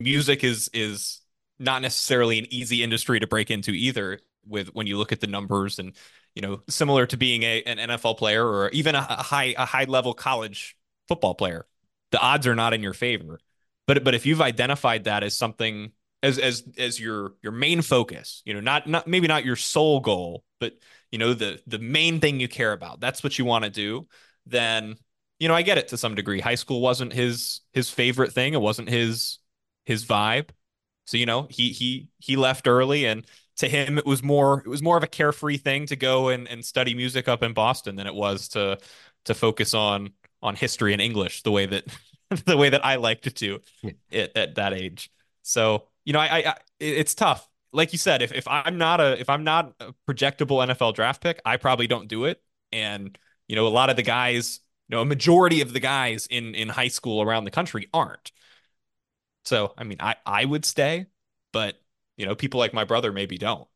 Music 0.00 0.44
is 0.44 0.70
is 0.72 1.20
not 1.58 1.82
necessarily 1.82 2.38
an 2.38 2.46
easy 2.50 2.82
industry 2.82 3.20
to 3.20 3.26
break 3.26 3.50
into 3.50 3.72
either 3.72 4.20
with 4.46 4.68
when 4.74 4.86
you 4.86 4.98
look 4.98 5.12
at 5.12 5.20
the 5.20 5.26
numbers 5.26 5.78
and 5.78 5.92
you 6.34 6.42
know 6.42 6.62
similar 6.68 7.06
to 7.06 7.16
being 7.16 7.42
a 7.42 7.62
an 7.62 7.78
NFL 7.78 8.18
player 8.18 8.46
or 8.46 8.70
even 8.70 8.94
a, 8.94 9.06
a 9.08 9.22
high 9.22 9.54
a 9.56 9.64
high 9.64 9.84
level 9.84 10.14
college 10.14 10.76
football 11.08 11.34
player 11.34 11.66
the 12.12 12.18
odds 12.20 12.46
are 12.46 12.54
not 12.54 12.72
in 12.72 12.82
your 12.82 12.94
favor. 12.94 13.38
But 13.86 14.04
but 14.04 14.14
if 14.14 14.26
you've 14.26 14.40
identified 14.40 15.04
that 15.04 15.22
as 15.22 15.36
something 15.36 15.92
as 16.26 16.38
as 16.38 16.64
as 16.78 17.00
your 17.00 17.34
your 17.42 17.52
main 17.52 17.82
focus 17.82 18.42
you 18.44 18.52
know 18.52 18.60
not 18.60 18.86
not 18.86 19.06
maybe 19.06 19.26
not 19.26 19.44
your 19.44 19.56
sole 19.56 20.00
goal 20.00 20.44
but 20.60 20.74
you 21.10 21.18
know 21.18 21.34
the 21.34 21.60
the 21.66 21.78
main 21.78 22.20
thing 22.20 22.40
you 22.40 22.48
care 22.48 22.72
about. 22.72 23.00
That's 23.00 23.22
what 23.22 23.38
you 23.38 23.44
want 23.44 23.64
to 23.64 23.70
do. 23.70 24.06
Then 24.46 24.96
you 25.38 25.48
know 25.48 25.54
I 25.54 25.62
get 25.62 25.78
it 25.78 25.88
to 25.88 25.96
some 25.96 26.14
degree. 26.14 26.40
High 26.40 26.54
school 26.56 26.80
wasn't 26.80 27.12
his 27.12 27.60
his 27.72 27.90
favorite 27.90 28.32
thing. 28.32 28.54
It 28.54 28.60
wasn't 28.60 28.88
his 28.88 29.38
his 29.84 30.04
vibe. 30.04 30.50
So 31.06 31.16
you 31.16 31.26
know 31.26 31.46
he 31.50 31.70
he 31.70 32.08
he 32.18 32.36
left 32.36 32.66
early 32.66 33.06
and 33.06 33.26
to 33.58 33.68
him 33.68 33.96
it 33.98 34.06
was 34.06 34.22
more 34.22 34.62
it 34.64 34.68
was 34.68 34.82
more 34.82 34.96
of 34.96 35.02
a 35.02 35.08
carefree 35.08 35.56
thing 35.56 35.86
to 35.86 35.96
go 35.96 36.28
and, 36.28 36.46
and 36.48 36.64
study 36.64 36.94
music 36.94 37.28
up 37.28 37.42
in 37.42 37.52
Boston 37.54 37.96
than 37.96 38.06
it 38.06 38.14
was 38.14 38.48
to 38.48 38.78
to 39.24 39.34
focus 39.34 39.74
on 39.74 40.10
on 40.42 40.54
history 40.56 40.92
and 40.92 41.00
English 41.00 41.42
the 41.42 41.50
way 41.52 41.66
that 41.66 41.84
the 42.44 42.56
way 42.56 42.68
that 42.70 42.84
I 42.84 42.96
liked 42.96 43.34
to 43.34 43.60
at, 44.12 44.36
at 44.36 44.54
that 44.56 44.72
age. 44.72 45.10
So 45.42 45.86
you 46.06 46.12
know, 46.14 46.20
I, 46.20 46.38
I 46.38 46.54
it's 46.80 47.14
tough. 47.14 47.46
Like 47.72 47.92
you 47.92 47.98
said, 47.98 48.22
if 48.22 48.32
if 48.32 48.48
I'm 48.48 48.78
not 48.78 49.00
a 49.00 49.20
if 49.20 49.28
I'm 49.28 49.44
not 49.44 49.74
a 49.80 49.92
projectable 50.08 50.66
NFL 50.66 50.94
draft 50.94 51.20
pick, 51.20 51.42
I 51.44 51.58
probably 51.58 51.88
don't 51.88 52.08
do 52.08 52.24
it. 52.24 52.40
And 52.72 53.18
you 53.48 53.56
know, 53.56 53.66
a 53.66 53.68
lot 53.68 53.90
of 53.90 53.96
the 53.96 54.02
guys, 54.02 54.60
you 54.88 54.96
know, 54.96 55.02
a 55.02 55.04
majority 55.04 55.60
of 55.60 55.74
the 55.74 55.80
guys 55.80 56.26
in 56.28 56.54
in 56.54 56.68
high 56.70 56.88
school 56.88 57.20
around 57.20 57.44
the 57.44 57.50
country 57.50 57.88
aren't. 57.92 58.32
So 59.44 59.74
I 59.76 59.84
mean, 59.84 59.98
I 60.00 60.14
I 60.24 60.44
would 60.44 60.64
stay, 60.64 61.06
but 61.52 61.74
you 62.16 62.24
know, 62.24 62.34
people 62.34 62.60
like 62.60 62.72
my 62.72 62.84
brother 62.84 63.12
maybe 63.12 63.36
don't. 63.36 63.68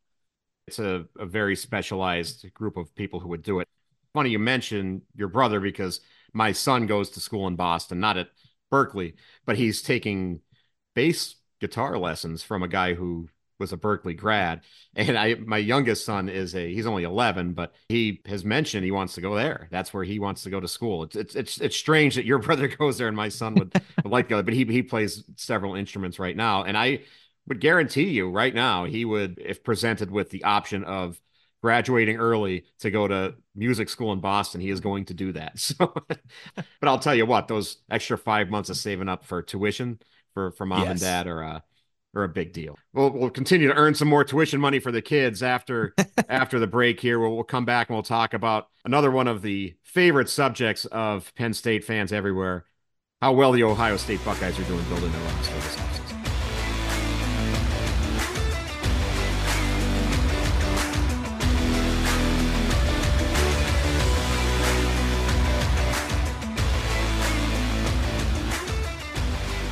It's 0.69 0.79
a, 0.79 1.05
a 1.19 1.27
very 1.27 1.57
specialized 1.57 2.53
group 2.55 2.77
of 2.77 2.95
people 2.95 3.19
who 3.19 3.29
would 3.29 3.43
do 3.43 3.59
it. 3.59 3.69
Funny 4.15 4.31
you 4.31 4.39
mention 4.39 5.03
your 5.17 5.29
brother 5.29 5.59
because 5.59 6.01
my 6.33 6.53
son 6.53 6.87
goes 6.87 7.11
to 7.11 7.21
school 7.21 7.49
in 7.49 7.57
Boston, 7.57 7.99
not 7.99 8.17
at 8.17 8.29
Berklee, 8.73 9.15
but 9.45 9.57
he's 9.57 9.83
taking 9.83 10.41
bass 10.95 11.35
guitar 11.61 11.99
lessons 11.99 12.43
from 12.43 12.63
a 12.63 12.69
guy 12.69 12.95
who 12.95 13.29
was 13.61 13.73
a 13.73 13.77
Berklee 13.77 14.17
grad. 14.17 14.63
And 14.97 15.17
I 15.17 15.35
my 15.35 15.59
youngest 15.59 16.05
son 16.05 16.29
is 16.29 16.57
a 16.57 16.75
he's 16.75 16.87
only 16.87 17.05
11, 17.05 17.53
but 17.53 17.73
he 17.89 18.21
has 18.27 18.45
mentioned 18.45 18.85
he 18.85 18.91
wants 18.91 19.15
to 19.15 19.21
go 19.21 19.37
there. 19.37 19.69
That's 19.71 19.95
where 19.95 20.03
he 20.03 20.19
wants 20.19 20.43
to 20.43 20.51
go 20.51 20.59
to 20.59 20.67
school. 20.67 21.05
It's 21.05 21.15
it's 21.15 21.37
it's, 21.37 21.61
it's 21.61 21.77
strange 21.77 22.17
that 22.17 22.25
your 22.25 22.39
brother 22.47 22.67
goes 22.67 22.99
there 22.99 23.07
and 23.07 23.17
my 23.17 23.29
son 23.29 23.55
would, 23.55 23.73
would 24.03 24.11
like 24.11 24.27
to 24.27 24.31
go, 24.31 24.43
but 24.43 24.53
he 24.53 24.65
he 24.65 24.83
plays 24.83 25.23
several 25.37 25.77
instruments 25.77 26.19
right 26.19 26.37
now. 26.37 26.65
And 26.65 26.77
I 26.77 27.03
would 27.47 27.61
guarantee 27.61 28.09
you 28.09 28.31
right 28.31 28.53
now 28.55 28.85
he 28.85 29.05
would, 29.05 29.39
if 29.39 29.63
presented 29.63 30.11
with 30.11 30.31
the 30.31 30.43
option 30.43 30.83
of 30.83 31.21
graduating 31.63 32.17
early 32.17 32.65
to 32.81 32.91
go 32.91 33.07
to 33.07 33.35
music 33.55 33.89
school 33.89 34.13
in 34.13 34.21
Boston, 34.21 34.61
he 34.61 34.71
is 34.71 34.81
going 34.81 35.05
to 35.05 35.15
do 35.15 35.33
that. 35.33 35.59
So, 35.59 35.95
but 36.07 36.89
I'll 36.89 36.99
tell 36.99 37.15
you 37.15 37.27
what, 37.27 37.49
those 37.49 37.79
extra 37.91 38.19
five 38.19 38.49
months 38.51 38.71
of 38.71 38.77
saving 38.77 39.09
up 39.09 39.25
for 39.25 39.43
tuition 39.43 40.01
for 40.35 40.53
for 40.53 40.67
mom 40.67 40.83
yes. 40.83 40.91
and 40.91 41.01
dad 41.01 41.27
are 41.27 41.43
uh, 41.43 41.61
are 42.15 42.25
a 42.25 42.29
big 42.29 42.53
deal. 42.53 42.77
We'll 42.93 43.11
we'll 43.11 43.31
continue 43.31 43.69
to 43.69 43.75
earn 43.75 43.95
some 43.95 44.09
more 44.09 44.25
tuition 44.25 44.61
money 44.61 44.79
for 44.79 44.93
the 44.93 45.03
kids 45.03 45.43
after 45.43 45.95
after 46.29 46.59
the 46.59 46.67
break 46.67 47.01
here. 47.01 47.19
We'll, 47.19 47.35
we'll 47.35 47.45
come 47.45 47.65
back 47.65 47.89
and 47.89 47.97
we'll 47.97 48.03
talk 48.03 48.35
about 48.35 48.69
another 48.85 49.11
one 49.11 49.29
of 49.29 49.43
the 49.43 49.75
favorite 49.83 50.29
subjects 50.29 50.85
of 50.87 51.33
Penn 51.35 51.55
State 51.55 51.85
fans 51.85 52.13
everywhere: 52.13 52.65
how 53.21 53.33
well 53.33 53.53
the 53.53 53.63
Ohio 53.63 53.97
State 53.97 54.25
Buckeyes 54.25 54.59
are 54.59 54.65
doing 54.65 54.85
building 54.85 55.13
their 55.13 55.23
roster 55.23 55.55
this 55.55 55.77
offseason. 55.77 56.00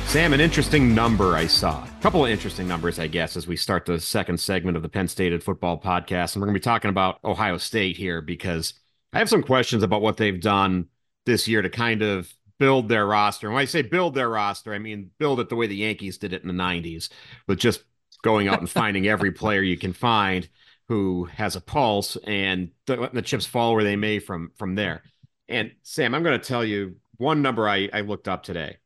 Sam, 0.09 0.33
an 0.33 0.41
interesting 0.41 0.95
number 0.95 1.35
I 1.35 1.45
saw. 1.45 1.83
A 1.83 2.01
couple 2.01 2.25
of 2.25 2.31
interesting 2.31 2.67
numbers, 2.67 2.97
I 2.97 3.05
guess, 3.05 3.37
as 3.37 3.45
we 3.45 3.55
start 3.55 3.85
the 3.85 3.99
second 3.99 4.39
segment 4.39 4.75
of 4.75 4.81
the 4.81 4.89
Penn 4.89 5.07
State 5.07 5.43
football 5.43 5.79
podcast. 5.79 6.33
And 6.33 6.41
we're 6.41 6.47
going 6.47 6.55
to 6.55 6.59
be 6.59 6.63
talking 6.63 6.89
about 6.89 7.19
Ohio 7.23 7.59
State 7.59 7.95
here 7.95 8.19
because 8.19 8.73
I 9.13 9.19
have 9.19 9.29
some 9.29 9.43
questions 9.43 9.83
about 9.83 10.01
what 10.01 10.17
they've 10.17 10.41
done 10.41 10.87
this 11.27 11.47
year 11.47 11.61
to 11.61 11.69
kind 11.69 12.01
of 12.01 12.33
build 12.57 12.89
their 12.89 13.05
roster. 13.05 13.45
And 13.45 13.53
when 13.53 13.61
I 13.61 13.65
say 13.65 13.83
build 13.83 14.15
their 14.15 14.29
roster, 14.29 14.73
I 14.73 14.79
mean 14.79 15.11
build 15.19 15.39
it 15.41 15.47
the 15.47 15.55
way 15.55 15.67
the 15.67 15.75
Yankees 15.75 16.17
did 16.17 16.33
it 16.33 16.41
in 16.41 16.47
the 16.47 16.55
90s 16.55 17.09
with 17.47 17.59
just 17.59 17.83
going 18.23 18.47
out 18.47 18.61
and 18.61 18.69
finding 18.69 19.07
every 19.07 19.31
player 19.31 19.61
you 19.61 19.77
can 19.77 19.93
find 19.93 20.49
who 20.87 21.25
has 21.25 21.55
a 21.55 21.61
pulse 21.61 22.17
and 22.25 22.71
letting 22.87 23.13
the 23.13 23.21
chips 23.21 23.45
fall 23.45 23.75
where 23.75 23.83
they 23.83 23.95
may 23.95 24.17
from 24.17 24.53
from 24.55 24.73
there. 24.73 25.03
And 25.47 25.71
Sam, 25.83 26.15
I'm 26.15 26.23
going 26.23 26.39
to 26.39 26.47
tell 26.47 26.65
you 26.65 26.95
one 27.17 27.43
number 27.43 27.69
I, 27.69 27.89
I 27.93 28.01
looked 28.01 28.27
up 28.27 28.41
today 28.41 28.77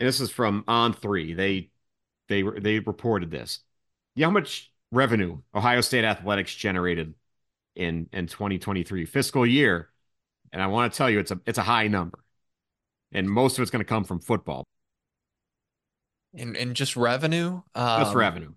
and 0.00 0.08
this 0.08 0.20
is 0.20 0.30
from 0.30 0.64
On 0.66 0.94
Three. 0.94 1.34
They 1.34 1.70
they 2.28 2.42
they 2.42 2.78
reported 2.80 3.30
this. 3.30 3.60
You 4.14 4.22
know 4.22 4.28
how 4.28 4.32
much 4.32 4.72
revenue 4.90 5.38
Ohio 5.54 5.82
State 5.82 6.04
athletics 6.04 6.54
generated 6.54 7.14
in 7.76 8.08
in 8.12 8.26
2023 8.26 9.04
fiscal 9.04 9.46
year, 9.46 9.90
and 10.52 10.62
I 10.62 10.68
want 10.68 10.90
to 10.90 10.96
tell 10.96 11.10
you 11.10 11.20
it's 11.20 11.30
a 11.30 11.40
it's 11.46 11.58
a 11.58 11.62
high 11.62 11.86
number, 11.86 12.18
and 13.12 13.30
most 13.30 13.58
of 13.58 13.62
it's 13.62 13.70
going 13.70 13.84
to 13.84 13.88
come 13.88 14.04
from 14.04 14.20
football. 14.20 14.64
And 16.34 16.56
and 16.56 16.74
just 16.74 16.96
revenue, 16.96 17.60
um, 17.74 18.00
just 18.02 18.14
revenue. 18.14 18.54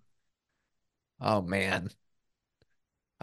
Oh 1.20 1.42
man, 1.42 1.90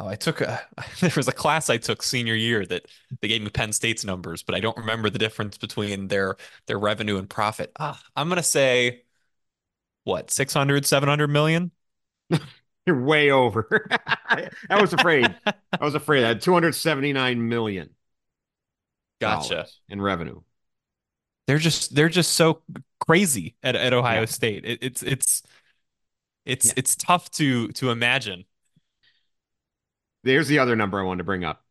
Oh, 0.01 0.09
I 0.09 0.17
took 0.17 0.41
a 0.41 0.63
there 1.01 1.13
was 1.15 1.29
a 1.29 1.33
class 1.33 1.69
I 1.69 1.77
took 1.77 2.03
senior 2.03 2.35
year 2.35 2.65
that 2.67 2.87
they 3.21 3.29
gave 3.29 3.43
me 3.43 3.51
Penn 3.51 3.73
State's 3.73 4.03
numbers, 4.03 4.43
but 4.43 4.55
I 4.55 4.61
don't 4.61 4.77
remember 4.79 5.11
the 5.11 5.19
difference 5.19 5.59
between 5.59 6.09
their 6.09 6.37
their 6.67 6.79
revenue 6.79 7.19
and 7.19 7.29
profit. 7.29 7.71
Ah, 7.79 8.01
I'm 8.17 8.31
gonna 8.31 8.43
say 8.43 9.03
what 10.05 10.31
600 10.31 10.87
700 10.87 11.29
million? 11.29 11.71
You're 12.87 13.05
way 13.05 13.31
over. 13.31 13.89
I 14.71 14.81
was 14.81 14.95
afraid. 14.95 15.37
I 15.47 15.85
was 15.85 15.95
afraid. 15.95 16.25
I 16.25 16.29
had 16.29 16.41
279 16.41 17.49
million 17.49 17.91
gotcha. 19.21 19.67
in 19.91 20.01
revenue. 20.01 20.41
They're 21.47 21.59
just 21.59 21.95
they're 21.95 22.09
just 22.09 22.33
so 22.33 22.63
crazy 23.01 23.55
at, 23.63 23.77
at 23.77 23.93
ohio 23.93 24.21
yeah. 24.21 24.27
state. 24.27 24.65
It, 24.65 24.79
it's 24.81 25.03
it's 25.03 25.43
it's 26.47 26.67
yeah. 26.69 26.73
it's 26.77 26.97
tough 26.97 27.31
to 27.33 27.69
to 27.73 27.91
imagine 27.91 28.47
there's 30.25 30.49
the 30.49 30.59
other 30.59 30.77
number 30.77 31.01
I 31.01 31.05
wanted 31.05 31.19
to 31.19 31.25
bring 31.25 31.45
up. 31.45 31.65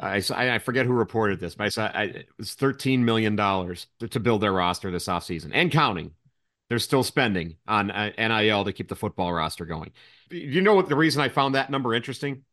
I, 0.00 0.22
I 0.30 0.58
forget 0.58 0.86
who 0.86 0.92
reported 0.92 1.40
this, 1.40 1.56
but 1.56 1.64
I 1.64 1.68
saw 1.70 1.86
I, 1.92 2.02
it 2.04 2.28
was 2.38 2.54
$13 2.54 3.00
million 3.00 3.36
to, 3.36 4.08
to 4.08 4.20
build 4.20 4.42
their 4.42 4.52
roster 4.52 4.90
this 4.90 5.06
offseason 5.06 5.50
and 5.52 5.72
counting. 5.72 6.12
They're 6.68 6.78
still 6.78 7.02
spending 7.02 7.56
on 7.66 7.90
uh, 7.90 8.10
NIL 8.18 8.64
to 8.64 8.72
keep 8.72 8.88
the 8.88 8.96
football 8.96 9.32
roster 9.32 9.64
going. 9.64 9.90
You 10.30 10.60
know 10.60 10.74
what 10.74 10.88
the 10.88 10.96
reason 10.96 11.22
I 11.22 11.30
found 11.30 11.54
that 11.54 11.70
number 11.70 11.94
interesting? 11.94 12.44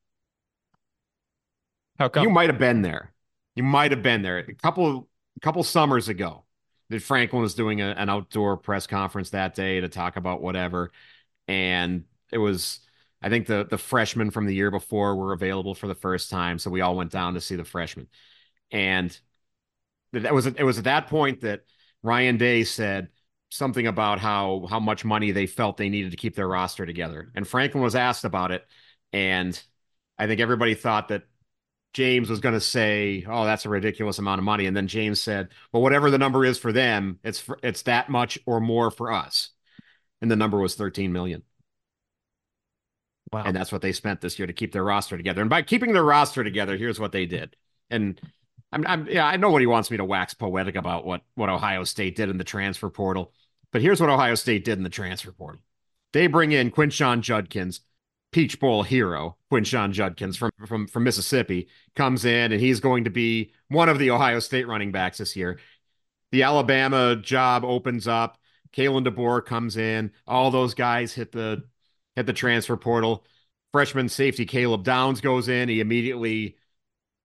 How 2.00 2.10
come? 2.10 2.24
You 2.24 2.30
might 2.30 2.50
have 2.50 2.58
been 2.58 2.82
there. 2.82 3.14
You 3.56 3.64
might 3.64 3.92
have 3.92 4.02
been 4.02 4.22
there 4.22 4.40
a 4.40 4.54
couple 4.54 5.10
a 5.36 5.40
couple 5.42 5.64
summers 5.64 6.08
ago. 6.08 6.44
That 6.90 7.02
Franklin 7.02 7.42
was 7.42 7.56
doing 7.56 7.82
a, 7.82 7.88
an 7.88 8.10
outdoor 8.10 8.58
press 8.58 8.86
conference 8.88 9.32
that 9.32 9.56
day 9.56 9.82
to 9.82 9.90
talk 9.90 10.18
about 10.18 10.42
whatever, 10.42 10.92
and 11.48 12.06
it 12.32 12.38
was 12.38 12.80
I 13.26 13.30
think 13.30 13.48
the 13.48 13.66
the 13.68 13.80
freshmen 13.80 14.30
from 14.30 14.46
the 14.46 14.54
year 14.54 14.70
before 14.70 15.16
were 15.16 15.34
available 15.34 15.74
for 15.74 15.88
the 15.88 15.96
first 15.96 16.30
time, 16.30 16.60
so 16.60 16.70
we 16.70 16.82
all 16.82 16.96
went 16.96 17.12
down 17.12 17.34
to 17.34 17.42
see 17.42 17.56
the 17.56 17.66
freshmen. 17.66 18.08
And 18.70 19.20
that 20.14 20.32
was 20.32 20.46
it 20.46 20.62
was 20.64 20.78
at 20.78 20.84
that 20.84 21.08
point 21.08 21.42
that 21.42 21.62
Ryan 22.04 22.38
Day 22.38 22.64
said 22.64 23.10
something 23.50 23.88
about 23.88 24.20
how 24.20 24.68
how 24.70 24.80
much 24.80 25.04
money 25.04 25.32
they 25.32 25.48
felt 25.48 25.78
they 25.78 25.90
needed 25.90 26.12
to 26.12 26.18
keep 26.18 26.36
their 26.36 26.48
roster 26.48 26.86
together. 26.86 27.32
And 27.34 27.48
Franklin 27.48 27.84
was 27.84 27.96
asked 27.96 28.26
about 28.26 28.52
it, 28.52 28.64
and 29.12 29.60
I 30.20 30.28
think 30.28 30.40
everybody 30.40 30.76
thought 30.76 31.08
that 31.08 31.24
James 31.94 32.30
was 32.30 32.42
going 32.42 32.54
to 32.54 32.62
say, 32.62 33.26
"Oh, 33.28 33.46
that's 33.46 33.66
a 33.66 33.70
ridiculous 33.70 34.20
amount 34.20 34.38
of 34.38 34.46
money," 34.46 34.68
and 34.68 34.78
then 34.78 34.88
James 34.88 35.20
said, 35.20 35.50
"Well, 35.74 35.82
whatever 35.82 36.12
the 36.12 36.20
number 36.20 36.46
is 36.46 36.60
for 36.60 36.72
them, 36.72 37.20
it's 37.24 37.40
for, 37.40 37.58
it's 37.64 37.82
that 37.84 38.08
much 38.08 38.38
or 38.46 38.60
more 38.62 38.92
for 38.92 39.12
us." 39.12 39.50
And 40.22 40.30
the 40.30 40.36
number 40.36 40.60
was 40.60 40.76
13 40.76 41.12
million. 41.12 41.42
Wow. 43.32 43.44
And 43.46 43.56
that's 43.56 43.72
what 43.72 43.82
they 43.82 43.92
spent 43.92 44.22
this 44.22 44.38
year 44.38 44.48
to 44.48 44.54
keep 44.54 44.72
their 44.72 44.84
roster 44.84 45.18
together. 45.18 45.42
And 45.42 45.50
by 45.50 45.62
keeping 45.62 45.94
their 45.94 46.04
roster 46.04 46.44
together, 46.44 46.78
here's 46.78 47.00
what 47.00 47.12
they 47.12 47.26
did. 47.26 47.56
And 47.90 48.20
I'm, 48.72 48.86
I'm 48.88 49.08
yeah, 49.08 49.26
I 49.26 49.38
know 49.38 49.50
what 49.50 49.62
he 49.62 49.68
wants 49.68 49.90
me 49.90 49.98
to 49.98 50.06
wax 50.06 50.34
poetic 50.34 50.76
about 50.76 51.06
what 51.06 51.22
what 51.36 51.50
Ohio 51.50 51.84
State 51.84 52.16
did 52.16 52.30
in 52.30 52.38
the 52.38 52.44
transfer 52.44 52.90
portal, 52.90 53.32
but 53.72 53.82
here's 53.82 54.02
what 54.02 54.10
Ohio 54.10 54.36
State 54.36 54.66
did 54.66 54.78
in 54.78 54.84
the 54.84 54.90
transfer 54.90 55.32
portal. 55.32 55.62
They 56.14 56.28
bring 56.28 56.52
in 56.52 56.72
Quinshon 56.72 57.22
Judkins, 57.22 57.82
Peach 58.32 58.60
Bowl 58.60 58.84
hero, 58.84 59.38
Quinshon 59.52 59.92
Judkins 59.92 60.38
from 60.38 60.52
from 60.68 60.88
from 60.88 61.04
Mississippi, 61.04 61.68
comes 61.96 62.26
in 62.26 62.52
and 62.52 62.62
he's 62.62 62.80
going 62.80 63.06
to 63.06 63.10
be 63.10 63.54
one 63.70 63.90
of 63.90 64.00
the 64.00 64.12
Ohio 64.12 64.40
State 64.40 64.68
running 64.68 64.92
backs 64.92 65.20
this 65.20 65.36
year. 65.36 65.60
The 66.32 66.44
Alabama 66.44 67.16
job 67.16 67.64
opens 67.64 68.08
up. 68.08 68.38
Kalen 68.76 69.08
DeBoer 69.08 69.46
comes 69.46 69.78
in. 69.78 70.12
All 70.28 70.52
those 70.52 70.74
guys 70.74 71.14
hit 71.14 71.32
the 71.32 71.64
hit 72.16 72.26
the 72.26 72.34
transfer 72.34 72.78
portal. 72.78 73.26
Freshman 73.72 74.10
safety 74.10 74.46
Caleb 74.46 74.84
Downs 74.84 75.22
goes 75.22 75.48
in. 75.48 75.70
He 75.70 75.82
immediately 75.82 76.58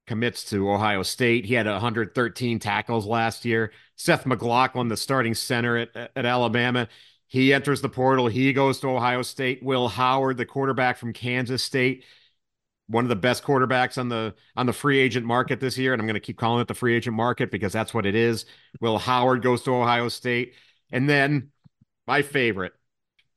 commits 0.07 0.45
to 0.51 0.68
Ohio 0.70 1.05
State. 1.05 1.45
He 1.45 1.55
had 1.55 1.66
113 1.66 2.59
tackles 2.59 3.07
last 3.07 3.45
year. 3.45 3.72
Seth 3.95 4.26
McLaughlin, 4.26 4.88
the 4.88 4.97
starting 4.97 5.34
center 5.34 5.76
at, 5.76 6.11
at 6.16 6.26
Alabama, 6.26 6.88
he 7.28 7.53
enters 7.53 7.80
the 7.80 7.88
portal. 7.88 8.26
He 8.26 8.53
goes 8.53 8.80
to 8.80 8.88
Ohio 8.88 9.22
State. 9.22 9.62
Will 9.62 9.86
Howard, 9.86 10.36
the 10.36 10.45
quarterback 10.45 10.99
from 10.99 11.12
Kansas 11.12 11.62
State, 11.62 12.05
one 12.88 13.05
of 13.05 13.09
the 13.09 13.14
best 13.14 13.45
quarterbacks 13.45 13.99
on 13.99 14.09
the 14.09 14.34
on 14.57 14.66
the 14.66 14.72
free 14.72 14.99
agent 14.99 15.24
market 15.24 15.61
this 15.61 15.78
year, 15.78 15.93
and 15.93 16.03
I'm 16.03 16.07
going 16.07 16.14
to 16.14 16.20
keep 16.20 16.36
calling 16.38 16.61
it 16.61 16.66
the 16.66 16.74
free 16.74 16.97
agent 16.97 17.14
market 17.14 17.53
because 17.53 17.72
that's 17.72 17.95
what 17.95 18.05
it 18.05 18.16
is. 18.16 18.47
Will 18.80 18.99
Howard 18.99 19.43
goes 19.43 19.62
to 19.62 19.74
Ohio 19.76 20.09
State, 20.09 20.55
and 20.91 21.09
then 21.09 21.53
my 22.09 22.22
favorite, 22.22 22.72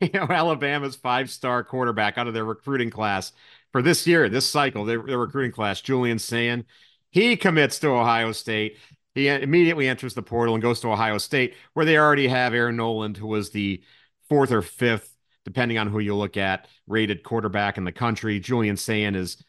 you 0.14 0.20
know, 0.20 0.28
Alabama's 0.30 0.96
five 0.96 1.30
star 1.30 1.64
quarterback 1.64 2.18
out 2.18 2.28
of 2.28 2.34
their 2.34 2.46
recruiting 2.46 2.90
class 2.90 3.32
for 3.72 3.82
this 3.82 4.06
year, 4.06 4.30
this 4.30 4.50
cycle, 4.50 4.86
their, 4.86 5.02
their 5.02 5.18
recruiting 5.18 5.52
class, 5.52 5.82
Julian 5.82 6.20
Sayin, 6.20 6.66
he 7.12 7.36
commits 7.38 7.80
to 7.80 7.90
Ohio 7.90 8.32
State. 8.32 8.78
He 9.16 9.28
immediately 9.28 9.88
enters 9.88 10.16
the 10.16 10.24
portal 10.24 10.56
and 10.56 10.62
goes 10.62 10.80
to 10.82 10.92
Ohio 10.92 11.20
State, 11.20 11.54
where 11.74 11.86
they 11.86 11.98
already 11.98 12.28
have 12.28 12.54
Air 12.54 12.72
Noland, 12.72 13.18
who 13.18 13.28
was 13.28 13.52
the 13.52 13.84
fourth 14.28 14.52
or 14.52 14.64
fifth, 14.64 15.16
depending 15.46 15.78
on 15.78 15.88
who 15.88 16.00
you 16.00 16.16
look 16.16 16.38
at, 16.38 16.68
rated 16.88 17.24
quarterback 17.24 17.78
in 17.78 17.84
the 17.84 17.92
country. 17.92 18.40
Julian 18.40 18.78
Sayin 18.78 19.16
is 19.16 19.44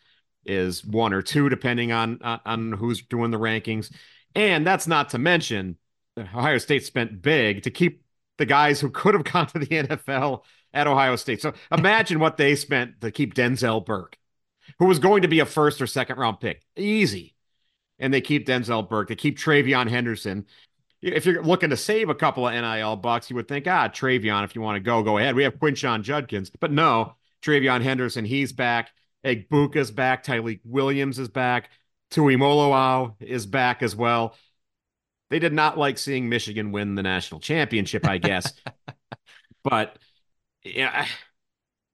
is 0.47 0.85
one 0.85 1.15
or 1.15 1.23
two, 1.23 1.49
depending 1.49 1.91
on, 1.91 2.21
on, 2.23 2.41
on 2.45 2.73
who's 2.73 3.01
doing 3.01 3.31
the 3.31 3.39
rankings. 3.39 3.91
And 4.35 4.67
that's 4.67 4.87
not 4.87 5.09
to 5.11 5.19
mention 5.19 5.79
Ohio 6.19 6.59
State 6.59 6.85
spent 6.85 7.23
big 7.23 7.63
to 7.63 7.71
keep 7.71 8.04
the 8.39 8.47
guys 8.47 8.81
who 8.81 8.91
could 8.91 9.15
have 9.15 9.25
gone 9.25 9.47
to 9.49 9.59
the 9.59 9.67
NFL 9.67 10.43
at 10.73 10.87
Ohio 10.87 11.17
State. 11.17 11.41
So 11.41 11.53
imagine 11.71 12.19
what 12.19 12.37
they 12.37 12.57
spent 12.57 13.01
to 13.01 13.11
keep 13.11 13.35
Denzel 13.35 13.85
Burke, 13.85 14.19
who 14.79 14.87
was 14.87 14.99
going 14.99 15.23
to 15.23 15.29
be 15.29 15.41
a 15.41 15.47
first 15.47 15.81
or 15.81 15.87
second 15.87 16.19
round 16.19 16.41
pick. 16.41 16.63
Easy. 16.77 17.35
And 17.99 18.13
they 18.13 18.21
keep 18.21 18.47
Denzel 18.47 18.89
Burke. 18.89 19.09
They 19.09 19.17
keep 19.17 19.39
TreVeyon 19.39 19.89
Henderson. 19.89 20.47
If 21.01 21.27
you're 21.27 21.43
looking 21.43 21.71
to 21.71 21.77
save 21.77 22.09
a 22.09 22.15
couple 22.15 22.49
of 22.49 22.55
NIL 22.55 22.97
bucks, 22.97 23.31
you 23.31 23.37
would 23.37 23.47
think, 23.47 23.67
ah, 23.67 23.89
TreVeyon, 23.89 24.45
if 24.45 24.55
you 24.55 24.63
want 24.63 24.77
to 24.77 24.81
go, 24.81 25.03
go 25.03 25.19
ahead. 25.19 25.37
We 25.37 25.45
have 25.45 25.59
Quinshon 25.59 26.03
Judkins. 26.03 26.51
But 26.51 26.73
no, 26.73 27.15
TreVeyon 27.43 27.83
Henderson, 27.83 28.25
he's 28.25 28.53
back. 28.53 28.91
Egbuka's 29.25 29.91
back. 29.91 30.25
Tyleik 30.25 30.61
Williams 30.65 31.19
is 31.19 31.29
back. 31.29 31.71
Tui 32.11 32.37
Tuimoloau 32.37 33.15
is 33.21 33.47
back 33.47 33.83
as 33.83 33.95
well. 33.95 34.37
They 35.31 35.39
did 35.39 35.53
not 35.53 35.79
like 35.79 35.99
seeing 35.99 36.29
Michigan 36.29 36.73
win 36.73 36.95
the 36.95 37.03
national 37.03 37.41
championship, 37.41 38.07
I 38.07 38.19
guess. 38.19 38.53
but 39.65 39.99
yeah, 40.63 41.07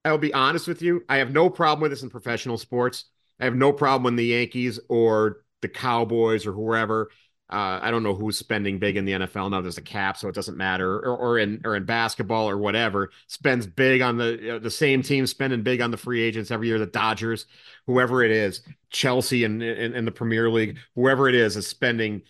I 0.05 0.11
will 0.11 0.19
be 0.19 0.35
honest 0.35 0.67
with 0.69 0.83
you. 0.83 1.05
I 1.09 1.19
have 1.19 1.33
no 1.33 1.51
problem 1.51 1.83
with 1.83 1.93
this 1.93 2.03
in 2.03 2.11
professional 2.11 2.59
sports. 2.59 3.05
I 3.41 3.45
have 3.45 3.55
no 3.55 3.73
problem 3.73 4.03
when 4.05 4.17
the 4.17 4.27
Yankees 4.27 4.79
or 4.89 5.39
the 5.63 5.69
Cowboys 5.69 6.47
or 6.47 6.53
whoever. 6.53 7.11
Uh, 7.53 7.81
I 7.83 7.91
don't 7.91 8.05
know 8.05 8.15
who's 8.15 8.39
spending 8.39 8.79
big 8.79 8.97
in 8.97 9.05
the 9.05 9.13
NFL 9.13 9.51
now. 9.51 9.61
There's 9.61 9.77
a 9.77 9.83
cap, 9.83 10.17
so 10.17 10.29
it 10.29 10.37
doesn't 10.37 10.57
matter. 10.57 10.99
Or, 10.99 11.17
or 11.17 11.39
in 11.39 11.61
or 11.65 11.75
in 11.75 11.85
basketball 11.85 12.49
or 12.49 12.57
whatever, 12.57 13.11
spends 13.27 13.67
big 13.67 14.03
on 14.03 14.19
the 14.19 14.39
you 14.41 14.49
know, 14.49 14.59
the 14.61 14.71
same 14.71 15.03
team 15.03 15.27
spending 15.27 15.63
big 15.63 15.81
on 15.81 15.91
the 15.91 15.97
free 15.97 16.23
agents 16.23 16.53
every 16.53 16.69
year. 16.69 16.79
The 16.79 16.87
Dodgers, 16.87 17.47
whoever 17.89 18.23
it 18.23 18.31
is, 18.31 18.63
Chelsea 18.91 19.43
in, 19.43 19.61
in, 19.63 19.95
in 19.95 20.05
the 20.05 20.13
Premier 20.13 20.49
League, 20.49 20.79
whoever 20.95 21.29
it 21.29 21.35
is, 21.35 21.57
is 21.57 21.67
spending 21.67 22.23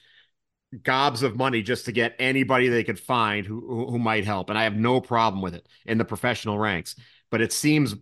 gobs 0.82 1.22
of 1.22 1.36
money 1.36 1.62
just 1.62 1.86
to 1.86 1.92
get 1.92 2.14
anybody 2.18 2.68
they 2.68 2.84
could 2.84 2.98
find 2.98 3.46
who, 3.46 3.86
who, 3.90 3.98
might 3.98 4.24
help, 4.24 4.50
and 4.50 4.58
I 4.58 4.64
have 4.64 4.76
no 4.76 5.00
problem 5.00 5.42
with 5.42 5.54
it 5.54 5.68
in 5.86 5.98
the 5.98 6.04
professional 6.04 6.58
ranks. 6.58 6.96
But 7.30 7.40
it 7.40 7.52
seems 7.52 7.94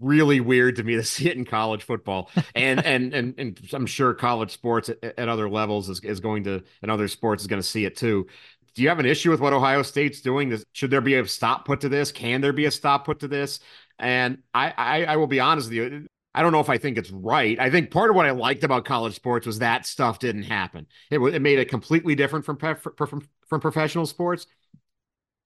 really 0.00 0.40
weird 0.40 0.76
to 0.76 0.82
me 0.82 0.94
to 0.96 1.04
see 1.04 1.28
it 1.28 1.36
in 1.36 1.44
college 1.44 1.82
football, 1.82 2.30
and 2.54 2.84
and 2.84 3.12
and 3.14 3.34
and 3.38 3.60
I'm 3.72 3.86
sure 3.86 4.14
college 4.14 4.52
sports 4.52 4.88
at, 4.88 5.02
at 5.02 5.28
other 5.28 5.48
levels 5.48 5.88
is, 5.88 6.00
is 6.00 6.20
going 6.20 6.44
to 6.44 6.62
and 6.82 6.90
other 6.90 7.08
sports 7.08 7.42
is 7.42 7.46
going 7.46 7.62
to 7.62 7.68
see 7.68 7.84
it 7.84 7.96
too. 7.96 8.26
Do 8.74 8.82
you 8.82 8.88
have 8.88 8.98
an 8.98 9.06
issue 9.06 9.30
with 9.30 9.40
what 9.40 9.52
Ohio 9.52 9.82
State's 9.82 10.20
doing? 10.20 10.56
Should 10.72 10.90
there 10.90 11.00
be 11.00 11.14
a 11.14 11.26
stop 11.28 11.64
put 11.64 11.82
to 11.82 11.88
this? 11.88 12.10
Can 12.10 12.40
there 12.40 12.52
be 12.52 12.64
a 12.64 12.72
stop 12.72 13.04
put 13.04 13.20
to 13.20 13.28
this? 13.28 13.60
And 14.00 14.38
I, 14.52 14.74
I, 14.76 15.04
I 15.04 15.16
will 15.16 15.28
be 15.28 15.38
honest 15.38 15.68
with 15.68 15.74
you. 15.74 16.06
I 16.34 16.42
don't 16.42 16.52
know 16.52 16.60
if 16.60 16.70
I 16.70 16.78
think 16.78 16.98
it's 16.98 17.10
right. 17.10 17.58
I 17.60 17.70
think 17.70 17.90
part 17.90 18.10
of 18.10 18.16
what 18.16 18.26
I 18.26 18.32
liked 18.32 18.64
about 18.64 18.84
college 18.84 19.14
sports 19.14 19.46
was 19.46 19.60
that 19.60 19.86
stuff 19.86 20.18
didn't 20.18 20.42
happen. 20.44 20.86
It, 21.10 21.20
it 21.20 21.40
made 21.40 21.58
it 21.58 21.68
completely 21.68 22.14
different 22.14 22.44
from, 22.44 22.56
from 22.58 23.28
from 23.46 23.60
professional 23.60 24.06
sports. 24.06 24.46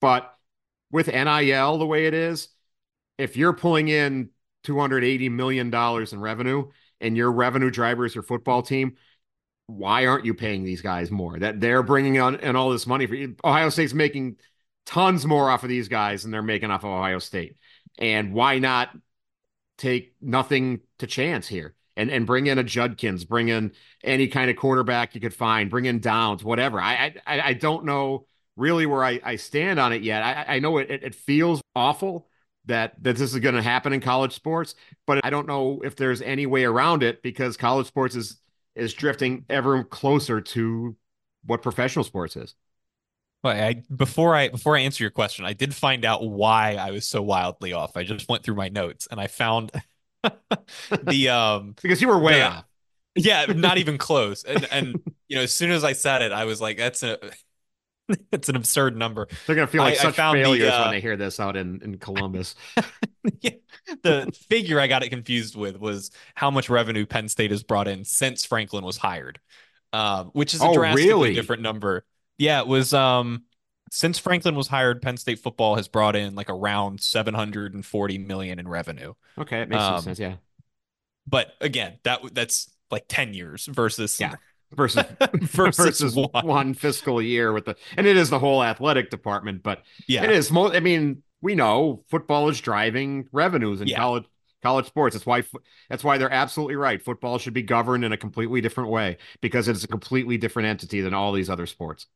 But 0.00 0.34
with 0.90 1.08
NIL 1.08 1.78
the 1.78 1.86
way 1.86 2.06
it 2.06 2.14
is, 2.14 2.48
if 3.18 3.36
you're 3.36 3.52
pulling 3.52 3.88
in 3.88 4.30
280 4.64 5.28
million 5.28 5.70
dollars 5.70 6.12
in 6.12 6.20
revenue 6.20 6.70
and 7.00 7.16
your 7.16 7.32
revenue 7.32 7.70
driver 7.70 8.04
is 8.04 8.14
your 8.14 8.22
football 8.22 8.62
team, 8.62 8.96
why 9.66 10.06
aren't 10.06 10.24
you 10.24 10.34
paying 10.34 10.64
these 10.64 10.80
guys 10.80 11.10
more? 11.10 11.38
That 11.38 11.60
they're 11.60 11.82
bringing 11.82 12.18
on 12.20 12.36
and 12.36 12.56
all 12.56 12.70
this 12.70 12.86
money 12.86 13.06
for 13.06 13.14
you. 13.14 13.36
Ohio 13.44 13.68
State's 13.68 13.94
making 13.94 14.36
tons 14.86 15.26
more 15.26 15.50
off 15.50 15.62
of 15.62 15.68
these 15.68 15.88
guys 15.88 16.22
than 16.22 16.30
they're 16.30 16.42
making 16.42 16.70
off 16.70 16.84
of 16.84 16.90
Ohio 16.90 17.18
State. 17.18 17.56
And 17.98 18.32
why 18.32 18.58
not 18.58 18.96
take 19.78 20.14
nothing 20.20 20.80
to 20.98 21.06
chance 21.06 21.48
here 21.48 21.74
and 21.96 22.10
and 22.10 22.26
bring 22.26 22.46
in 22.46 22.58
a 22.58 22.62
Judkins, 22.62 23.24
bring 23.24 23.48
in 23.48 23.72
any 24.04 24.28
kind 24.28 24.50
of 24.50 24.56
quarterback 24.56 25.14
you 25.14 25.20
could 25.20 25.34
find, 25.34 25.70
bring 25.70 25.86
in 25.86 26.00
Downs, 26.00 26.44
whatever. 26.44 26.80
I 26.80 27.14
I, 27.26 27.40
I 27.40 27.52
don't 27.54 27.84
know 27.84 28.26
really 28.56 28.86
where 28.86 29.04
I, 29.04 29.20
I 29.24 29.36
stand 29.36 29.78
on 29.78 29.92
it 29.92 30.02
yet. 30.02 30.22
I, 30.22 30.56
I 30.56 30.58
know 30.58 30.78
it, 30.78 30.90
it 30.90 31.14
feels 31.14 31.62
awful 31.74 32.28
that 32.66 33.02
that 33.02 33.16
this 33.16 33.32
is 33.32 33.38
going 33.40 33.54
to 33.54 33.62
happen 33.62 33.92
in 33.92 34.00
college 34.00 34.32
sports, 34.34 34.74
but 35.06 35.24
I 35.24 35.30
don't 35.30 35.46
know 35.46 35.80
if 35.84 35.96
there's 35.96 36.20
any 36.22 36.46
way 36.46 36.64
around 36.64 37.02
it 37.02 37.22
because 37.22 37.56
college 37.56 37.86
sports 37.86 38.14
is 38.14 38.40
is 38.74 38.94
drifting 38.94 39.44
ever 39.48 39.82
closer 39.84 40.40
to 40.40 40.96
what 41.44 41.62
professional 41.62 42.04
sports 42.04 42.36
is. 42.36 42.54
Well, 43.42 43.56
I 43.56 43.82
before 43.94 44.34
I 44.34 44.48
before 44.48 44.76
I 44.76 44.80
answer 44.80 45.04
your 45.04 45.10
question, 45.10 45.44
I 45.44 45.52
did 45.52 45.74
find 45.74 46.04
out 46.04 46.28
why 46.28 46.74
I 46.74 46.90
was 46.90 47.06
so 47.06 47.22
wildly 47.22 47.72
off. 47.72 47.96
I 47.96 48.02
just 48.02 48.28
went 48.28 48.42
through 48.42 48.56
my 48.56 48.68
notes 48.68 49.06
and 49.10 49.20
I 49.20 49.28
found 49.28 49.70
the 51.02 51.28
um 51.28 51.74
because 51.82 52.02
you 52.02 52.08
were 52.08 52.18
way 52.18 52.42
off. 52.42 52.64
Yeah, 53.14 53.46
not 53.46 53.78
even 53.78 53.96
close. 53.98 54.42
And 54.42 54.66
and 54.72 55.00
you 55.28 55.36
know, 55.36 55.42
as 55.42 55.52
soon 55.52 55.70
as 55.70 55.84
I 55.84 55.92
said 55.92 56.22
it, 56.22 56.32
I 56.32 56.46
was 56.46 56.60
like, 56.60 56.78
that's 56.78 57.04
a 57.04 57.18
it's 58.32 58.48
an 58.48 58.56
absurd 58.56 58.96
number. 58.96 59.28
They're 59.46 59.54
gonna 59.54 59.68
feel 59.68 59.82
like 59.82 59.98
I, 59.98 60.02
such 60.02 60.16
failures 60.16 60.70
the, 60.70 60.76
uh, 60.76 60.82
when 60.82 60.90
they 60.92 61.00
hear 61.00 61.16
this 61.16 61.38
out 61.38 61.56
in, 61.56 61.80
in 61.82 61.98
Columbus. 61.98 62.56
yeah. 63.40 63.52
The 64.02 64.30
figure 64.48 64.80
I 64.80 64.86
got 64.86 65.02
it 65.02 65.10
confused 65.10 65.56
with 65.56 65.78
was 65.78 66.10
how 66.34 66.50
much 66.50 66.68
revenue 66.68 67.06
Penn 67.06 67.28
State 67.28 67.52
has 67.52 67.62
brought 67.62 67.86
in 67.86 68.04
since 68.04 68.44
Franklin 68.44 68.84
was 68.84 68.96
hired. 68.96 69.38
Um, 69.92 70.26
which 70.34 70.52
is 70.52 70.60
a 70.60 70.66
oh, 70.66 70.74
drastically 70.74 71.08
really? 71.08 71.34
different 71.34 71.62
number 71.62 72.04
yeah, 72.38 72.60
it 72.60 72.66
was 72.66 72.94
um 72.94 73.42
since 73.90 74.18
Franklin 74.18 74.54
was 74.54 74.68
hired, 74.68 75.02
Penn 75.02 75.16
State 75.16 75.38
football 75.38 75.76
has 75.76 75.88
brought 75.88 76.16
in 76.16 76.34
like 76.34 76.50
around 76.50 77.00
740 77.00 78.18
million 78.18 78.58
in 78.58 78.68
revenue. 78.68 79.14
Okay, 79.38 79.62
it 79.62 79.68
makes 79.68 79.82
um, 79.82 80.02
sense, 80.02 80.18
yeah. 80.18 80.34
But 81.26 81.52
again, 81.60 81.98
that 82.04 82.20
that's 82.32 82.70
like 82.90 83.04
10 83.08 83.34
years 83.34 83.66
versus 83.66 84.18
yeah. 84.20 84.34
Versus 84.72 85.04
versus, 85.40 85.76
versus 85.76 86.14
one. 86.14 86.46
one. 86.46 86.74
fiscal 86.74 87.22
year 87.22 87.52
with 87.52 87.64
the 87.64 87.76
and 87.96 88.06
it 88.06 88.16
is 88.16 88.28
the 88.28 88.38
whole 88.38 88.62
athletic 88.62 89.10
department, 89.10 89.62
but 89.62 89.82
yeah, 90.06 90.24
it 90.24 90.30
is 90.30 90.50
most 90.52 90.74
I 90.74 90.80
mean, 90.80 91.22
we 91.40 91.54
know 91.54 92.04
football 92.08 92.48
is 92.50 92.60
driving 92.60 93.28
revenues 93.32 93.80
in 93.80 93.88
yeah. 93.88 93.96
college 93.96 94.24
college 94.62 94.86
sports. 94.86 95.14
That's 95.14 95.24
why 95.24 95.42
that's 95.88 96.04
why 96.04 96.18
they're 96.18 96.32
absolutely 96.32 96.76
right. 96.76 97.02
Football 97.02 97.38
should 97.38 97.54
be 97.54 97.62
governed 97.62 98.04
in 98.04 98.12
a 98.12 98.16
completely 98.18 98.60
different 98.60 98.90
way 98.90 99.16
because 99.40 99.68
it 99.68 99.76
is 99.76 99.84
a 99.84 99.88
completely 99.88 100.36
different 100.36 100.68
entity 100.68 101.00
than 101.00 101.14
all 101.14 101.32
these 101.32 101.48
other 101.48 101.66
sports. 101.66 102.06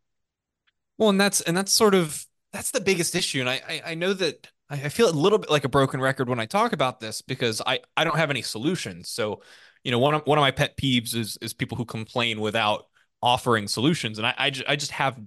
Well, 0.98 1.08
and 1.08 1.20
that's 1.20 1.40
and 1.40 1.56
that's 1.56 1.72
sort 1.72 1.94
of 1.94 2.24
that's 2.52 2.70
the 2.70 2.80
biggest 2.80 3.14
issue. 3.14 3.40
And 3.40 3.48
I 3.48 3.60
I, 3.68 3.82
I 3.86 3.94
know 3.94 4.12
that 4.12 4.48
I, 4.72 4.88
feel 4.88 5.08
a 5.08 5.12
little 5.12 5.38
bit 5.38 5.50
like 5.50 5.64
a 5.64 5.68
broken 5.68 6.00
record 6.00 6.28
when 6.28 6.40
I 6.40 6.46
talk 6.46 6.72
about 6.72 7.00
this 7.00 7.20
because 7.20 7.60
I 7.66 7.80
I 7.96 8.04
don't 8.04 8.16
have 8.16 8.30
any 8.30 8.42
solutions. 8.42 9.10
So, 9.10 9.42
you 9.84 9.90
know, 9.90 9.98
one 9.98 10.14
of 10.14 10.22
one 10.24 10.38
of 10.38 10.42
my 10.42 10.50
pet 10.50 10.76
peeves 10.76 11.14
is 11.14 11.36
is 11.42 11.52
people 11.52 11.76
who 11.76 11.84
complain 11.84 12.40
without 12.40 12.86
offering 13.20 13.68
solutions, 13.68 14.18
and 14.18 14.26
I 14.26 14.34
I 14.38 14.50
just, 14.50 14.68
I 14.68 14.76
just 14.76 14.92
have 14.92 15.18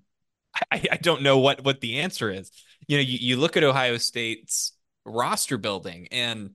I, 0.71 0.83
I 0.91 0.97
don't 0.97 1.21
know 1.21 1.39
what 1.39 1.63
what 1.63 1.81
the 1.81 1.99
answer 1.99 2.31
is. 2.31 2.51
You 2.87 2.97
know, 2.97 3.01
you, 3.01 3.17
you 3.19 3.37
look 3.37 3.57
at 3.57 3.63
Ohio 3.63 3.97
State's 3.97 4.73
roster 5.05 5.57
building 5.57 6.07
and 6.11 6.51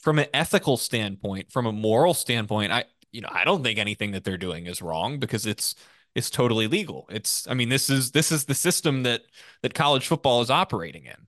from 0.00 0.18
an 0.18 0.26
ethical 0.32 0.76
standpoint, 0.76 1.52
from 1.52 1.66
a 1.66 1.72
moral 1.72 2.14
standpoint, 2.14 2.72
I 2.72 2.84
you 3.12 3.20
know, 3.20 3.28
I 3.30 3.44
don't 3.44 3.62
think 3.62 3.78
anything 3.78 4.12
that 4.12 4.24
they're 4.24 4.36
doing 4.38 4.66
is 4.66 4.80
wrong 4.82 5.18
because 5.18 5.46
it's 5.46 5.74
is 6.14 6.30
totally 6.30 6.66
legal. 6.66 7.06
It's 7.10 7.46
I 7.48 7.54
mean 7.54 7.68
this 7.68 7.90
is 7.90 8.12
this 8.12 8.32
is 8.32 8.44
the 8.44 8.54
system 8.54 9.02
that 9.04 9.22
that 9.62 9.74
college 9.74 10.06
football 10.06 10.40
is 10.40 10.50
operating 10.50 11.06
in. 11.06 11.26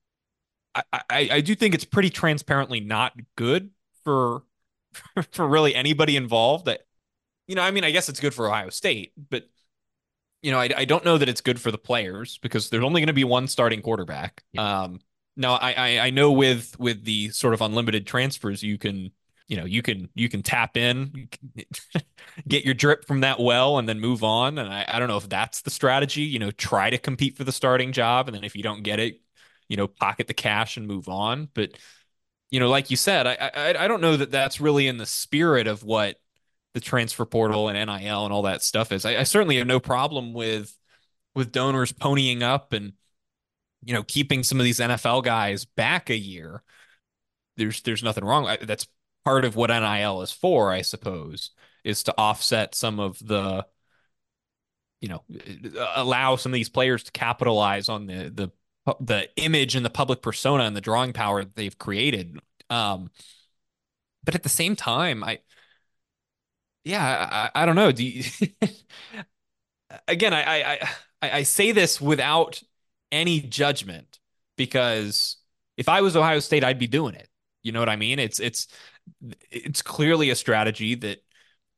I 0.75 0.83
I, 0.93 1.29
I 1.33 1.41
do 1.41 1.55
think 1.55 1.75
it's 1.75 1.85
pretty 1.85 2.11
transparently 2.11 2.81
not 2.81 3.13
good 3.37 3.71
for 4.05 4.43
for 5.33 5.47
really 5.47 5.75
anybody 5.75 6.17
involved 6.17 6.67
that 6.67 6.87
you 7.47 7.55
know 7.55 7.63
I 7.63 7.71
mean 7.71 7.85
I 7.85 7.91
guess 7.91 8.09
it's 8.09 8.21
good 8.21 8.35
for 8.35 8.49
Ohio 8.49 8.71
State 8.71 9.13
but 9.31 9.49
you 10.43 10.51
know, 10.51 10.59
I, 10.59 10.69
I 10.77 10.85
don't 10.85 11.05
know 11.05 11.19
that 11.19 11.29
it's 11.29 11.41
good 11.41 11.61
for 11.61 11.71
the 11.71 11.79
players 11.79 12.39
because 12.39 12.69
there's 12.69 12.85
only 12.85 13.01
going 13.01 13.07
to 13.07 13.13
be 13.13 13.25
one 13.25 13.47
starting 13.47 13.81
quarterback. 13.81 14.43
Yeah. 14.53 14.83
Um, 14.83 15.01
now 15.37 15.55
I, 15.55 15.73
I 15.73 15.99
I 16.07 16.11
know 16.11 16.33
with 16.33 16.79
with 16.79 17.05
the 17.05 17.31
sort 17.31 17.55
of 17.55 17.63
unlimited 17.63 18.07
transfers, 18.07 18.63
you 18.63 18.77
can 18.77 19.13
you 19.53 19.59
know 19.59 19.67
you 19.67 19.83
can 19.83 20.09
you 20.15 20.31
can 20.31 20.43
tap 20.43 20.79
in, 20.79 21.29
get 22.49 22.65
your 22.65 22.73
drip 22.73 23.07
from 23.07 23.21
that 23.21 23.39
well, 23.39 23.77
and 23.77 23.87
then 23.87 24.01
move 24.01 24.25
on. 24.25 24.57
And 24.57 24.73
I, 24.73 24.87
I 24.89 24.99
don't 24.99 25.09
know 25.09 25.19
if 25.19 25.29
that's 25.29 25.61
the 25.61 25.69
strategy. 25.69 26.23
You 26.23 26.39
know, 26.39 26.51
try 26.51 26.89
to 26.89 26.97
compete 26.97 27.37
for 27.37 27.45
the 27.45 27.53
starting 27.53 27.93
job, 27.93 28.29
and 28.29 28.35
then 28.35 28.45
if 28.45 28.57
you 28.57 28.63
don't 28.63 28.83
get 28.83 28.99
it, 28.99 29.21
you 29.69 29.77
know, 29.77 29.87
pocket 29.87 30.27
the 30.27 30.33
cash 30.33 30.79
and 30.79 30.87
move 30.87 31.07
on. 31.07 31.51
But 31.53 31.73
you 32.51 32.61
know, 32.61 32.71
like 32.71 32.91
you 32.91 32.97
said, 32.97 33.27
I 33.27 33.51
I, 33.55 33.85
I 33.85 33.89
don't 33.89 34.01
know 34.01 34.17
that 34.17 34.31
that's 34.31 34.59
really 34.59 34.87
in 34.87 34.97
the 34.97 35.05
spirit 35.05 35.67
of 35.67 35.85
what 35.85 36.17
the 36.73 36.81
transfer 36.81 37.27
portal 37.27 37.69
and 37.69 37.77
NIL 37.77 38.25
and 38.25 38.33
all 38.33 38.43
that 38.45 38.63
stuff 38.63 38.91
is. 38.91 39.05
I, 39.05 39.19
I 39.19 39.23
certainly 39.25 39.59
have 39.59 39.67
no 39.67 39.81
problem 39.81 40.33
with 40.33 40.75
with 41.35 41.53
donors 41.53 41.93
ponying 41.93 42.41
up 42.41 42.73
and 42.73 42.95
you 43.85 43.93
know 43.93 44.03
keeping 44.03 44.45
some 44.45 44.59
of 44.59 44.65
these 44.65 44.81
NFL 44.81 45.25
guys 45.25 45.67
back 45.67 46.09
a 46.09 46.17
year. 46.17 46.63
There's 47.59 47.83
there's 47.83 48.03
nothing 48.03 48.25
wrong. 48.25 48.57
That's 48.63 48.87
part 49.25 49.45
of 49.45 49.57
what 49.57 49.71
NIL 49.71 50.23
is 50.23 50.33
for, 50.33 50.73
I 50.73 50.83
suppose, 50.83 51.51
is 51.85 52.03
to 52.05 52.15
offset 52.17 52.75
some 52.75 53.01
of 53.01 53.19
the 53.19 53.67
you 55.01 55.09
know 55.09 55.23
allow 55.97 56.37
some 56.37 56.53
of 56.53 56.55
these 56.55 56.69
players 56.69 57.03
to 57.05 57.13
capitalize 57.13 57.89
on 57.89 58.07
the 58.07 58.31
the 58.31 58.95
the 59.01 59.29
image 59.37 59.77
and 59.77 59.85
the 59.85 59.91
public 59.91 60.23
persona 60.23 60.65
and 60.65 60.77
the 60.77 60.81
drawing 60.81 61.13
power 61.13 61.45
that 61.45 61.55
they've 61.55 61.79
created. 61.79 62.39
Um, 62.71 63.11
but 64.25 64.35
at 64.35 64.43
the 64.43 64.49
same 64.49 64.77
time, 64.77 65.25
I, 65.25 65.41
yeah, 66.85 67.51
I, 67.55 67.63
I 67.63 67.67
don't 67.67 67.77
know. 67.77 67.93
Do 67.93 68.05
you, 68.05 68.25
again, 70.09 70.33
I, 70.33 70.43
I, 70.43 70.89
I, 71.21 71.31
I 71.31 71.43
say 71.43 71.73
this 71.73 72.01
without 72.01 72.63
any 73.11 73.41
judgment 73.41 74.19
because 74.57 75.37
if 75.77 75.89
I 75.89 76.01
was 76.01 76.17
Ohio 76.17 76.41
State, 76.41 76.65
I'd 76.65 76.79
be 76.79 76.87
doing 76.87 77.15
it. 77.15 77.29
You 77.63 77.73
know 77.73 77.79
what 77.81 77.89
I 77.89 77.97
mean? 77.97 78.19
It's, 78.19 78.41
it's, 78.41 78.67
it's 79.51 79.83
clearly 79.83 80.31
a 80.31 80.37
strategy 80.37 80.95
that, 80.97 81.23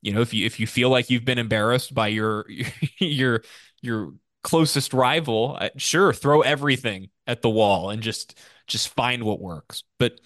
you 0.03 0.13
know, 0.13 0.21
if 0.21 0.35
you, 0.35 0.47
if 0.47 0.61
you 0.61 0.67
feel 0.67 0.91
like 0.91 1.11
you've 1.11 1.25
been 1.25 1.39
embarrassed 1.39 1.95
by 1.95 2.09
your, 2.09 2.47
your, 2.99 3.43
your 3.83 4.13
closest 4.43 4.93
rival, 4.93 5.57
uh, 5.61 5.71
sure, 5.77 6.13
throw 6.13 6.43
everything 6.43 7.11
at 7.27 7.43
the 7.43 7.51
wall 7.51 7.91
and 7.91 8.03
just 8.03 8.39
just 8.67 8.89
find 8.89 9.25
what 9.25 9.41
works. 9.41 9.83
But 9.99 10.21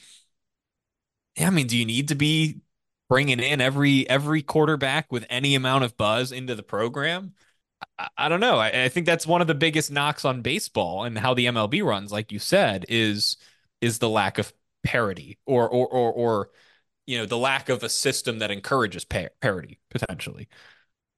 yeah, 1.36 1.46
I 1.46 1.50
mean, 1.50 1.66
do 1.66 1.76
you 1.76 1.86
need 1.86 2.08
to 2.08 2.14
be 2.14 2.60
bringing 3.08 3.40
in 3.40 3.60
every 3.60 4.08
every 4.08 4.42
quarterback 4.42 5.10
with 5.10 5.24
any 5.30 5.54
amount 5.54 5.84
of 5.84 5.96
buzz 5.96 6.32
into 6.32 6.54
the 6.54 6.62
program? 6.62 7.34
I, 7.98 8.08
I 8.16 8.28
don't 8.28 8.40
know. 8.40 8.58
I, 8.58 8.84
I, 8.84 8.88
think 8.88 9.06
that's 9.06 9.26
one 9.26 9.40
of 9.40 9.46
the 9.46 9.54
biggest 9.54 9.90
knocks 9.90 10.24
on 10.24 10.42
baseball 10.42 11.04
and 11.04 11.16
how 11.18 11.34
the 11.34 11.46
MLB 11.46 11.84
runs, 11.84 12.12
like 12.12 12.32
you 12.32 12.38
said, 12.38 12.84
is 12.88 13.36
is 13.80 13.98
the 13.98 14.08
lack 14.08 14.38
of 14.38 14.52
parity 14.84 15.38
or 15.46 15.68
or 15.68 15.86
or, 15.88 16.12
or 16.12 16.50
you 17.08 17.16
know 17.16 17.24
the 17.24 17.38
lack 17.38 17.70
of 17.70 17.82
a 17.82 17.88
system 17.88 18.40
that 18.40 18.50
encourages 18.50 19.04
par- 19.04 19.30
parity 19.40 19.80
potentially. 19.90 20.46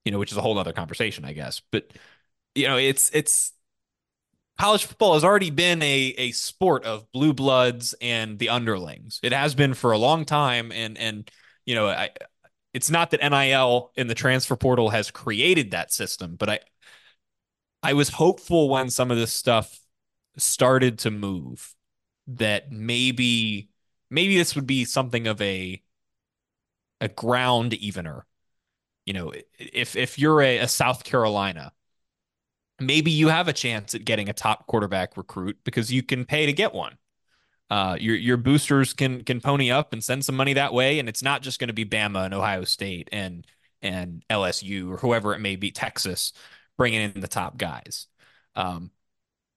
You 0.05 0.13
know, 0.13 0.19
which 0.19 0.31
is 0.33 0.39
a 0.39 0.41
whole 0.41 0.59
other 0.59 0.73
conversation, 0.73 1.25
I 1.27 1.35
guess. 1.35 1.61
But 1.73 1.93
you 2.55 2.69
know, 2.69 2.79
it's 2.79 3.11
it's 3.13 3.53
college 4.57 4.85
football 4.85 5.15
has 5.15 5.25
already 5.25 5.51
been 5.51 5.83
a 5.83 6.15
a 6.17 6.31
sport 6.31 6.85
of 6.85 7.11
blue 7.13 7.35
bloods 7.35 7.95
and 8.01 8.39
the 8.39 8.51
underlings. 8.51 9.19
It 9.25 9.33
has 9.33 9.55
been 9.57 9.75
for 9.75 9.91
a 9.91 9.99
long 9.99 10.25
time, 10.25 10.71
and 10.71 10.97
and 10.97 11.29
you 11.67 11.75
know, 11.75 11.89
I 11.89 12.11
it's 12.73 12.89
not 12.89 13.11
that 13.11 13.21
NIL 13.21 13.91
in 13.97 14.07
the 14.07 14.15
transfer 14.15 14.55
portal 14.55 14.91
has 14.91 15.11
created 15.11 15.73
that 15.73 15.93
system, 15.93 16.37
but 16.37 16.49
I 16.49 16.61
I 17.83 17.95
was 17.95 18.11
hopeful 18.11 18.69
when 18.69 18.91
some 18.91 19.11
of 19.11 19.17
this 19.17 19.33
stuff 19.33 19.81
started 20.37 21.01
to 21.01 21.11
move 21.11 21.75
that 22.29 22.71
maybe 22.71 23.70
maybe 24.11 24.37
this 24.37 24.55
would 24.55 24.67
be 24.67 24.85
something 24.85 25.27
of 25.27 25.41
a 25.41 25.83
a 27.01 27.09
ground 27.09 27.75
evener. 27.75 28.27
You 29.07 29.15
know, 29.15 29.33
if 29.59 29.97
if 29.97 30.19
you're 30.19 30.43
a, 30.43 30.59
a 30.59 30.69
South 30.69 31.05
Carolina 31.05 31.73
maybe 32.81 33.11
you 33.11 33.29
have 33.29 33.47
a 33.49 33.53
chance 33.53 33.95
at 33.95 34.05
getting 34.05 34.29
a 34.29 34.33
top 34.33 34.67
quarterback 34.67 35.17
recruit 35.17 35.59
because 35.65 35.93
you 35.93 36.03
can 36.03 36.25
pay 36.25 36.47
to 36.47 36.53
get 36.53 36.75
one. 36.75 36.97
Uh, 37.69 37.97
your 38.01 38.17
your 38.17 38.37
boosters 38.37 38.93
can 38.93 39.23
can 39.23 39.41
pony 39.41 39.71
up 39.71 39.93
and 39.93 40.03
send 40.03 40.25
some 40.25 40.35
money 40.35 40.55
that 40.55 40.73
way, 40.73 40.99
and 40.99 41.09
it's 41.09 41.23
not 41.23 41.43
just 41.43 41.61
going 41.61 41.69
to 41.69 41.75
be 41.75 41.85
Bama 41.85 42.25
and 42.25 42.35
Ohio 42.35 42.65
State 42.65 43.09
and 43.13 43.47
and 43.81 44.25
LSU 44.29 44.91
or 44.91 44.97
whoever 44.97 45.35
it 45.35 45.39
may 45.39 45.57
be, 45.57 45.71
Texas, 45.71 46.33
bringing 46.77 47.13
in 47.15 47.21
the 47.21 47.29
top 47.29 47.57
guys. 47.57 48.09
Um, 48.57 48.91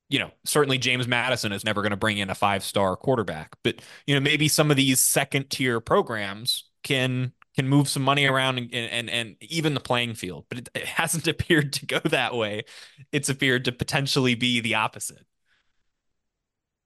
you 0.09 0.19
know, 0.19 0.31
certainly 0.45 0.77
James 0.77 1.07
Madison 1.07 1.51
is 1.51 1.63
never 1.63 1.81
going 1.81 1.91
to 1.91 1.97
bring 1.97 2.17
in 2.17 2.29
a 2.29 2.35
five 2.35 2.63
star 2.63 2.95
quarterback, 2.95 3.55
but 3.63 3.81
you 4.05 4.13
know 4.13 4.19
maybe 4.19 4.47
some 4.47 4.69
of 4.71 4.77
these 4.77 5.01
second 5.01 5.49
tier 5.49 5.79
programs 5.79 6.69
can 6.83 7.33
can 7.55 7.67
move 7.67 7.87
some 7.87 8.03
money 8.03 8.25
around 8.25 8.57
and 8.57 8.73
and, 8.73 9.09
and 9.09 9.35
even 9.41 9.73
the 9.73 9.79
playing 9.79 10.13
field. 10.15 10.45
But 10.49 10.59
it, 10.59 10.69
it 10.75 10.85
hasn't 10.85 11.27
appeared 11.27 11.73
to 11.73 11.85
go 11.85 11.99
that 11.99 12.35
way. 12.35 12.63
It's 13.11 13.29
appeared 13.29 13.65
to 13.65 13.71
potentially 13.71 14.35
be 14.35 14.59
the 14.59 14.75
opposite. 14.75 15.25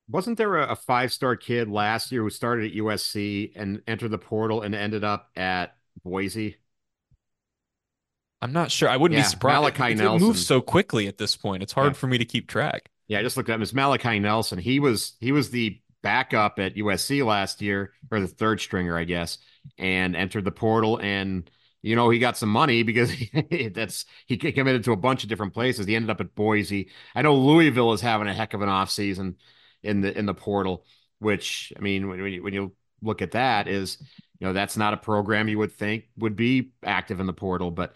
Wasn't 0.09 0.37
there 0.37 0.55
a, 0.55 0.71
a 0.71 0.75
five 0.75 1.11
star 1.11 1.35
kid 1.35 1.69
last 1.69 2.11
year 2.11 2.21
who 2.21 2.29
started 2.29 2.71
at 2.71 2.77
USC 2.77 3.51
and 3.55 3.81
entered 3.87 4.11
the 4.11 4.17
portal 4.17 4.61
and 4.61 4.73
ended 4.73 5.03
up 5.03 5.29
at 5.35 5.75
Boise? 6.03 6.57
I'm 8.41 8.53
not 8.53 8.71
sure. 8.71 8.87
I 8.87 8.97
wouldn't 8.97 9.17
yeah, 9.17 9.25
be 9.25 9.29
surprised. 9.29 9.77
Malachi 9.77 9.95
Nelson. 9.95 10.23
It 10.23 10.27
moves 10.27 10.45
so 10.45 10.61
quickly 10.61 11.07
at 11.07 11.17
this 11.17 11.35
point. 11.35 11.63
It's 11.63 11.73
hard 11.73 11.87
yeah. 11.87 11.93
for 11.93 12.07
me 12.07 12.19
to 12.19 12.25
keep 12.25 12.47
track. 12.47 12.89
Yeah, 13.07 13.19
I 13.19 13.23
just 13.23 13.37
looked 13.37 13.49
at 13.49 13.55
him. 13.55 13.61
It's 13.61 13.73
Malachi 13.73 14.19
Nelson. 14.19 14.59
He 14.59 14.79
was 14.79 15.13
he 15.19 15.31
was 15.31 15.49
the 15.49 15.79
backup 16.01 16.59
at 16.59 16.75
USC 16.75 17.25
last 17.25 17.61
year, 17.61 17.93
or 18.11 18.19
the 18.19 18.27
third 18.27 18.61
stringer, 18.61 18.97
I 18.97 19.05
guess, 19.05 19.37
and 19.77 20.15
entered 20.15 20.45
the 20.45 20.51
portal. 20.51 20.99
And 20.99 21.49
you 21.81 21.95
know 21.95 22.09
he 22.09 22.19
got 22.19 22.37
some 22.37 22.49
money 22.49 22.83
because 22.83 23.09
he, 23.49 23.69
that's 23.69 24.05
he 24.25 24.37
committed 24.37 24.83
to 24.85 24.91
a 24.91 24.97
bunch 24.97 25.23
of 25.23 25.29
different 25.29 25.53
places. 25.53 25.85
He 25.85 25.95
ended 25.95 26.09
up 26.09 26.21
at 26.21 26.35
Boise. 26.35 26.89
I 27.15 27.21
know 27.21 27.35
Louisville 27.35 27.93
is 27.93 28.01
having 28.01 28.27
a 28.27 28.33
heck 28.33 28.53
of 28.53 28.61
an 28.61 28.69
offseason 28.69 29.35
in 29.83 30.01
the 30.01 30.17
in 30.17 30.25
the 30.25 30.33
portal, 30.33 30.85
which 31.19 31.71
I 31.77 31.79
mean 31.79 32.09
when, 32.09 32.21
when 32.21 32.33
you, 32.33 32.43
when 32.43 32.53
you 32.53 32.73
look 33.01 33.21
at 33.21 33.31
that 33.31 33.67
is 33.67 33.97
you 34.39 34.47
know 34.47 34.53
that's 34.53 34.75
not 34.75 34.93
a 34.93 34.97
program 34.97 35.47
you 35.47 35.59
would 35.59 35.71
think 35.71 36.05
would 36.17 36.35
be 36.35 36.71
active 36.83 37.19
in 37.19 37.25
the 37.25 37.33
portal, 37.33 37.71
but 37.71 37.95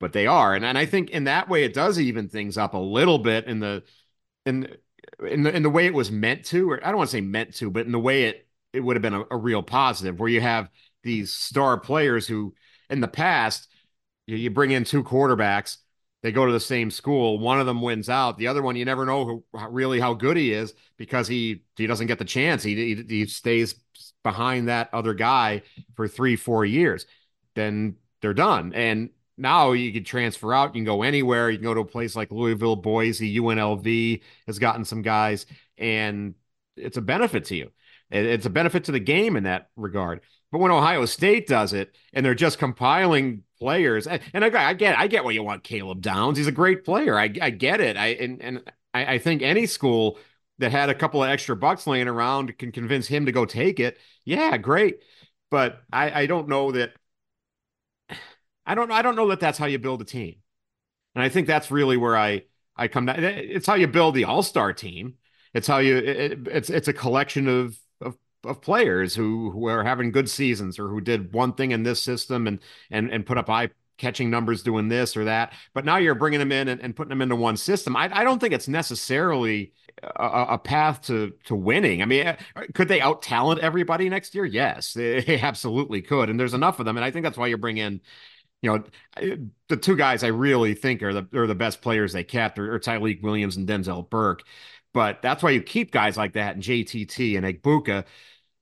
but 0.00 0.12
they 0.12 0.26
are, 0.26 0.54
and 0.54 0.64
and 0.64 0.76
I 0.76 0.86
think 0.86 1.10
in 1.10 1.24
that 1.24 1.48
way 1.48 1.64
it 1.64 1.72
does 1.72 2.00
even 2.00 2.28
things 2.28 2.58
up 2.58 2.74
a 2.74 2.78
little 2.78 3.18
bit 3.18 3.46
in 3.46 3.60
the 3.60 3.84
in 4.46 4.68
in 5.28 5.42
the 5.42 5.54
in 5.54 5.62
the 5.62 5.70
way 5.70 5.86
it 5.86 5.94
was 5.94 6.10
meant 6.10 6.44
to, 6.46 6.70
or 6.70 6.84
I 6.84 6.88
don't 6.88 6.98
want 6.98 7.10
to 7.10 7.16
say 7.16 7.20
meant 7.20 7.54
to, 7.56 7.70
but 7.70 7.86
in 7.86 7.92
the 7.92 7.98
way 7.98 8.24
it 8.24 8.48
it 8.72 8.80
would 8.80 8.96
have 8.96 9.02
been 9.02 9.14
a, 9.14 9.24
a 9.30 9.36
real 9.36 9.62
positive, 9.62 10.18
where 10.18 10.28
you 10.28 10.40
have 10.40 10.68
these 11.02 11.32
star 11.32 11.78
players 11.78 12.26
who, 12.26 12.54
in 12.90 13.00
the 13.00 13.08
past, 13.08 13.68
you, 14.26 14.36
you 14.36 14.50
bring 14.50 14.72
in 14.72 14.84
two 14.84 15.04
quarterbacks, 15.04 15.76
they 16.22 16.32
go 16.32 16.46
to 16.46 16.52
the 16.52 16.58
same 16.58 16.90
school, 16.90 17.38
one 17.38 17.60
of 17.60 17.66
them 17.66 17.82
wins 17.82 18.08
out, 18.08 18.38
the 18.38 18.48
other 18.48 18.62
one 18.62 18.74
you 18.76 18.84
never 18.84 19.04
know 19.04 19.24
who, 19.24 19.44
really 19.70 20.00
how 20.00 20.14
good 20.14 20.36
he 20.36 20.52
is 20.52 20.74
because 20.96 21.28
he 21.28 21.62
he 21.76 21.86
doesn't 21.86 22.06
get 22.08 22.18
the 22.18 22.24
chance, 22.24 22.62
he 22.62 22.94
he, 22.94 23.04
he 23.08 23.26
stays 23.26 23.74
behind 24.22 24.68
that 24.68 24.88
other 24.92 25.14
guy 25.14 25.62
for 25.94 26.08
three 26.08 26.36
four 26.36 26.64
years, 26.64 27.06
then 27.54 27.96
they're 28.20 28.34
done, 28.34 28.72
and 28.74 29.10
now 29.36 29.72
you 29.72 29.92
can 29.92 30.04
transfer 30.04 30.52
out. 30.54 30.74
You 30.74 30.80
can 30.80 30.84
go 30.84 31.02
anywhere. 31.02 31.50
You 31.50 31.58
can 31.58 31.64
go 31.64 31.74
to 31.74 31.80
a 31.80 31.84
place 31.84 32.14
like 32.14 32.30
Louisville, 32.30 32.76
Boise, 32.76 33.38
UNLV 33.38 34.22
has 34.46 34.58
gotten 34.58 34.84
some 34.84 35.02
guys, 35.02 35.46
and 35.76 36.34
it's 36.76 36.96
a 36.96 37.02
benefit 37.02 37.44
to 37.46 37.56
you. 37.56 37.70
It's 38.10 38.46
a 38.46 38.50
benefit 38.50 38.84
to 38.84 38.92
the 38.92 39.00
game 39.00 39.36
in 39.36 39.44
that 39.44 39.70
regard. 39.76 40.20
But 40.52 40.58
when 40.58 40.70
Ohio 40.70 41.04
State 41.04 41.48
does 41.48 41.72
it, 41.72 41.96
and 42.12 42.24
they're 42.24 42.34
just 42.34 42.58
compiling 42.58 43.42
players, 43.58 44.06
and, 44.06 44.20
I, 44.34 44.68
I 44.68 44.74
get, 44.74 44.96
I 44.96 45.08
get 45.08 45.24
why 45.24 45.32
you 45.32 45.42
want 45.42 45.64
Caleb 45.64 46.00
Downs. 46.00 46.38
He's 46.38 46.46
a 46.46 46.52
great 46.52 46.84
player. 46.84 47.18
I, 47.18 47.32
I 47.40 47.50
get 47.50 47.80
it. 47.80 47.96
I 47.96 48.08
and 48.08 48.40
and 48.40 48.72
I, 48.92 49.14
I 49.14 49.18
think 49.18 49.42
any 49.42 49.66
school 49.66 50.18
that 50.58 50.70
had 50.70 50.90
a 50.90 50.94
couple 50.94 51.22
of 51.24 51.28
extra 51.28 51.56
bucks 51.56 51.86
laying 51.86 52.06
around 52.06 52.56
can 52.58 52.70
convince 52.70 53.08
him 53.08 53.26
to 53.26 53.32
go 53.32 53.44
take 53.44 53.80
it. 53.80 53.98
Yeah, 54.24 54.56
great. 54.56 55.00
But 55.50 55.82
I, 55.92 56.22
I 56.22 56.26
don't 56.26 56.48
know 56.48 56.72
that 56.72 56.92
I 58.66 58.74
don't 58.74 58.90
I 58.90 59.02
don't 59.02 59.16
know 59.16 59.28
that 59.28 59.40
that's 59.40 59.58
how 59.58 59.66
you 59.66 59.78
build 59.78 60.02
a 60.02 60.04
team. 60.04 60.36
And 61.14 61.22
I 61.22 61.28
think 61.28 61.46
that's 61.46 61.70
really 61.70 61.96
where 61.96 62.16
I 62.16 62.42
I 62.76 62.88
come 62.88 63.06
down. 63.06 63.22
It's 63.22 63.66
how 63.66 63.74
you 63.74 63.86
build 63.86 64.14
the 64.14 64.24
all-star 64.24 64.72
team. 64.72 65.14
It's 65.52 65.66
how 65.66 65.78
you 65.78 65.96
it, 65.96 66.48
it's 66.48 66.70
it's 66.70 66.88
a 66.88 66.92
collection 66.92 67.48
of 67.48 67.78
of 68.00 68.16
of 68.44 68.60
players 68.60 69.14
who 69.14 69.50
who 69.50 69.66
are 69.66 69.84
having 69.84 70.10
good 70.10 70.28
seasons 70.28 70.78
or 70.78 70.88
who 70.88 71.00
did 71.00 71.32
one 71.32 71.52
thing 71.52 71.70
in 71.70 71.82
this 71.82 72.02
system 72.02 72.46
and 72.46 72.58
and 72.90 73.10
and 73.10 73.26
put 73.26 73.38
up 73.38 73.48
eye 73.48 73.70
catching 73.96 74.30
numbers 74.30 74.62
doing 74.62 74.88
this 74.88 75.16
or 75.16 75.24
that. 75.24 75.52
But 75.72 75.84
now 75.84 75.98
you're 75.98 76.14
bringing 76.14 76.40
them 76.40 76.52
in 76.52 76.68
and, 76.68 76.80
and 76.80 76.96
putting 76.96 77.10
them 77.10 77.22
into 77.22 77.36
one 77.36 77.56
system. 77.56 77.96
I, 77.96 78.10
I 78.12 78.24
don't 78.24 78.40
think 78.40 78.52
it's 78.52 78.66
necessarily 78.66 79.72
a, 80.02 80.46
a, 80.50 80.58
path 80.58 81.02
to 81.02 81.32
to 81.44 81.54
winning. 81.54 82.02
I 82.02 82.06
mean, 82.06 82.26
eh, 82.26 82.36
could 82.74 82.88
they 82.88 83.00
out 83.00 83.22
talent 83.22 83.60
everybody 83.60 84.08
next 84.08 84.34
year? 84.34 84.44
Yes, 84.44 84.92
they 84.94 85.38
absolutely 85.40 86.02
could. 86.02 86.28
And 86.28 86.38
there's 86.38 86.54
enough 86.54 86.80
of 86.80 86.86
them. 86.86 86.96
And 86.96 87.04
I 87.04 87.10
think 87.10 87.24
that's 87.24 87.38
why 87.38 87.46
you 87.46 87.56
bring 87.56 87.78
in 87.78 88.00
you 88.64 88.70
know, 88.70 88.82
the 89.68 89.76
two 89.76 89.94
guys 89.94 90.24
I 90.24 90.28
really 90.28 90.72
think 90.74 91.02
are 91.02 91.12
the 91.12 91.28
are 91.34 91.46
the 91.46 91.54
best 91.54 91.82
players 91.82 92.14
they 92.14 92.24
kept 92.24 92.58
are, 92.58 92.74
are 92.74 92.80
Tyleik 92.80 93.22
Williams 93.22 93.58
and 93.58 93.68
Denzel 93.68 94.08
Burke. 94.08 94.42
But 94.94 95.20
that's 95.20 95.42
why 95.42 95.50
you 95.50 95.60
keep 95.60 95.90
guys 95.90 96.16
like 96.16 96.32
that 96.32 96.54
and 96.54 96.62
JTT 96.62 97.36
and 97.36 97.44
Egbuka 97.44 98.06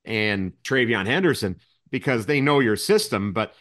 and 0.05 0.55
TreVeyon 0.65 1.07
Henderson 1.07 1.61
because 1.91 2.27
they 2.27 2.41
know 2.41 2.59
your 2.59 2.75
system. 2.77 3.33
But 3.33 3.55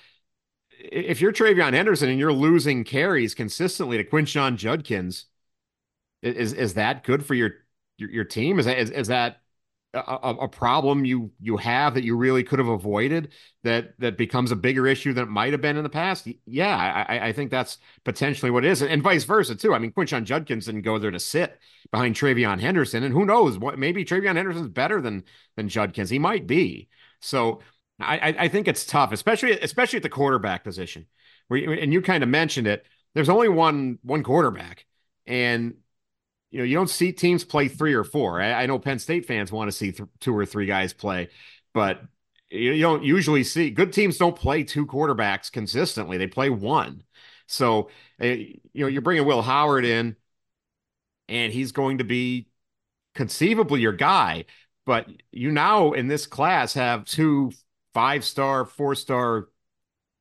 if 0.80 1.22
you're 1.22 1.32
TreVeyon 1.32 1.74
Henderson 1.74 2.10
and 2.10 2.18
you're 2.18 2.34
losing 2.34 2.84
carries 2.86 3.36
consistently 3.36 3.98
to 3.98 4.04
Quinshon 4.04 4.56
Judkins, 4.56 5.26
is 6.24 6.54
is 6.54 6.74
that 6.74 7.04
good 7.04 7.24
for 7.24 7.36
your 7.36 7.52
your, 7.98 8.10
your 8.10 8.24
team? 8.24 8.58
Is 8.58 8.66
that 8.66 8.80
is, 8.80 8.90
is 8.90 9.08
that 9.10 9.41
a, 9.94 10.36
a, 10.42 10.48
problem 10.48 11.04
you 11.04 11.32
you 11.42 11.58
have 11.58 11.96
that 11.96 12.04
you 12.04 12.16
really 12.16 12.44
could 12.44 12.60
have 12.60 12.68
avoided 12.70 13.34
that 13.64 13.94
that 14.00 14.18
becomes 14.18 14.52
a 14.52 14.56
bigger 14.56 14.88
issue 14.88 15.12
than 15.12 15.26
it 15.26 15.30
might 15.30 15.52
have 15.52 15.62
been 15.62 15.76
in 15.76 15.84
the 15.84 15.90
past? 15.90 16.28
Yeah, 16.46 17.06
I, 17.10 17.28
I 17.28 17.32
think 17.34 17.52
that's 17.52 17.78
potentially 18.06 18.52
what 18.52 18.64
it 18.64 18.72
is, 18.72 18.82
and, 18.82 18.90
and 18.90 19.04
vice 19.04 19.26
versa 19.26 19.56
too. 19.56 19.74
I 19.74 19.80
mean, 19.80 19.92
Quinshon 19.92 20.24
Judkins 20.24 20.66
didn't 20.66 20.84
go 20.84 20.98
there 20.98 21.12
to 21.12 21.20
sit 21.20 21.60
behind 21.92 22.16
TreVeyon 22.16 22.62
Henderson, 22.62 23.04
and 23.04 23.14
who 23.14 23.26
knows 23.26 23.58
what 23.58 23.78
maybe 23.78 24.06
TreVeyon 24.06 24.38
Henderson's 24.38 24.70
better 24.70 25.02
than 25.02 25.24
than 25.58 25.68
Judkins. 25.68 26.10
He 26.10 26.20
might 26.20 26.48
be. 26.48 26.88
So 27.20 27.60
I 28.00 28.36
I 28.40 28.48
think 28.48 28.70
it's 28.70 28.86
tough, 28.86 29.12
especially 29.12 29.60
especially 29.60 29.98
at 29.98 30.04
the 30.04 30.10
quarterback 30.10 30.64
position. 30.64 31.06
Where 31.50 31.60
you, 31.60 31.72
and 31.74 31.92
you 31.92 32.02
kind 32.02 32.24
of 32.24 32.30
mentioned 32.30 32.68
it. 32.68 32.86
There's 33.14 33.30
only 33.30 33.50
one 33.50 34.00
one 34.04 34.24
quarterback, 34.24 34.86
and 35.28 35.76
you 36.52 36.60
know, 36.60 36.64
you 36.66 36.76
don't 36.76 36.90
see 36.90 37.14
teams 37.14 37.44
play 37.44 37.68
three 37.68 37.94
or 37.94 38.04
four. 38.04 38.42
I, 38.42 38.64
I 38.64 38.66
know 38.66 38.78
Penn 38.78 39.00
State 39.00 39.26
fans 39.26 39.52
want 39.52 39.70
to 39.70 39.76
see 39.76 39.92
th- 39.92 40.10
two 40.20 40.38
or 40.38 40.46
three 40.46 40.66
guys 40.66 40.94
play, 40.94 41.30
but 41.74 42.02
you, 42.50 42.74
you 42.74 42.82
don't 42.82 43.04
usually 43.04 43.44
see 43.44 43.70
good 43.70 43.94
teams 43.94 44.18
don't 44.18 44.36
play 44.36 44.64
two 44.64 44.86
quarterbacks 44.86 45.52
consistently. 45.52 46.18
They 46.18 46.28
play 46.28 46.50
one. 46.50 47.04
So, 47.48 47.90
uh, 48.22 48.26
you 48.26 48.60
know, 48.76 48.88
you're 48.88 49.02
bringing 49.02 49.26
Will 49.26 49.42
Howard 49.42 49.86
in, 49.86 50.16
and 51.30 51.52
he's 51.54 51.72
going 51.72 52.00
to 52.00 52.04
be 52.04 52.48
conceivably 53.16 53.80
your 53.82 53.94
guy. 53.94 54.46
But 54.86 55.08
you 55.32 55.52
now 55.52 55.94
in 55.94 56.08
this 56.08 56.28
class 56.28 56.74
have 56.74 57.06
two 57.06 57.52
five 57.94 58.26
star, 58.26 58.66
four 58.66 58.96
star 58.96 59.48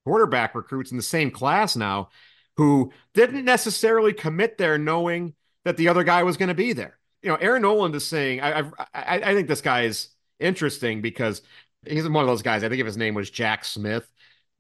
quarterback 0.05 0.55
recruits 0.55 0.91
in 0.93 0.97
the 0.97 1.03
same 1.03 1.31
class 1.31 1.77
now 1.77 2.11
who 2.57 2.93
didn't 3.15 3.45
necessarily 3.45 4.13
commit 4.13 4.59
there 4.59 4.79
knowing 4.79 5.35
that 5.65 5.77
the 5.77 5.89
other 5.89 6.05
guy 6.05 6.23
was 6.23 6.37
going 6.37 6.49
to 6.49 6.55
be 6.55 6.73
there. 6.73 6.99
You 7.23 7.31
know, 7.31 7.37
Air 7.37 7.59
Noland 7.59 7.95
is 7.95 8.07
saying, 8.07 8.41
I, 8.41 8.61
I, 8.61 8.71
I 8.95 9.35
think 9.35 9.49
this 9.49 9.61
guy 9.61 9.83
is 9.83 10.09
interesting 10.39 11.03
because 11.03 11.43
he's 11.87 12.09
one 12.09 12.25
of 12.25 12.29
those 12.29 12.43
guys. 12.43 12.65
I 12.65 12.69
think 12.69 12.81
if 12.81 12.87
his 12.87 12.97
name 12.97 13.15
was 13.15 13.31
Jack 13.31 13.65
Smith, 13.65 14.11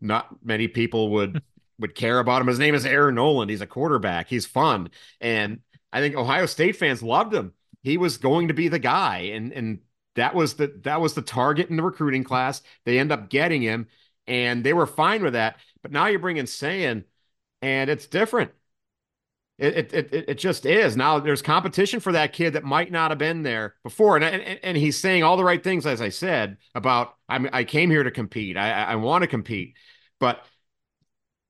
not 0.01 0.44
many 0.44 0.68
people 0.68 1.11
would 1.12 1.42
would 1.78 1.94
care 1.94 2.18
about 2.18 2.42
him. 2.42 2.48
His 2.48 2.59
name 2.59 2.74
is 2.74 2.84
Air 2.84 3.11
Noland. 3.11 3.51
He's 3.51 3.62
a 3.62 3.66
quarterback. 3.66 4.28
He's 4.28 4.44
fun, 4.46 4.90
and 5.20 5.61
I 5.92 6.01
think 6.01 6.14
Ohio 6.14 6.46
State 6.46 6.76
fans 6.76 7.03
loved 7.03 7.32
him. 7.32 7.55
He 7.82 7.96
was 7.96 8.18
going 8.18 8.48
to 8.48 8.55
be 8.55 8.68
the 8.68 8.78
guy, 8.78 9.30
and 9.32 9.53
and 9.53 9.78
that 10.16 10.34
was 10.34 10.55
the 10.55 10.78
that 10.84 11.01
was 11.01 11.14
the 11.14 11.22
target 11.22 11.70
in 11.70 11.76
the 11.76 11.82
recruiting 11.82 12.24
class. 12.24 12.62
They 12.84 12.98
end 12.98 13.12
up 13.12 13.30
getting 13.30 13.62
him, 13.62 13.88
and 14.26 14.62
they 14.62 14.72
were 14.74 14.86
fine 14.86 15.22
with 15.22 15.32
that. 15.32 15.57
But 15.82 15.92
now 15.92 16.07
you're 16.07 16.18
bringing 16.20 16.46
Sayin, 16.46 17.05
and 17.62 17.88
it's 17.88 18.07
different. 18.07 18.53
It, 19.61 19.92
it, 19.92 20.14
it, 20.14 20.24
it 20.28 20.38
just 20.38 20.64
is. 20.64 20.96
Now 20.96 21.18
there's 21.18 21.42
competition 21.42 22.00
for 22.00 22.12
that 22.12 22.32
kid 22.32 22.54
that 22.54 22.64
might 22.64 22.90
not 22.90 23.11
have 23.11 23.18
been 23.18 23.42
there 23.42 23.74
before. 23.84 24.16
And, 24.16 24.24
and, 24.24 24.58
and 24.62 24.76
he's 24.76 24.98
saying 24.98 25.22
all 25.22 25.36
the 25.36 25.44
right 25.44 25.62
things, 25.62 25.84
as 25.84 26.00
I 26.00 26.08
said, 26.08 26.56
about 26.74 27.14
I'm, 27.28 27.46
I 27.52 27.64
came 27.64 27.90
here 27.90 28.02
to 28.02 28.11
compete. 28.11 28.56
I, 28.56 28.70
I 28.70 28.94
want 28.96 29.20
to 29.20 29.28
compete. 29.28 29.76
But 30.18 30.44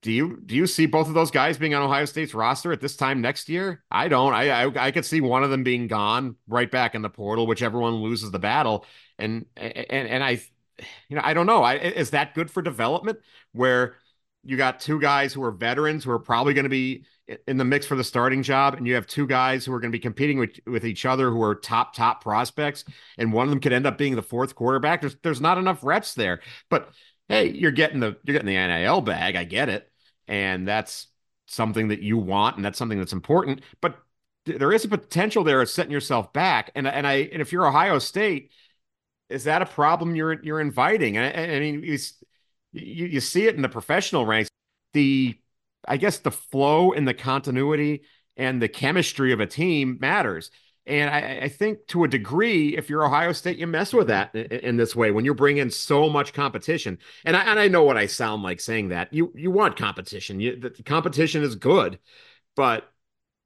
do 0.02 0.10
you 0.10 0.40
do 0.44 0.56
you 0.56 0.66
see 0.66 0.86
both 0.86 1.06
of 1.06 1.14
those 1.14 1.30
guys 1.30 1.56
being 1.56 1.74
on 1.74 1.82
Ohio 1.82 2.04
State's 2.04 2.34
roster 2.34 2.72
at 2.72 2.80
this 2.80 2.96
time 2.96 3.20
next 3.20 3.48
year? 3.48 3.84
I 3.90 4.08
don't. 4.08 4.32
I, 4.32 4.64
I 4.64 4.86
I, 4.86 4.90
could 4.90 5.04
see 5.04 5.20
one 5.20 5.44
of 5.44 5.50
them 5.50 5.62
being 5.62 5.86
gone 5.86 6.36
right 6.48 6.70
back 6.70 6.94
in 6.96 7.02
the 7.02 7.10
portal, 7.10 7.46
which 7.46 7.62
everyone 7.62 7.94
loses 7.96 8.30
the 8.30 8.38
battle. 8.40 8.86
And 9.18 9.46
and 9.56 10.08
and 10.08 10.24
I, 10.24 10.40
you 11.08 11.16
know, 11.16 11.20
I 11.22 11.34
don't 11.34 11.46
know. 11.46 11.62
I, 11.62 11.74
is 11.74 12.10
that 12.10 12.34
good 12.34 12.50
for 12.50 12.62
development 12.62 13.18
where 13.52 13.96
you 14.44 14.56
got 14.56 14.80
two 14.80 15.00
guys 15.00 15.32
who 15.32 15.42
are 15.42 15.50
veterans 15.50 16.04
who 16.04 16.10
are 16.10 16.18
probably 16.18 16.54
going 16.54 16.64
to 16.64 16.70
be 16.70 17.04
in 17.46 17.56
the 17.56 17.64
mix 17.64 17.86
for 17.86 17.94
the 17.94 18.04
starting 18.04 18.42
job, 18.42 18.74
and 18.74 18.86
you 18.86 18.94
have 18.94 19.06
two 19.06 19.26
guys 19.26 19.64
who 19.64 19.72
are 19.72 19.80
going 19.80 19.92
to 19.92 19.96
be 19.96 20.00
competing 20.00 20.38
with, 20.38 20.58
with 20.66 20.84
each 20.84 21.04
other 21.04 21.30
who 21.30 21.42
are 21.42 21.54
top 21.54 21.94
top 21.94 22.22
prospects, 22.22 22.84
and 23.18 23.32
one 23.32 23.44
of 23.44 23.50
them 23.50 23.60
could 23.60 23.72
end 23.72 23.86
up 23.86 23.98
being 23.98 24.16
the 24.16 24.22
fourth 24.22 24.54
quarterback. 24.54 25.00
There's 25.00 25.16
there's 25.22 25.40
not 25.40 25.58
enough 25.58 25.84
reps 25.84 26.14
there, 26.14 26.40
but 26.68 26.90
hey, 27.28 27.50
you're 27.50 27.70
getting 27.70 28.00
the 28.00 28.16
you're 28.24 28.32
getting 28.32 28.46
the 28.46 28.66
NIL 28.66 29.00
bag. 29.02 29.36
I 29.36 29.44
get 29.44 29.68
it, 29.68 29.90
and 30.26 30.66
that's 30.66 31.08
something 31.46 31.88
that 31.88 32.00
you 32.02 32.16
want, 32.16 32.56
and 32.56 32.64
that's 32.64 32.78
something 32.78 32.98
that's 32.98 33.12
important. 33.12 33.60
But 33.80 33.98
there 34.46 34.72
is 34.72 34.84
a 34.84 34.88
potential 34.88 35.44
there 35.44 35.60
of 35.60 35.68
setting 35.68 35.92
yourself 35.92 36.32
back, 36.32 36.70
and 36.74 36.88
and 36.88 37.06
I 37.06 37.28
and 37.32 37.42
if 37.42 37.52
you're 37.52 37.66
Ohio 37.66 37.98
State, 37.98 38.50
is 39.28 39.44
that 39.44 39.62
a 39.62 39.66
problem 39.66 40.16
you're 40.16 40.42
you're 40.42 40.60
inviting? 40.60 41.16
And 41.16 41.26
I, 41.26 41.56
I 41.56 41.60
mean, 41.60 41.84
you, 42.72 43.06
you 43.06 43.20
see 43.20 43.46
it 43.46 43.56
in 43.56 43.62
the 43.62 43.68
professional 43.68 44.26
ranks. 44.26 44.50
The 44.92 45.36
I 45.86 45.96
guess 45.96 46.18
the 46.18 46.30
flow 46.30 46.92
and 46.92 47.06
the 47.06 47.14
continuity 47.14 48.02
and 48.36 48.60
the 48.60 48.68
chemistry 48.68 49.32
of 49.32 49.40
a 49.40 49.46
team 49.46 49.98
matters. 50.00 50.50
And 50.86 51.10
I, 51.10 51.40
I, 51.44 51.48
think 51.48 51.86
to 51.88 52.04
a 52.04 52.08
degree, 52.08 52.76
if 52.76 52.88
you're 52.88 53.04
Ohio 53.04 53.32
State, 53.32 53.58
you 53.58 53.66
mess 53.66 53.92
with 53.92 54.08
that 54.08 54.34
in, 54.34 54.46
in 54.46 54.76
this 54.76 54.96
way 54.96 55.10
when 55.10 55.24
you're 55.24 55.34
bringing 55.34 55.70
so 55.70 56.08
much 56.08 56.32
competition. 56.32 56.98
And 57.24 57.36
I, 57.36 57.42
and 57.42 57.58
I 57.60 57.68
know 57.68 57.84
what 57.84 57.98
I 57.98 58.06
sound 58.06 58.42
like 58.42 58.60
saying 58.60 58.88
that. 58.88 59.12
You 59.12 59.32
you 59.36 59.50
want 59.50 59.76
competition. 59.76 60.40
You, 60.40 60.56
the 60.56 60.70
competition 60.82 61.42
is 61.42 61.54
good, 61.54 61.98
but 62.56 62.90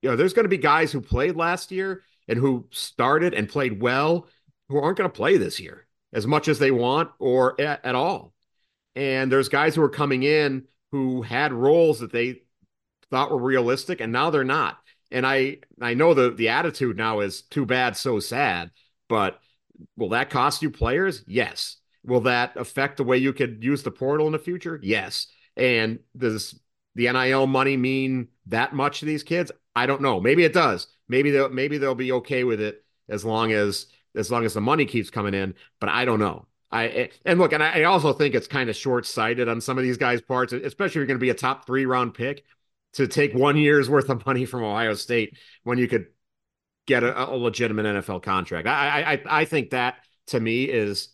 you 0.01 0.11
know 0.11 0.17
there's 0.17 0.33
going 0.33 0.45
to 0.45 0.49
be 0.49 0.59
guys 0.59 0.93
who 0.93 1.01
played 1.01 1.37
last 1.37 1.73
year 1.73 2.03
and 2.29 2.39
who 2.39 2.67
started 2.71 3.35
and 3.35 3.49
played 3.49 3.81
well 3.83 4.29
who 4.69 4.79
aren't 4.79 4.97
going 4.97 5.11
to 5.11 5.15
play 5.15 5.37
this 5.37 5.61
year 5.61 5.87
as 6.13 6.27
much 6.27 6.49
as 6.49 6.59
they 6.59 6.71
want 6.71 7.11
or 7.19 7.61
at, 7.61 7.85
at 7.85 7.95
all. 7.95 8.34
And 8.97 9.31
there's 9.31 9.49
guys 9.49 9.75
who 9.75 9.83
are 9.83 9.89
coming 9.89 10.23
in 10.23 10.65
who 10.93 11.23
had 11.23 11.53
roles 11.53 12.01
that 12.01 12.13
they 12.13 12.43
thought 13.11 13.31
were 13.31 13.39
realistic 13.39 14.01
and 14.01 14.13
now 14.13 14.31
they're 14.31 14.45
not. 14.45 14.79
And 15.11 15.27
I 15.27 15.59
I 15.81 15.95
know 15.95 16.15
the 16.15 16.31
the 16.31 16.49
attitude 16.49 16.97
now 16.97 17.21
is 17.21 17.43
too 17.43 17.67
bad, 17.67 17.97
so 17.97 18.19
sad, 18.21 18.71
but 19.09 19.39
will 19.97 20.11
that 20.11 20.31
cost 20.31 20.63
you 20.63 20.71
players? 20.71 21.23
Yes. 21.27 21.77
Will 22.05 22.21
that 22.23 22.57
affect 22.57 22.97
the 22.97 23.05
way 23.05 23.17
you 23.19 23.33
could 23.33 23.63
use 23.65 23.83
the 23.83 23.91
portal 23.91 24.27
in 24.27 24.33
the 24.33 24.39
future? 24.39 24.79
Yes. 24.83 25.29
And 25.57 26.01
does 26.17 26.59
the 26.95 27.11
NIL 27.11 27.47
money 27.47 27.77
mean 27.77 28.29
that 28.47 28.75
much 28.75 29.01
to 29.01 29.07
these 29.07 29.23
kids? 29.23 29.51
I 29.75 29.87
don't 29.87 30.03
know. 30.03 30.21
Maybe 30.21 30.45
it 30.45 30.53
does. 30.53 30.87
Maybe 31.09 31.31
they'll 31.31 31.49
maybe 31.49 31.79
they'll 31.79 31.95
be 31.95 32.13
okay 32.13 32.45
with 32.45 32.61
it 32.61 32.85
as 33.09 33.25
long 33.25 33.53
as 33.53 33.87
as 34.15 34.31
long 34.31 34.45
as 34.45 34.55
the 34.55 34.61
money 34.61 34.87
keeps 34.87 35.11
coming 35.11 35.35
in, 35.35 35.55
but 35.81 35.89
I 35.89 36.05
don't 36.05 36.21
know. 36.21 36.47
I 36.75 36.87
eh, 36.89 37.09
and 37.25 37.39
look, 37.39 37.53
and 37.53 37.63
I 37.63 37.85
also 37.85 38.13
think 38.13 38.35
it's 38.35 38.49
kind 38.49 38.69
of 38.69 38.77
short 38.77 39.07
sighted 39.07 39.49
on 39.49 39.61
some 39.61 39.79
of 39.79 39.85
these 39.85 39.97
guys' 39.97 40.21
parts, 40.21 40.53
especially 40.53 40.87
if 40.87 40.95
you're 40.97 41.07
going 41.07 41.19
to 41.19 41.23
be 41.23 41.31
a 41.31 41.35
top 41.35 41.67
three 41.67 41.87
round 41.87 42.15
pick 42.15 42.45
to 42.95 43.07
take 43.07 43.33
one 43.35 43.57
year's 43.57 43.89
worth 43.89 44.11
of 44.11 44.27
money 44.27 44.45
from 44.45 44.65
Ohio 44.65 44.95
State 44.95 45.39
when 45.63 45.79
you 45.79 45.87
could 45.89 46.07
get 46.87 47.05
a, 47.05 47.31
a 47.31 47.37
legitimate 47.37 47.87
NFL 47.87 48.21
contract. 48.21 48.67
I, 48.69 49.15
I 49.15 49.43
I 49.43 49.45
think 49.45 49.71
that 49.71 49.97
to 50.29 50.41
me 50.41 50.65
is 50.65 51.09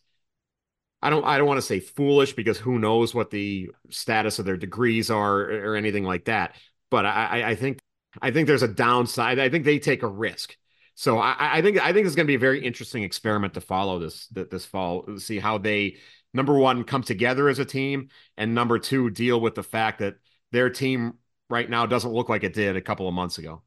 I 1.03 1.11
don't 1.11 1.25
I 1.25 1.39
don't 1.39 1.47
want 1.47 1.59
to 1.59 1.67
say 1.67 1.81
foolish 1.81 2.35
because 2.35 2.59
who 2.59 2.79
knows 2.79 3.15
what 3.15 3.31
the 3.31 3.71
status 3.91 4.39
of 4.39 4.45
their 4.45 4.57
degrees 4.57 5.11
are 5.11 5.41
or, 5.41 5.73
or 5.73 5.77
anything 5.77 6.05
like 6.05 6.27
that. 6.27 6.57
But 6.91 7.07
I, 7.07 7.51
I 7.51 7.55
think 7.55 7.79
I 8.21 8.31
think 8.31 8.47
there's 8.47 8.63
a 8.63 8.69
downside. 8.69 9.39
I 9.39 9.49
think 9.49 9.65
they 9.65 9.79
take 9.79 10.03
a 10.03 10.09
risk. 10.09 10.57
So 11.01 11.19
I, 11.19 11.35
I 11.39 11.63
think 11.63 11.83
I 11.83 11.95
think 11.95 12.07
it's 12.07 12.15
going 12.15 12.27
to 12.27 12.31
be 12.31 12.35
a 12.35 12.39
very 12.39 12.63
interesting 12.63 13.05
experiment 13.05 13.55
to 13.55 13.63
follow 13.63 13.99
this 13.99 14.27
this 14.27 14.67
fall. 14.67 15.17
See 15.17 15.39
how 15.39 15.57
they 15.57 15.97
number 16.35 16.59
one 16.59 16.85
come 16.85 17.03
together 17.03 17.49
as 17.49 17.59
a 17.59 17.65
team, 17.65 18.11
and 18.37 18.55
number 18.55 18.79
two 18.79 19.09
deal 19.09 19.41
with 19.41 19.55
the 19.55 19.63
fact 19.63 20.01
that 20.01 20.17
their 20.53 20.69
team 20.69 21.15
right 21.49 21.71
now 21.71 21.87
doesn't 21.87 22.13
look 22.13 22.29
like 22.29 22.45
it 22.45 22.53
did 22.53 22.77
a 22.77 22.83
couple 22.83 23.09
of 23.09 23.15
months 23.15 23.39
ago. 23.39 23.63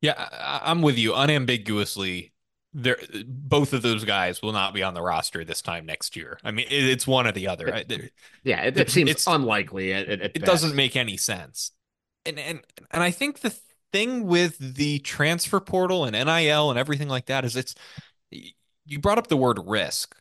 Yeah, 0.00 0.14
I'm 0.62 0.80
with 0.80 0.96
you. 0.96 1.12
Unambiguously, 1.12 2.32
there 2.72 2.96
both 3.26 3.74
of 3.74 3.82
those 3.82 4.06
guys 4.06 4.40
will 4.40 4.52
not 4.52 4.72
be 4.72 4.82
on 4.82 4.94
the 4.94 5.02
roster 5.02 5.44
this 5.44 5.60
time 5.60 5.84
next 5.84 6.16
year. 6.16 6.38
I 6.42 6.52
mean, 6.52 6.68
it's 6.70 7.06
one 7.06 7.26
or 7.26 7.32
the 7.32 7.48
other. 7.48 7.68
It, 7.68 8.12
yeah, 8.44 8.62
it, 8.62 8.78
it 8.78 8.88
seems 8.88 9.10
it's 9.10 9.26
unlikely. 9.26 9.92
it 9.92 10.42
doesn't 10.42 10.74
make 10.74 10.96
any 10.96 11.18
sense. 11.18 11.72
And 12.24 12.38
and 12.38 12.62
and 12.90 13.02
I 13.02 13.10
think 13.10 13.40
the 13.40 13.54
thing 13.94 14.26
with 14.26 14.58
the 14.58 14.98
transfer 15.00 15.60
portal 15.60 16.04
and 16.04 16.16
NIL 16.16 16.70
and 16.70 16.78
everything 16.78 17.08
like 17.08 17.26
that 17.26 17.46
is 17.46 17.56
it's 17.56 17.76
you 18.86 18.98
brought 18.98 19.18
up 19.18 19.28
the 19.28 19.36
word 19.36 19.58
risk. 19.66 20.16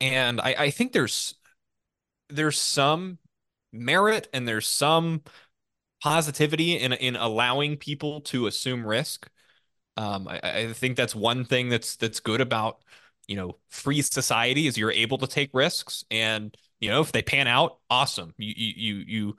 And 0.00 0.40
I, 0.40 0.54
I 0.58 0.70
think 0.70 0.92
there's 0.92 1.36
there's 2.30 2.60
some 2.60 3.18
merit 3.72 4.28
and 4.32 4.48
there's 4.48 4.68
some 4.68 5.22
positivity 6.02 6.78
in 6.78 6.92
in 6.94 7.16
allowing 7.16 7.76
people 7.76 8.20
to 8.22 8.46
assume 8.46 8.86
risk. 8.86 9.28
Um, 9.96 10.28
I, 10.28 10.40
I 10.42 10.72
think 10.72 10.96
that's 10.96 11.14
one 11.14 11.44
thing 11.44 11.68
that's 11.70 11.96
that's 11.96 12.20
good 12.20 12.40
about 12.42 12.82
you 13.28 13.36
know 13.36 13.58
free 13.70 14.02
society 14.02 14.66
is 14.68 14.78
you're 14.78 14.92
able 14.92 15.18
to 15.18 15.26
take 15.28 15.50
risks 15.54 16.04
and 16.10 16.56
You 16.80 16.90
know, 16.90 17.00
if 17.02 17.12
they 17.12 17.22
pan 17.22 17.48
out, 17.48 17.78
awesome. 17.90 18.34
You 18.38 18.54
you 18.56 18.74
you 18.76 19.04
you 19.08 19.36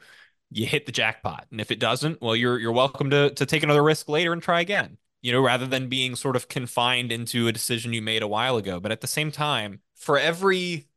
hit 0.52 0.86
the 0.86 0.92
jackpot. 0.92 1.46
And 1.52 1.62
if 1.62 1.72
it 1.72 1.80
doesn't, 1.80 2.22
well, 2.22 2.36
you're 2.36 2.60
you're 2.60 2.72
welcome 2.72 3.10
to 3.12 3.30
to 3.32 3.46
take 3.46 3.64
another 3.64 3.84
risk 3.84 4.10
later 4.10 4.34
and 4.34 4.42
try 4.42 4.62
again. 4.62 4.98
You 5.22 5.34
know, 5.34 5.42
rather 5.42 5.68
than 5.68 5.90
being 5.90 6.16
sort 6.16 6.38
of 6.38 6.48
confined 6.48 7.12
into 7.12 7.48
a 7.48 7.52
decision 7.52 7.92
you 7.92 8.02
made 8.02 8.24
a 8.24 8.28
while 8.28 8.56
ago. 8.56 8.80
But 8.80 8.94
at 8.94 9.02
the 9.02 9.08
same 9.08 9.32
time, 9.32 9.82
for 9.96 10.18
every 10.18 10.88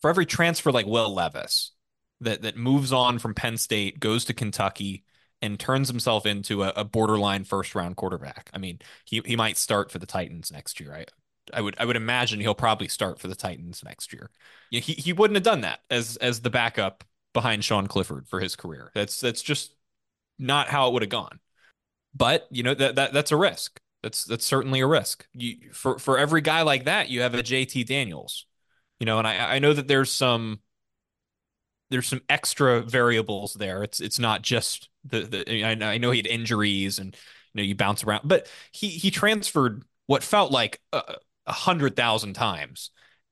for 0.00 0.10
every 0.10 0.26
transfer 0.26 0.72
like 0.72 0.86
Will 0.86 1.14
Levis 1.14 1.72
that 2.20 2.42
that 2.42 2.56
moves 2.56 2.92
on 2.92 3.18
from 3.18 3.34
Penn 3.34 3.56
State, 3.56 4.00
goes 4.00 4.24
to 4.26 4.34
Kentucky, 4.34 5.04
and 5.40 5.58
turns 5.58 5.88
himself 5.88 6.26
into 6.26 6.62
a, 6.64 6.72
a 6.76 6.84
borderline 6.84 7.44
first 7.44 7.74
round 7.74 7.96
quarterback. 7.96 8.50
I 8.52 8.58
mean, 8.58 8.80
he 9.04 9.22
he 9.24 9.36
might 9.36 9.56
start 9.56 9.90
for 9.90 9.98
the 9.98 10.06
Titans 10.06 10.50
next 10.52 10.80
year. 10.80 10.94
I 10.94 11.06
I 11.52 11.60
would 11.60 11.76
I 11.78 11.84
would 11.84 11.96
imagine 11.96 12.40
he'll 12.40 12.54
probably 12.54 12.88
start 12.88 13.18
for 13.20 13.28
the 13.28 13.34
Titans 13.34 13.82
next 13.84 14.12
year. 14.12 14.30
he 14.70 14.80
he 14.80 15.12
wouldn't 15.12 15.36
have 15.36 15.44
done 15.44 15.62
that 15.62 15.80
as 15.90 16.16
as 16.16 16.40
the 16.40 16.50
backup 16.50 17.04
behind 17.32 17.64
Sean 17.64 17.86
Clifford 17.86 18.28
for 18.28 18.40
his 18.40 18.56
career. 18.56 18.90
That's 18.94 19.20
that's 19.20 19.42
just 19.42 19.74
not 20.38 20.68
how 20.68 20.88
it 20.88 20.92
would 20.92 21.02
have 21.02 21.10
gone. 21.10 21.40
But 22.14 22.46
you 22.50 22.62
know 22.62 22.74
that 22.74 22.96
that 22.96 23.12
that's 23.12 23.32
a 23.32 23.36
risk. 23.36 23.80
That's 24.02 24.24
that's 24.24 24.46
certainly 24.46 24.80
a 24.80 24.86
risk. 24.86 25.26
You 25.32 25.72
for 25.72 25.98
for 25.98 26.18
every 26.18 26.40
guy 26.40 26.62
like 26.62 26.84
that, 26.84 27.08
you 27.08 27.20
have 27.22 27.34
a 27.34 27.42
JT 27.42 27.86
Daniels. 27.86 28.46
You 29.00 29.06
know, 29.06 29.18
and 29.18 29.26
I 29.26 29.56
I 29.56 29.58
know 29.58 29.72
that 29.72 29.88
there's 29.88 30.10
some 30.10 30.60
there's 31.90 32.06
some 32.06 32.22
extra 32.28 32.82
variables 32.82 33.54
there. 33.54 33.82
It's 33.82 34.00
it's 34.00 34.18
not 34.18 34.42
just 34.42 34.88
the 35.04 35.20
the 35.20 35.64
I, 35.64 35.94
I 35.94 35.98
know 35.98 36.10
he 36.10 36.18
had 36.18 36.26
injuries 36.26 36.98
and 36.98 37.14
you 37.54 37.62
know 37.62 37.62
you 37.62 37.74
bounce 37.74 38.04
around, 38.04 38.22
but 38.24 38.48
he 38.72 38.88
he 38.88 39.10
transferred 39.10 39.84
what 40.06 40.22
felt 40.22 40.50
like 40.52 40.80
a, 40.92 41.16
a 41.46 41.52
hundred 41.52 41.96
thousand 41.96 42.34
times. 42.34 42.90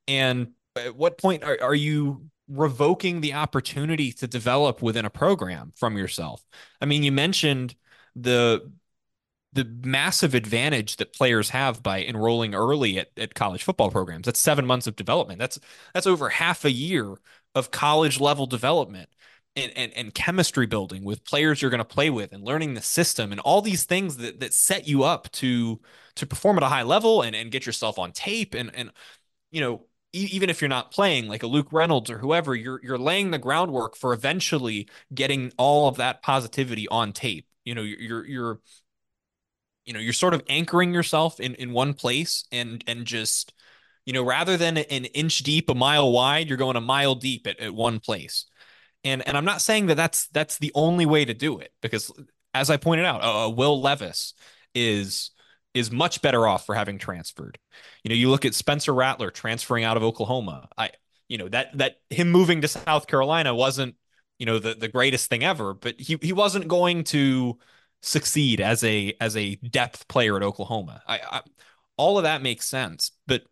And 0.09 0.53
at 0.77 0.95
what 0.95 1.19
point 1.19 1.45
are, 1.45 1.59
are 1.61 1.75
you 1.75 2.27
revoking 2.49 3.21
the 3.21 3.35
opportunity 3.35 4.13
to 4.13 4.27
develop 4.27 4.83
within 4.83 5.05
a 5.05 5.11
program 5.11 5.73
from 5.77 5.97
yourself? 5.97 6.45
I 6.81 6.87
mean, 6.87 7.03
you 7.03 7.13
mentioned 7.13 7.75
the 8.15 8.73
the 9.53 9.65
massive 9.65 10.35
advantage 10.35 10.97
that 10.97 11.15
players 11.15 11.49
have 11.49 11.83
by 11.83 12.05
enrolling 12.05 12.55
early 12.55 12.99
at, 12.99 13.09
at 13.17 13.35
college 13.35 13.63
football 13.63 13.91
programs. 13.91 14.27
That's 14.27 14.39
seven 14.39 14.67
months 14.67 14.87
of 14.87 14.97
development. 14.97 15.39
That's 15.39 15.59
that's 15.95 16.07
over 16.07 16.29
half 16.29 16.65
a 16.65 16.71
year 16.71 17.17
of 17.55 17.71
college 17.71 18.21
level 18.21 18.47
development 18.47 19.09
and, 19.57 19.73
and, 19.75 19.93
and 19.97 20.15
chemistry 20.15 20.67
building 20.67 21.03
with 21.05 21.25
players 21.25 21.63
you're 21.63 21.71
going 21.71 21.79
to 21.79 21.85
play 21.85 22.11
with 22.11 22.33
and 22.33 22.45
learning 22.45 22.75
the 22.75 22.83
system 22.83 23.33
and 23.33 23.41
all 23.41 23.63
these 23.63 23.85
things 23.85 24.19
that, 24.19 24.41
that 24.41 24.53
set 24.53 24.87
you 24.87 25.03
up 25.03 25.31
to 25.33 25.81
to 26.17 26.27
perform 26.27 26.59
at 26.59 26.63
a 26.63 26.69
high 26.69 26.83
level 26.83 27.23
and, 27.23 27.35
and 27.35 27.51
get 27.51 27.65
yourself 27.65 27.99
on 27.99 28.13
tape 28.13 28.55
and 28.55 28.71
and 28.75 28.93
you 29.51 29.61
know 29.61 29.87
even 30.13 30.49
if 30.49 30.61
you're 30.61 30.69
not 30.69 30.91
playing 30.91 31.29
like 31.29 31.43
a 31.43 31.47
Luke 31.47 31.73
Reynolds 31.73 32.11
or 32.11 32.19
whoever 32.19 32.55
you're 32.55 32.81
you're 32.83 32.99
laying 32.99 33.31
the 33.31 33.39
groundwork 33.39 33.97
for 33.97 34.13
eventually 34.13 34.89
getting 35.15 35.53
all 35.59 35.89
of 35.89 35.97
that 35.97 36.23
positivity 36.23 36.89
on 36.89 37.13
tape. 37.13 37.47
You 37.65 37.75
know 37.75 37.83
you're 37.83 38.27
you're 38.27 38.61
you 39.85 39.93
know 39.93 40.01
you're 40.01 40.13
sort 40.13 40.35
of 40.35 40.43
anchoring 40.49 40.93
yourself 40.93 41.41
in 41.41 41.55
in 41.55 41.73
one 41.73 41.95
place 41.95 42.45
and 42.53 42.83
and 42.87 43.05
just 43.05 43.53
you 44.05 44.13
know 44.13 44.23
rather 44.23 44.57
than 44.57 44.77
an 44.77 45.05
inch 45.07 45.39
deep 45.39 45.71
a 45.71 45.75
mile 45.75 46.11
wide 46.13 46.49
you're 46.49 46.59
going 46.59 46.77
a 46.77 46.81
mile 46.81 47.15
deep 47.15 47.47
at, 47.47 47.59
at 47.61 47.75
one 47.75 48.01
place. 48.01 48.47
And 49.05 49.27
and 49.27 49.37
i'm 49.37 49.45
not 49.45 49.63
saying 49.63 49.87
that 49.87 49.97
that's 49.97 50.27
that's 50.29 50.59
the 50.59 50.73
only 50.75 51.07
way 51.07 51.25
to 51.25 51.35
do 51.35 51.61
it 51.61 51.73
because 51.81 52.11
as 52.53 52.71
i 52.71 52.77
pointed 52.77 53.05
out 53.05 53.21
uh, 53.23 53.49
will 53.49 53.81
levis 53.81 54.35
is 54.75 55.31
is 55.77 55.91
much 55.91 56.23
better 56.23 56.47
off 56.47 56.67
for 56.67 56.75
having 56.75 56.99
transferred 56.99 57.59
you 58.03 58.09
know 58.09 58.15
you 58.15 58.31
look 58.31 58.45
at 58.45 58.55
spencer 58.55 58.95
rattler 58.95 59.31
transferring 59.31 59.85
out 59.85 59.97
of 59.97 60.03
oklahoma 60.03 60.69
i 60.77 60.91
you 61.29 61.39
know 61.39 61.49
that 61.49 61.77
that 61.77 61.97
him 62.11 62.31
moving 62.31 62.61
to 62.61 62.69
south 62.69 63.07
carolina 63.07 63.55
wasn't 63.55 63.95
you 64.39 64.47
know 64.47 64.59
the 64.59 64.75
the 64.75 64.89
greatest 64.89 65.29
thing 65.29 65.45
ever 65.45 65.75
but 65.75 65.95
he 65.99 66.19
he 66.23 66.33
wasn't 66.33 66.67
going 66.69 67.05
to 67.05 67.59
succeed 68.07 68.61
as 68.61 68.85
a 68.85 69.15
as 69.21 69.37
a 69.37 69.57
depth 69.57 70.09
player 70.09 70.37
at 70.37 70.43
Oklahoma. 70.43 71.03
I, 71.07 71.21
I 71.31 71.41
all 71.97 72.19
of 72.19 72.25
that 72.25 72.43
makes 72.43 72.67
sense, 72.67 73.13
but 73.27 73.43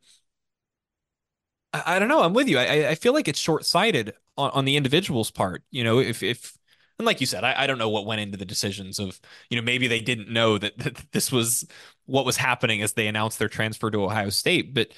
I, 1.72 1.96
I, 1.96 1.98
don't 1.98 2.08
know. 2.08 2.22
I'm 2.22 2.34
with 2.34 2.48
you. 2.48 2.58
I 2.58 2.90
I 2.90 2.94
feel 2.94 3.12
like 3.12 3.28
it's 3.28 3.38
short 3.38 3.64
sighted 3.66 4.14
on, 4.36 4.50
on 4.50 4.64
the 4.64 4.76
individual's 4.76 5.30
part. 5.30 5.62
You 5.70 5.84
know, 5.84 5.98
if 5.98 6.22
if 6.22 6.56
and 6.98 7.06
like 7.06 7.20
you 7.20 7.26
said, 7.26 7.44
I, 7.44 7.64
I 7.64 7.66
don't 7.66 7.78
know 7.78 7.88
what 7.88 8.06
went 8.06 8.20
into 8.20 8.38
the 8.38 8.44
decisions 8.44 8.98
of 8.98 9.20
you 9.50 9.56
know 9.56 9.62
maybe 9.64 9.88
they 9.88 10.00
didn't 10.00 10.28
know 10.30 10.58
that, 10.58 10.78
that 10.78 11.12
this 11.12 11.32
was 11.32 11.66
what 12.06 12.24
was 12.24 12.36
happening 12.36 12.82
as 12.82 12.92
they 12.92 13.06
announced 13.06 13.38
their 13.38 13.48
transfer 13.48 13.90
to 13.90 14.04
Ohio 14.04 14.30
State. 14.30 14.74
But 14.74 14.92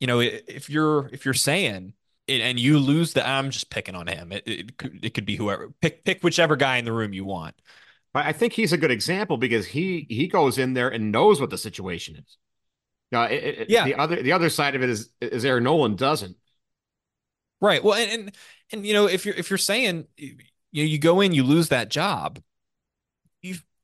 you 0.00 0.06
know, 0.06 0.20
if 0.20 0.70
you're 0.70 1.08
if 1.12 1.24
you're 1.24 1.34
Sayin 1.34 1.92
and 2.28 2.60
you 2.60 2.78
lose 2.78 3.14
the, 3.14 3.26
I'm 3.26 3.50
just 3.50 3.70
picking 3.70 3.94
on 3.94 4.06
him. 4.06 4.32
It, 4.32 4.42
it, 4.46 4.70
it 5.02 5.14
could 5.14 5.24
be 5.24 5.36
whoever. 5.36 5.70
Pick 5.80 6.04
pick 6.04 6.22
whichever 6.22 6.56
guy 6.56 6.76
in 6.76 6.84
the 6.84 6.92
room 6.92 7.12
you 7.12 7.24
want. 7.24 7.54
I 8.14 8.32
think 8.32 8.52
he's 8.52 8.72
a 8.72 8.78
good 8.78 8.90
example 8.90 9.36
because 9.36 9.66
he 9.66 10.06
he 10.08 10.26
goes 10.28 10.58
in 10.58 10.74
there 10.74 10.88
and 10.88 11.12
knows 11.12 11.40
what 11.40 11.50
the 11.50 11.58
situation 11.58 12.16
is. 12.16 12.36
Now, 13.10 13.28
yeah. 13.28 13.84
The 13.84 13.94
other 13.94 14.22
the 14.22 14.32
other 14.32 14.50
side 14.50 14.74
of 14.74 14.82
it 14.82 14.90
is 14.90 15.10
is 15.20 15.44
Air 15.44 15.60
Noland 15.60 15.98
doesn't. 15.98 16.36
Right. 17.60 17.82
Well, 17.82 17.94
and, 17.94 18.10
and 18.10 18.36
and 18.72 18.86
you 18.86 18.92
know 18.92 19.06
if 19.06 19.24
you're 19.24 19.34
if 19.34 19.50
you're 19.50 19.58
Sayin 19.58 20.06
you 20.16 20.36
know 20.74 20.82
you 20.82 20.98
go 20.98 21.20
in 21.20 21.32
you 21.32 21.42
lose 21.42 21.68
that 21.68 21.88
job, 21.88 22.40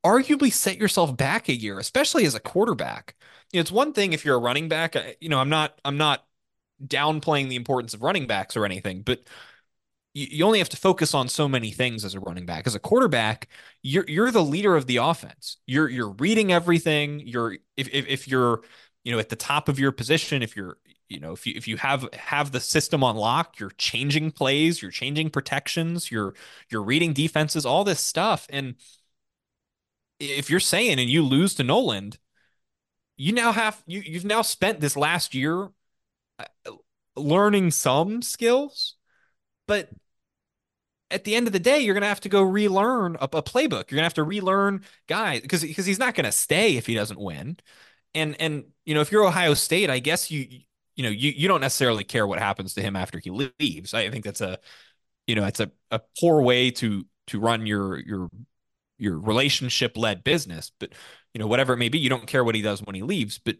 arguably 0.04 0.52
set 0.52 0.78
yourself 0.78 1.16
back 1.16 1.48
a 1.48 1.54
year, 1.54 1.78
especially 1.78 2.26
as 2.26 2.34
a 2.34 2.40
quarterback. 2.40 3.16
It's 3.52 3.72
one 3.72 3.92
thing 3.92 4.12
if 4.12 4.24
you're 4.24 4.36
a 4.36 4.40
running 4.40 4.68
back. 4.68 4.96
You 5.20 5.28
know, 5.28 5.38
I'm 5.38 5.48
not 5.48 5.80
I'm 5.84 5.96
not 5.96 6.26
downplaying 6.84 7.48
the 7.50 7.56
importance 7.56 7.94
of 7.94 8.02
running 8.02 8.26
backs 8.26 8.56
or 8.56 8.64
anything, 8.66 9.02
but 9.02 9.20
you, 10.14 10.26
you 10.30 10.44
only 10.44 10.58
have 10.58 10.68
to 10.70 10.76
focus 10.76 11.14
on 11.14 11.28
so 11.28 11.48
many 11.48 11.70
things 11.70 12.04
as 12.04 12.14
a 12.14 12.20
running 12.20 12.46
back. 12.46 12.66
As 12.66 12.74
a 12.74 12.80
quarterback, 12.80 13.48
you're 13.82 14.04
you're 14.08 14.30
the 14.30 14.44
leader 14.44 14.76
of 14.76 14.86
the 14.86 14.96
offense. 14.98 15.58
You're 15.66 15.88
you're 15.88 16.10
reading 16.10 16.52
everything. 16.52 17.20
You're 17.20 17.54
if 17.76 17.88
if, 17.88 18.06
if 18.06 18.28
you're 18.28 18.62
you 19.04 19.12
know 19.12 19.18
at 19.18 19.28
the 19.28 19.36
top 19.36 19.68
of 19.68 19.78
your 19.78 19.92
position, 19.92 20.42
if 20.42 20.56
you're 20.56 20.78
you 21.08 21.20
know 21.20 21.32
if 21.32 21.46
you 21.46 21.54
if 21.56 21.68
you 21.68 21.76
have 21.78 22.08
have 22.14 22.52
the 22.52 22.60
system 22.60 23.02
on 23.04 23.16
lock, 23.16 23.58
you're 23.60 23.70
changing 23.70 24.30
plays, 24.32 24.82
you're 24.82 24.90
changing 24.90 25.30
protections, 25.30 26.10
you're 26.10 26.34
you're 26.70 26.82
reading 26.82 27.12
defenses, 27.12 27.66
all 27.66 27.84
this 27.84 28.00
stuff. 28.00 28.46
And 28.50 28.76
if 30.20 30.50
you're 30.50 30.60
Sayin 30.60 30.98
and 30.98 31.10
you 31.10 31.22
lose 31.22 31.54
to 31.54 31.64
Noland, 31.64 32.18
you 33.16 33.32
now 33.32 33.52
have 33.52 33.82
you 33.86 34.00
you've 34.00 34.24
now 34.24 34.42
spent 34.42 34.80
this 34.80 34.96
last 34.96 35.34
year 35.34 35.68
uh, 36.38 36.44
learning 37.16 37.70
some 37.70 38.22
skills, 38.22 38.96
but 39.66 39.90
at 41.10 41.24
the 41.24 41.36
end 41.36 41.46
of 41.46 41.52
the 41.52 41.60
day, 41.60 41.78
you're 41.78 41.94
to 42.02 42.08
have 42.08 42.20
to 42.20 42.28
go 42.28 42.42
relearn 42.42 43.16
a, 43.20 43.24
a 43.24 43.42
playbook. 43.42 43.90
You're 43.90 43.98
to 43.98 44.02
have 44.02 44.14
to 44.14 44.24
relearn 44.24 44.84
guys 45.06 45.42
because 45.42 45.62
because 45.62 45.86
he's 45.86 45.98
not 45.98 46.14
to 46.24 46.32
stay 46.32 46.76
if 46.76 46.86
he 46.86 46.94
doesn't 46.94 47.20
win. 47.20 47.58
And 48.14 48.36
and 48.40 48.64
you 48.84 48.94
know 48.94 49.00
if 49.00 49.12
you're 49.12 49.24
Ohio 49.24 49.54
State, 49.54 49.90
I 49.90 50.00
guess 50.00 50.30
you 50.30 50.46
you 50.96 51.02
know 51.02 51.10
you 51.10 51.30
you 51.30 51.46
don't 51.48 51.60
necessarily 51.60 52.04
care 52.04 52.26
what 52.26 52.38
happens 52.38 52.74
to 52.74 52.82
him 52.82 52.96
after 52.96 53.20
he 53.20 53.30
leaves. 53.30 53.94
I 53.94 54.10
think 54.10 54.24
that's 54.24 54.40
a 54.40 54.58
you 55.26 55.34
know 55.36 55.44
it's 55.44 55.60
a, 55.60 55.70
a 55.90 56.00
poor 56.20 56.42
way 56.42 56.70
to 56.72 57.04
to 57.28 57.40
run 57.40 57.66
your 57.66 57.98
your 58.00 58.28
your 58.98 59.18
relationship 59.18 59.96
led 59.96 60.24
business. 60.24 60.72
But 60.78 60.92
you 61.32 61.38
know 61.38 61.46
whatever 61.46 61.72
it 61.72 61.78
may 61.78 61.88
be, 61.88 61.98
you 61.98 62.08
don't 62.08 62.26
care 62.26 62.44
what 62.44 62.54
he 62.54 62.62
does 62.62 62.82
when 62.82 62.94
he 62.94 63.02
leaves. 63.02 63.38
But 63.38 63.56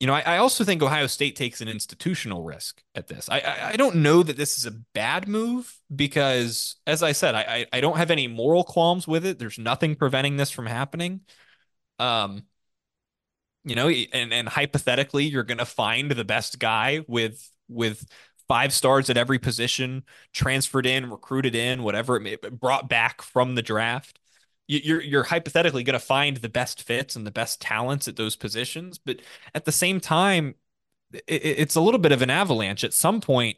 you 0.00 0.06
know, 0.06 0.14
I, 0.14 0.20
I, 0.20 0.36
also 0.38 0.64
think 0.64 0.82
Ohio 0.82 1.06
State 1.06 1.36
takes 1.36 1.60
an 1.60 1.68
institutional 1.68 2.42
risk 2.42 2.82
at 2.94 3.06
this. 3.06 3.28
I, 3.30 3.38
I, 3.38 3.68
I 3.70 3.76
don't 3.76 3.96
know 3.96 4.22
that 4.22 4.36
this 4.36 4.58
is 4.58 4.66
a 4.66 4.72
bad 4.72 5.28
move 5.28 5.72
because, 5.94 6.76
as 6.86 7.02
I 7.02 7.12
said, 7.12 7.34
I, 7.34 7.66
I 7.72 7.80
don't 7.80 7.96
have 7.96 8.10
any 8.10 8.26
moral 8.26 8.64
qualms 8.64 9.06
with 9.06 9.24
it. 9.24 9.38
There's 9.38 9.58
nothing 9.58 9.94
preventing 9.94 10.36
this 10.36 10.50
from 10.50 10.66
happening. 10.66 11.20
Um, 12.00 12.42
you 13.64 13.76
know, 13.76 13.88
and 13.88 14.32
and 14.32 14.48
hypothetically, 14.48 15.24
you're 15.24 15.44
going 15.44 15.58
to 15.58 15.64
find 15.64 16.10
the 16.10 16.24
best 16.24 16.58
guy 16.58 17.04
with 17.06 17.50
with 17.68 18.04
five 18.48 18.72
stars 18.72 19.08
at 19.08 19.16
every 19.16 19.38
position, 19.38 20.02
transferred 20.32 20.86
in, 20.86 21.08
recruited 21.10 21.54
in, 21.54 21.82
whatever 21.82 22.16
it 22.16 22.20
may, 22.20 22.36
brought 22.36 22.88
back 22.88 23.22
from 23.22 23.54
the 23.54 23.62
draft 23.62 24.18
you're 24.66 25.00
you're 25.02 25.24
hypothetically 25.24 25.82
going 25.82 25.98
to 25.98 26.04
find 26.04 26.38
the 26.38 26.48
best 26.48 26.82
fits 26.82 27.16
and 27.16 27.26
the 27.26 27.30
best 27.30 27.60
talents 27.60 28.08
at 28.08 28.16
those 28.16 28.36
positions 28.36 28.98
but 28.98 29.20
at 29.54 29.64
the 29.64 29.72
same 29.72 30.00
time 30.00 30.54
it's 31.28 31.76
a 31.76 31.80
little 31.80 32.00
bit 32.00 32.12
of 32.12 32.22
an 32.22 32.30
avalanche 32.30 32.82
at 32.84 32.94
some 32.94 33.20
point 33.20 33.56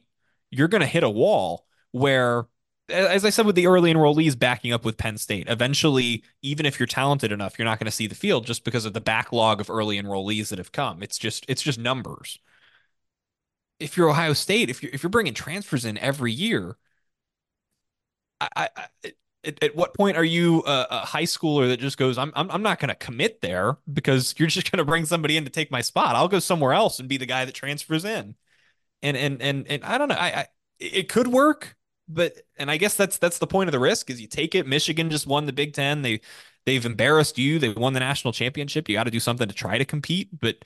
you're 0.50 0.68
going 0.68 0.80
to 0.80 0.86
hit 0.86 1.02
a 1.02 1.10
wall 1.10 1.66
where 1.92 2.46
as 2.88 3.24
I 3.24 3.30
said 3.30 3.46
with 3.46 3.56
the 3.56 3.66
early 3.66 3.92
enrollees 3.92 4.38
backing 4.38 4.72
up 4.72 4.84
with 4.84 4.96
Penn 4.96 5.18
State, 5.18 5.48
eventually, 5.48 6.22
even 6.42 6.66
if 6.66 6.78
you're 6.78 6.86
talented 6.86 7.32
enough, 7.32 7.58
you're 7.58 7.66
not 7.66 7.78
going 7.80 7.86
to 7.86 7.90
see 7.90 8.06
the 8.06 8.14
field 8.14 8.46
just 8.46 8.64
because 8.64 8.84
of 8.84 8.92
the 8.92 9.00
backlog 9.00 9.60
of 9.60 9.70
early 9.70 10.00
enrollees 10.00 10.48
that 10.48 10.58
have 10.58 10.72
come. 10.72 11.02
It's 11.02 11.18
just 11.18 11.44
it's 11.48 11.62
just 11.62 11.78
numbers. 11.78 12.38
If 13.78 13.96
you're 13.96 14.08
Ohio 14.08 14.32
State, 14.32 14.70
if 14.70 14.82
you're 14.82 14.92
if 14.92 15.02
you're 15.02 15.10
bringing 15.10 15.34
transfers 15.34 15.84
in 15.84 15.98
every 15.98 16.32
year, 16.32 16.76
I, 18.40 18.68
I 18.76 19.12
at, 19.46 19.62
at 19.62 19.76
what 19.76 19.94
point 19.94 20.16
are 20.16 20.24
you 20.24 20.62
a, 20.66 20.86
a, 20.90 20.98
high 20.98 21.24
schooler 21.24 21.68
that 21.68 21.78
just 21.78 21.96
goes, 21.96 22.18
I'm, 22.18 22.32
I'm, 22.34 22.50
I'm 22.50 22.62
not 22.62 22.78
going 22.80 22.88
to 22.88 22.94
commit 22.94 23.40
there 23.40 23.76
because 23.92 24.34
you're 24.38 24.48
just 24.48 24.70
going 24.72 24.78
to 24.78 24.84
bring 24.84 25.06
somebody 25.06 25.36
in 25.36 25.44
to 25.44 25.50
take 25.50 25.70
my 25.70 25.80
spot. 25.80 26.16
I'll 26.16 26.28
go 26.28 26.38
somewhere 26.38 26.72
else 26.72 26.98
and 26.98 27.08
be 27.08 27.16
the 27.16 27.26
guy 27.26 27.44
that 27.44 27.54
transfers 27.54 28.04
in. 28.04 28.34
And 29.02 29.16
and 29.16 29.42
and 29.42 29.66
and 29.68 29.84
I 29.84 29.98
don't 29.98 30.08
know. 30.08 30.14
I, 30.14 30.26
I 30.26 30.46
it 30.80 31.08
could 31.08 31.28
work, 31.28 31.76
but 32.08 32.40
and 32.58 32.70
I 32.70 32.78
guess 32.78 32.96
that's 32.96 33.18
that's 33.18 33.38
the 33.38 33.46
point 33.46 33.68
of 33.68 33.72
the 33.72 33.78
risk 33.78 34.10
is 34.10 34.20
you 34.20 34.26
take 34.26 34.54
it. 34.54 34.66
Michigan 34.66 35.10
just 35.10 35.26
won 35.26 35.44
the 35.44 35.52
Big 35.52 35.74
Ten. 35.74 36.00
They 36.00 36.20
they've 36.64 36.84
embarrassed 36.84 37.36
you. 37.36 37.58
They 37.58 37.68
won 37.68 37.92
the 37.92 38.00
national 38.00 38.32
championship. 38.32 38.88
You 38.88 38.96
got 38.96 39.04
to 39.04 39.10
do 39.10 39.20
something 39.20 39.48
to 39.48 39.54
try 39.54 39.76
to 39.76 39.84
compete. 39.84 40.30
But 40.40 40.64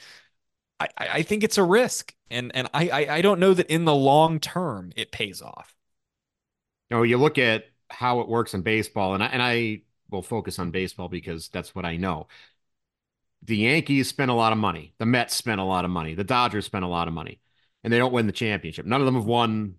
I, 0.78 0.88
I 0.98 1.22
think 1.22 1.42
it's 1.42 1.58
a 1.58 1.64
risk, 1.64 2.14
and 2.30 2.52
and 2.54 2.68
I, 2.72 3.06
I 3.10 3.20
don't 3.20 3.40
know 3.40 3.52
that 3.52 3.66
in 3.66 3.84
the 3.84 3.94
long 3.94 4.38
term 4.38 4.92
it 4.96 5.10
pays 5.10 5.42
off. 5.42 5.74
You 6.88 6.96
know, 6.96 7.02
you 7.02 7.18
look 7.18 7.36
at 7.36 7.64
how 7.90 8.20
it 8.20 8.28
works 8.28 8.54
in 8.54 8.62
baseball, 8.62 9.14
and 9.14 9.22
I 9.22 9.26
and 9.26 9.42
I 9.42 9.82
will 10.10 10.22
focus 10.22 10.58
on 10.58 10.70
baseball 10.70 11.08
because 11.08 11.48
that's 11.48 11.74
what 11.74 11.84
I 11.84 11.96
know. 11.96 12.28
The 13.42 13.56
Yankees 13.56 14.08
spent 14.08 14.30
a 14.30 14.34
lot 14.34 14.52
of 14.52 14.58
money. 14.58 14.94
The 14.98 15.06
Mets 15.06 15.34
spent 15.34 15.60
a 15.60 15.64
lot 15.64 15.84
of 15.84 15.90
money. 15.90 16.14
The 16.14 16.24
Dodgers 16.24 16.66
spent 16.66 16.84
a 16.84 16.88
lot 16.88 17.08
of 17.08 17.14
money, 17.14 17.40
and 17.82 17.92
they 17.92 17.98
don't 17.98 18.12
win 18.12 18.26
the 18.26 18.32
championship. 18.32 18.86
None 18.86 19.00
of 19.00 19.06
them 19.06 19.14
have 19.14 19.24
won 19.24 19.76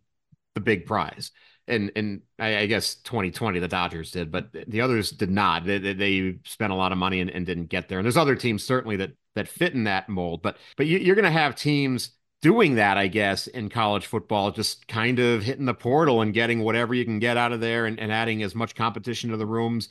the 0.55 0.62
big 0.62 0.86
prize. 0.86 1.32
And 1.68 1.91
and 1.95 2.22
I, 2.39 2.57
I 2.57 2.66
guess 2.66 2.95
2020 2.95 3.59
the 3.59 3.68
Dodgers 3.68 4.12
did, 4.12 4.32
but 4.32 4.51
the 4.51 4.82
others 4.82 5.12
did 5.12 5.30
not. 5.30 5.66
They, 5.66 5.78
they 5.78 6.39
spent 6.45 6.74
a 6.74 6.76
lot 6.76 6.91
of 6.91 6.97
money 6.97 7.22
and, 7.22 7.30
and 7.30 7.45
didn't 7.45 7.68
get 7.68 7.88
there. 7.88 7.99
And 7.99 8.05
there's 8.05 8.18
other 8.18 8.36
teams 8.36 8.64
certainly 8.64 8.97
that 8.97 9.12
that 9.36 9.47
fit 9.47 9.74
in 9.74 9.86
that 9.86 10.09
mold. 10.09 10.41
But 10.41 10.57
but 10.76 10.88
you, 10.88 10.97
you're 10.97 11.16
going 11.16 11.26
to 11.26 11.32
have 11.32 11.55
teams 11.55 12.12
doing 12.41 12.75
that, 12.75 12.97
I 12.97 13.07
guess, 13.07 13.47
in 13.47 13.69
college 13.69 14.07
football, 14.07 14.51
just 14.51 14.87
kind 14.87 15.19
of 15.19 15.43
hitting 15.43 15.65
the 15.65 15.73
portal 15.73 16.21
and 16.21 16.33
getting 16.33 16.61
whatever 16.61 16.93
you 16.93 17.05
can 17.05 17.19
get 17.19 17.37
out 17.37 17.51
of 17.51 17.59
there 17.59 17.85
and, 17.85 17.99
and 17.99 18.11
adding 18.11 18.43
as 18.43 18.55
much 18.55 18.75
competition 18.75 19.29
to 19.29 19.37
the 19.37 19.45
rooms 19.45 19.89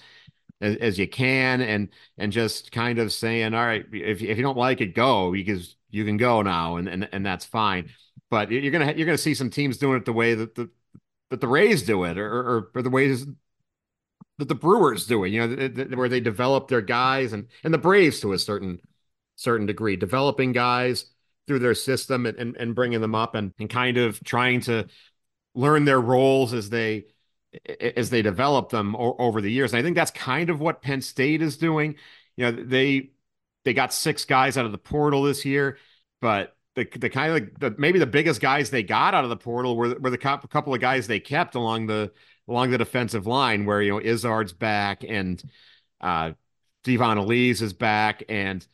as, 0.61 0.77
as, 0.77 0.99
you 0.99 1.09
can 1.09 1.61
and 1.61 1.89
and 2.19 2.33
just 2.33 2.73
kind 2.73 2.99
of 2.99 3.13
saying, 3.13 3.55
all 3.55 3.65
right, 3.65 3.87
if, 3.93 4.21
if 4.21 4.37
you 4.37 4.43
don't 4.43 4.59
like 4.59 4.81
it, 4.81 4.95
go 4.95 5.33
because 5.33 5.77
you 5.91 6.05
can 6.05 6.17
go 6.17 6.43
now 6.43 6.77
and 6.77 6.89
and, 6.89 7.09
and 7.13 7.25
that's 7.25 7.45
fine. 7.45 7.91
But 8.31 8.51
you're 8.51 8.73
gonna 8.73 8.93
you're 8.93 9.07
gonna 9.07 9.19
see 9.19 9.35
some 9.35 9.51
teams 9.51 9.79
doing 9.79 9.97
it 9.97 10.05
the 10.05 10.13
way 10.13 10.35
that 10.35 10.55
the 10.55 10.71
that 11.31 11.41
the 11.41 11.49
Rays 11.49 11.83
do 11.83 12.05
it 12.05 12.19
or 12.19 12.29
or, 12.29 12.71
or 12.75 12.83
the 12.83 12.91
ways 12.91 13.27
that 14.39 14.49
the 14.49 14.55
Brewers 14.55 15.07
do 15.07 15.25
it, 15.25 15.29
you 15.29 15.47
know, 15.47 15.97
where 15.97 16.09
they 16.09 16.21
develop 16.21 16.69
their 16.69 16.81
guys 16.81 17.33
and 17.33 17.49
and 17.65 17.73
the 17.73 17.79
Braves 17.79 18.21
to 18.21 18.33
a 18.33 18.39
certain 18.39 18.81
certain 19.37 19.67
degree, 19.67 19.97
developing 19.97 20.53
guys 20.53 21.07
through 21.51 21.59
their 21.59 21.75
system 21.75 22.27
and, 22.27 22.39
and, 22.39 22.57
and 22.59 22.77
bringing 22.77 23.01
them 23.01 23.17
up 23.17 23.35
and, 23.35 23.53
and 23.59 23.69
kind 23.69 23.99
of 23.99 24.23
trying 24.23 24.61
to 24.61 24.87
learn 25.53 25.85
their 25.85 26.01
roles 26.01 26.53
as 26.55 26.71
they 26.71 27.07
as 27.97 28.11
they 28.11 28.23
develop 28.23 28.69
them 28.69 28.95
over 28.95 29.41
the 29.41 29.51
years. 29.51 29.73
And 29.73 29.81
I 29.81 29.83
think 29.83 29.97
that's 29.97 30.13
kind 30.13 30.49
of 30.49 30.61
what 30.61 30.81
Penn 30.81 31.03
State 31.03 31.43
is 31.43 31.57
doing. 31.57 31.97
You 32.37 32.45
know, 32.45 32.53
they 32.53 33.11
they 33.65 33.75
got 33.75 33.93
six 33.93 34.25
guys 34.25 34.57
out 34.57 34.65
of 34.65 34.71
the 34.71 34.79
portal 34.79 35.25
this 35.25 35.45
year, 35.45 35.77
but 36.21 36.57
the 36.77 36.85
the 36.85 37.11
kind 37.11 37.37
of 37.37 37.59
the 37.59 37.75
maybe 37.77 37.99
the 37.99 38.07
biggest 38.07 38.41
guys 38.41 38.71
they 38.71 38.85
got 38.85 39.13
out 39.13 39.25
of 39.25 39.31
the 39.31 39.37
portal 39.37 39.77
were 39.77 39.99
were 39.99 40.11
the 40.11 40.19
couple 40.19 40.73
of 40.73 40.81
guys 40.81 41.09
they 41.09 41.19
kept 41.19 41.57
along 41.57 41.89
the 41.89 42.13
along 42.47 42.71
the 42.71 42.79
defensive 42.79 43.27
line, 43.27 43.67
where 43.67 43.83
you 43.83 43.91
know 43.91 43.99
Izzard's 43.99 44.53
back 44.53 45.03
and 45.03 45.43
uh, 46.01 46.31
Dvon 46.85 47.17
Ellies 47.17 47.61
is 47.61 47.73
back 47.73 48.23
and 48.29 48.65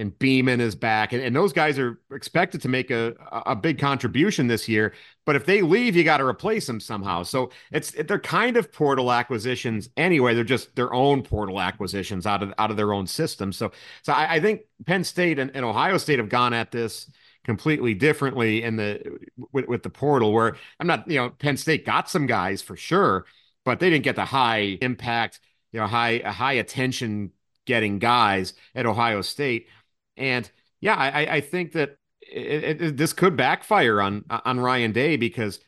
and 0.00 0.18
Beamon 0.18 0.60
is 0.60 0.74
back, 0.74 1.12
and, 1.12 1.22
and 1.22 1.36
those 1.36 1.52
guys 1.52 1.78
are 1.78 2.00
expected 2.10 2.62
to 2.62 2.68
make 2.68 2.90
a 2.90 3.14
a 3.30 3.54
big 3.54 3.78
contribution 3.78 4.46
this 4.46 4.68
year. 4.68 4.94
But 5.26 5.36
if 5.36 5.44
they 5.46 5.62
leave, 5.62 5.94
you 5.94 6.02
got 6.02 6.16
to 6.16 6.26
replace 6.26 6.66
them 6.66 6.80
somehow. 6.80 7.22
So 7.22 7.50
it's 7.70 7.92
they're 7.92 8.18
kind 8.18 8.56
of 8.56 8.72
portal 8.72 9.12
acquisitions 9.12 9.90
anyway. 9.96 10.34
They're 10.34 10.42
just 10.42 10.74
their 10.74 10.92
own 10.92 11.22
portal 11.22 11.60
acquisitions 11.60 12.26
out 12.26 12.42
of 12.42 12.52
out 12.58 12.70
of 12.70 12.76
their 12.76 12.92
own 12.92 13.06
system. 13.06 13.52
So 13.52 13.72
so 14.02 14.12
I, 14.12 14.36
I 14.36 14.40
think 14.40 14.62
Penn 14.86 15.04
State 15.04 15.38
and, 15.38 15.50
and, 15.54 15.64
Ohio 15.64 15.98
State 15.98 16.18
have 16.18 16.30
gone 16.30 16.54
at 16.54 16.72
this 16.72 17.10
completely 17.44 17.94
differently 17.94 18.62
in 18.62 18.76
the 18.76 19.18
with, 19.52 19.68
with 19.68 19.82
the 19.82 19.90
portal. 19.90 20.32
Where 20.32 20.56
I'm 20.80 20.86
not, 20.86 21.08
you 21.08 21.18
know, 21.18 21.30
Penn 21.30 21.58
State 21.58 21.84
got 21.84 22.08
some 22.08 22.26
guys 22.26 22.62
for 22.62 22.76
sure, 22.76 23.26
but 23.64 23.80
they 23.80 23.90
didn't 23.90 24.04
get 24.04 24.16
the 24.16 24.24
high 24.24 24.78
impact, 24.80 25.40
you 25.72 25.80
know, 25.80 25.86
high 25.86 26.22
high 26.24 26.54
attention 26.54 27.32
getting 27.66 27.98
guys 27.98 28.54
at 28.74 28.86
Ohio 28.86 29.22
State. 29.22 29.68
And 30.16 30.50
yeah, 30.80 30.94
I, 30.94 31.36
I 31.36 31.40
think 31.40 31.72
that 31.72 31.96
it, 32.20 32.80
it, 32.80 32.96
this 32.96 33.12
could 33.12 33.36
backfire 33.36 34.00
on 34.00 34.24
on 34.30 34.60
Ryan 34.60 34.92
Day 34.92 35.16
because 35.16 35.60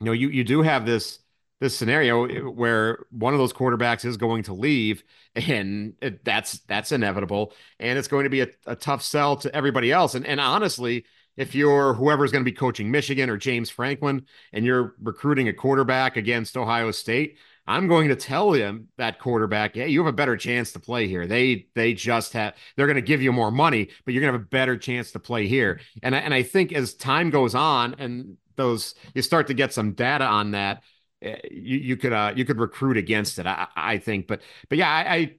you 0.00 0.06
know 0.06 0.12
you 0.12 0.28
you 0.28 0.44
do 0.44 0.62
have 0.62 0.86
this 0.86 1.20
this 1.60 1.76
scenario 1.76 2.50
where 2.50 3.04
one 3.10 3.34
of 3.34 3.38
those 3.38 3.52
quarterbacks 3.52 4.04
is 4.04 4.16
going 4.16 4.44
to 4.44 4.54
leave 4.54 5.02
and 5.34 5.94
that's 6.24 6.60
that's 6.60 6.92
inevitable. 6.92 7.52
And 7.80 7.98
it's 7.98 8.08
going 8.08 8.24
to 8.24 8.30
be 8.30 8.42
a, 8.42 8.48
a 8.66 8.76
tough 8.76 9.02
sell 9.02 9.36
to 9.36 9.54
everybody 9.54 9.90
else. 9.90 10.14
And 10.14 10.26
and 10.26 10.40
honestly 10.40 11.04
if 11.36 11.54
you're 11.54 11.94
whoever's 11.94 12.32
going 12.32 12.44
to 12.44 12.50
be 12.50 12.54
coaching 12.54 12.90
Michigan 12.90 13.30
or 13.30 13.36
James 13.36 13.70
Franklin 13.70 14.26
and 14.52 14.64
you're 14.64 14.96
recruiting 15.00 15.48
a 15.48 15.52
quarterback 15.52 16.16
against 16.16 16.56
Ohio 16.56 16.90
State 16.90 17.38
I'm 17.68 17.86
going 17.86 18.08
to 18.08 18.16
tell 18.16 18.52
him 18.52 18.88
that 18.96 19.18
quarterback, 19.18 19.74
hey, 19.74 19.88
you 19.88 20.00
have 20.00 20.08
a 20.08 20.12
better 20.16 20.36
chance 20.36 20.72
to 20.72 20.80
play 20.80 21.06
here. 21.06 21.26
They 21.26 21.66
they 21.74 21.92
just 21.94 22.32
have 22.32 22.54
they're 22.76 22.86
going 22.86 22.96
to 22.96 23.02
give 23.02 23.22
you 23.22 23.32
more 23.32 23.50
money, 23.50 23.90
but 24.04 24.14
you're 24.14 24.22
going 24.22 24.32
to 24.32 24.38
have 24.38 24.46
a 24.46 24.48
better 24.48 24.76
chance 24.78 25.12
to 25.12 25.20
play 25.20 25.46
here. 25.46 25.80
And 26.02 26.16
I, 26.16 26.18
and 26.20 26.32
I 26.34 26.42
think 26.42 26.72
as 26.72 26.94
time 26.94 27.30
goes 27.30 27.54
on 27.54 27.94
and 27.98 28.38
those 28.56 28.94
you 29.14 29.22
start 29.22 29.48
to 29.48 29.54
get 29.54 29.72
some 29.74 29.92
data 29.92 30.24
on 30.24 30.52
that, 30.52 30.82
eh, 31.22 31.36
you 31.50 31.78
you 31.78 31.96
could 31.96 32.12
uh 32.12 32.32
you 32.34 32.44
could 32.46 32.58
recruit 32.58 32.96
against 32.96 33.38
it. 33.38 33.46
I 33.46 33.66
I 33.76 33.98
think, 33.98 34.26
but 34.26 34.40
but 34.68 34.78
yeah, 34.78 34.90
I, 34.90 35.14
I 35.14 35.34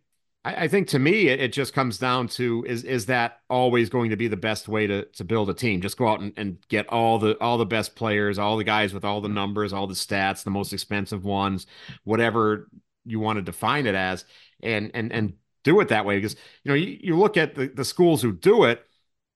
I, 0.50 0.64
I 0.64 0.68
think 0.68 0.88
to 0.90 1.00
me 1.00 1.28
it, 1.28 1.40
it, 1.40 1.54
just 1.54 1.74
comes 1.74 1.98
down 1.98 2.28
to 2.30 2.64
is 2.68 2.84
is 2.84 3.06
that 3.08 3.42
always 3.50 3.90
going 3.90 4.10
to 4.10 4.16
be 4.16 4.28
the 4.28 4.38
best 4.38 4.68
way 4.68 4.88
to 4.88 5.06
to 5.06 5.24
build 5.24 5.50
a 5.50 5.54
team? 5.54 5.82
Just 5.82 5.98
go 5.98 6.08
out 6.08 6.20
and, 6.22 6.34
and 6.38 6.58
get 6.68 6.88
all 6.90 7.20
the 7.20 7.38
all 7.40 7.58
the 7.58 7.66
best 7.66 7.96
players, 7.96 8.40
all 8.40 8.58
the 8.58 8.64
guys 8.64 8.94
with 8.94 9.06
all 9.06 9.22
the 9.22 9.30
numbers, 9.30 9.74
all 9.74 9.88
the 9.88 9.94
stats, 9.94 10.44
the 10.44 10.50
most 10.50 10.74
expensive 10.74 11.24
ones, 11.24 11.68
whatever 12.04 12.70
you 13.06 13.20
want 13.20 13.38
to 13.38 13.44
define 13.44 13.86
it 13.86 13.96
as, 13.96 14.26
and 14.62 14.92
and 14.94 15.12
and 15.12 15.34
do 15.64 15.80
it 15.80 15.90
that 15.90 16.06
way. 16.06 16.18
Because 16.18 16.36
you 16.64 16.70
know 16.70 16.76
you, 16.76 16.98
you 17.02 17.18
look 17.18 17.38
at 17.38 17.56
the, 17.56 17.68
the 17.68 17.86
schools 17.86 18.22
who 18.22 18.32
do 18.32 18.64
it, 18.64 18.84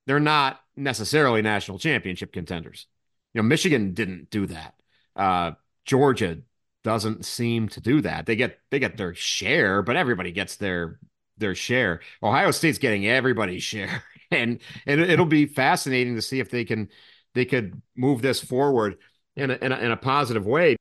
they're 0.07 0.19
not 0.19 0.61
necessarily 0.75 1.41
national 1.41 1.79
championship 1.79 2.33
contenders. 2.33 2.87
You 3.33 3.41
know, 3.41 3.47
Michigan 3.47 3.93
didn't 3.93 4.29
do 4.29 4.47
that. 4.47 4.75
Uh, 5.15 5.51
Georgia 5.85 6.39
doesn't 6.83 7.25
seem 7.25 7.69
to 7.69 7.81
do 7.81 8.01
that. 8.01 8.25
They 8.25 8.35
get 8.35 8.59
they 8.71 8.79
get 8.79 8.97
their 8.97 9.13
share, 9.15 9.81
but 9.81 9.95
everybody 9.95 10.31
gets 10.31 10.57
their 10.57 10.99
their 11.37 11.55
share. 11.55 12.01
Ohio 12.21 12.51
State's 12.51 12.77
getting 12.77 13.07
everybody's 13.07 13.63
share, 13.63 14.03
and 14.31 14.59
and 14.85 15.01
it'll 15.01 15.25
be 15.25 15.45
fascinating 15.45 16.15
to 16.15 16.21
see 16.21 16.39
if 16.39 16.49
they 16.49 16.65
can 16.65 16.89
they 17.33 17.45
could 17.45 17.81
move 17.95 18.21
this 18.21 18.39
forward 18.39 18.97
in 19.35 19.49
a, 19.51 19.55
in 19.55 19.71
a, 19.71 19.77
in 19.77 19.91
a 19.91 19.97
positive 19.97 20.45
way. 20.45 20.75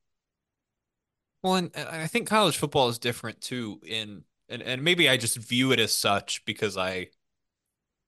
Well, 1.43 1.55
and 1.55 1.71
uh, 1.77 1.87
I 1.91 2.07
think 2.07 2.29
college 2.29 2.57
football 2.57 2.89
is 2.89 2.99
different 2.99 3.41
too. 3.41 3.81
In 3.87 4.25
and 4.49 4.63
and 4.63 4.83
maybe 4.83 5.09
I 5.09 5.17
just 5.17 5.37
view 5.37 5.73
it 5.73 5.81
as 5.81 5.97
such 5.97 6.45
because 6.45 6.77
I 6.77 7.09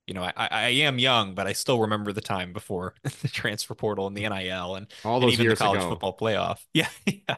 you 0.06 0.14
know, 0.14 0.22
I, 0.22 0.32
I 0.36 0.68
am 0.68 0.98
young, 0.98 1.34
but 1.34 1.46
I 1.46 1.52
still 1.52 1.80
remember 1.80 2.12
the 2.12 2.20
time 2.20 2.52
before 2.52 2.94
the 3.22 3.28
transfer 3.28 3.74
portal 3.74 4.06
and 4.06 4.16
the 4.16 4.24
mm. 4.24 4.44
NIL 4.44 4.74
and, 4.74 4.86
all 5.04 5.20
those 5.20 5.28
and 5.28 5.32
even 5.34 5.44
years 5.44 5.58
the 5.58 5.64
college 5.64 5.80
ago. 5.80 5.90
football 5.90 6.16
playoff. 6.16 6.58
Yeah, 6.74 6.88
yeah. 7.06 7.36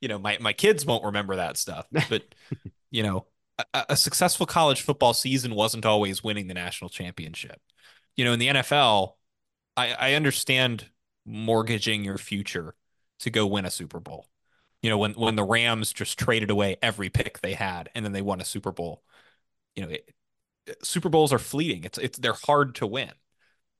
You 0.00 0.08
know, 0.08 0.18
my, 0.18 0.36
my 0.40 0.52
kids 0.52 0.84
won't 0.84 1.04
remember 1.04 1.36
that 1.36 1.56
stuff, 1.56 1.86
but 2.10 2.24
you 2.90 3.02
know, 3.02 3.26
a, 3.72 3.84
a 3.90 3.96
successful 3.96 4.46
college 4.46 4.82
football 4.82 5.14
season 5.14 5.54
wasn't 5.54 5.86
always 5.86 6.24
winning 6.24 6.48
the 6.48 6.54
national 6.54 6.90
championship. 6.90 7.60
You 8.16 8.24
know, 8.24 8.32
in 8.32 8.38
the 8.38 8.48
NFL, 8.48 9.14
I, 9.76 9.92
I 9.92 10.12
understand 10.14 10.90
mortgaging 11.24 12.04
your 12.04 12.18
future 12.18 12.74
to 13.20 13.30
go 13.30 13.46
win 13.46 13.64
a 13.64 13.70
Super 13.70 14.00
Bowl. 14.00 14.28
You 14.82 14.90
know, 14.90 14.98
when 14.98 15.12
when 15.12 15.36
the 15.36 15.44
Rams 15.44 15.92
just 15.92 16.18
traded 16.18 16.50
away 16.50 16.76
every 16.82 17.08
pick 17.08 17.40
they 17.40 17.54
had 17.54 17.88
and 17.94 18.04
then 18.04 18.12
they 18.12 18.20
won 18.20 18.40
a 18.40 18.44
Super 18.44 18.72
Bowl. 18.72 19.02
You 19.74 19.84
know, 19.84 19.88
it, 19.90 20.14
Super 20.82 21.08
Bowls 21.08 21.32
are 21.32 21.38
fleeting. 21.38 21.84
It's 21.84 21.98
it's 21.98 22.18
they're 22.18 22.32
hard 22.32 22.76
to 22.76 22.86
win. 22.86 23.12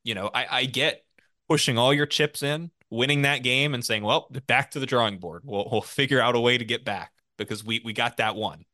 You 0.03 0.15
know, 0.15 0.31
I, 0.35 0.47
I 0.51 0.65
get 0.67 1.05
pushing 1.49 1.79
all 1.79 1.95
your 1.95 2.07
chips 2.07 2.43
in, 2.43 2.71
winning 2.91 3.23
that 3.23 3.43
game, 3.43 3.75
and 3.75 3.85
saying, 3.85 4.03
"Well, 4.03 4.29
back 4.47 4.73
to 4.73 4.81
the 4.81 4.87
drawing 4.87 5.19
board. 5.19 5.43
We'll 5.45 5.69
we'll 5.71 5.83
figure 5.83 6.21
out 6.21 6.35
a 6.35 6.41
way 6.41 6.59
to 6.59 6.65
get 6.65 6.85
back 6.85 7.13
because 7.39 7.65
we 7.65 7.81
we 7.85 7.93
got 7.93 8.19
that 8.19 8.37
one." 8.37 8.65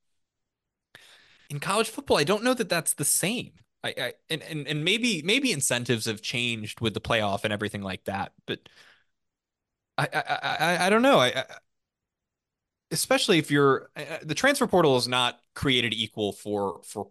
In 1.49 1.61
college 1.61 1.91
football, 1.91 2.19
I 2.19 2.25
don't 2.25 2.45
know 2.45 2.55
that 2.55 2.69
that's 2.69 2.95
the 2.95 3.05
same. 3.05 3.53
I, 3.83 3.95
I 3.97 4.13
and, 4.29 4.43
and 4.43 4.67
and 4.67 4.85
maybe 4.85 5.23
maybe 5.23 5.53
incentives 5.53 6.07
have 6.07 6.23
changed 6.23 6.81
with 6.81 6.95
the 6.95 7.01
playoff 7.01 7.45
and 7.45 7.53
everything 7.53 7.83
like 7.83 8.05
that, 8.05 8.33
but 8.47 8.69
I 9.97 10.09
I 10.13 10.39
I, 10.43 10.87
I 10.87 10.91
don't 10.91 11.03
know. 11.03 11.19
I, 11.19 11.29
I 11.29 11.45
especially 12.91 13.39
if 13.39 13.51
you're 13.51 13.91
uh, 13.97 14.01
uh, 14.01 14.19
the 14.23 14.35
transfer 14.35 14.67
portal 14.67 14.97
is 14.97 15.09
not 15.09 15.41
created 15.55 15.95
equal 15.95 16.33
for 16.33 16.81
for 16.85 17.11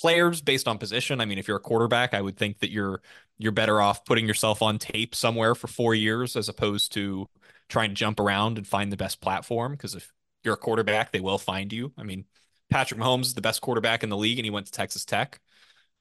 players 0.00 0.40
based 0.40 0.68
on 0.68 0.78
position. 0.78 1.20
I 1.20 1.24
mean, 1.24 1.38
if 1.38 1.48
you're 1.48 1.56
a 1.58 1.60
quarterback, 1.60 2.14
I 2.14 2.20
would 2.22 2.36
think 2.36 2.58
that 2.60 2.70
you're 2.70 3.02
you're 3.38 3.52
better 3.52 3.80
off 3.80 4.04
putting 4.04 4.26
yourself 4.26 4.62
on 4.62 4.78
tape 4.78 5.14
somewhere 5.14 5.54
for 5.54 5.68
four 5.68 5.94
years 5.94 6.36
as 6.36 6.48
opposed 6.48 6.92
to 6.94 7.28
trying 7.68 7.90
to 7.90 7.94
jump 7.94 8.18
around 8.20 8.58
and 8.58 8.66
find 8.66 8.92
the 8.92 8.96
best 8.96 9.20
platform. 9.20 9.72
Because 9.72 9.94
if 9.94 10.12
you're 10.44 10.54
a 10.54 10.56
quarterback, 10.56 11.12
they 11.12 11.20
will 11.20 11.38
find 11.38 11.72
you. 11.72 11.92
I 11.98 12.02
mean, 12.02 12.24
Patrick 12.70 13.00
Mahomes 13.00 13.22
is 13.22 13.34
the 13.34 13.40
best 13.40 13.60
quarterback 13.60 14.02
in 14.02 14.10
the 14.10 14.16
league, 14.16 14.38
and 14.38 14.46
he 14.46 14.50
went 14.50 14.66
to 14.66 14.72
Texas 14.72 15.04
Tech. 15.04 15.40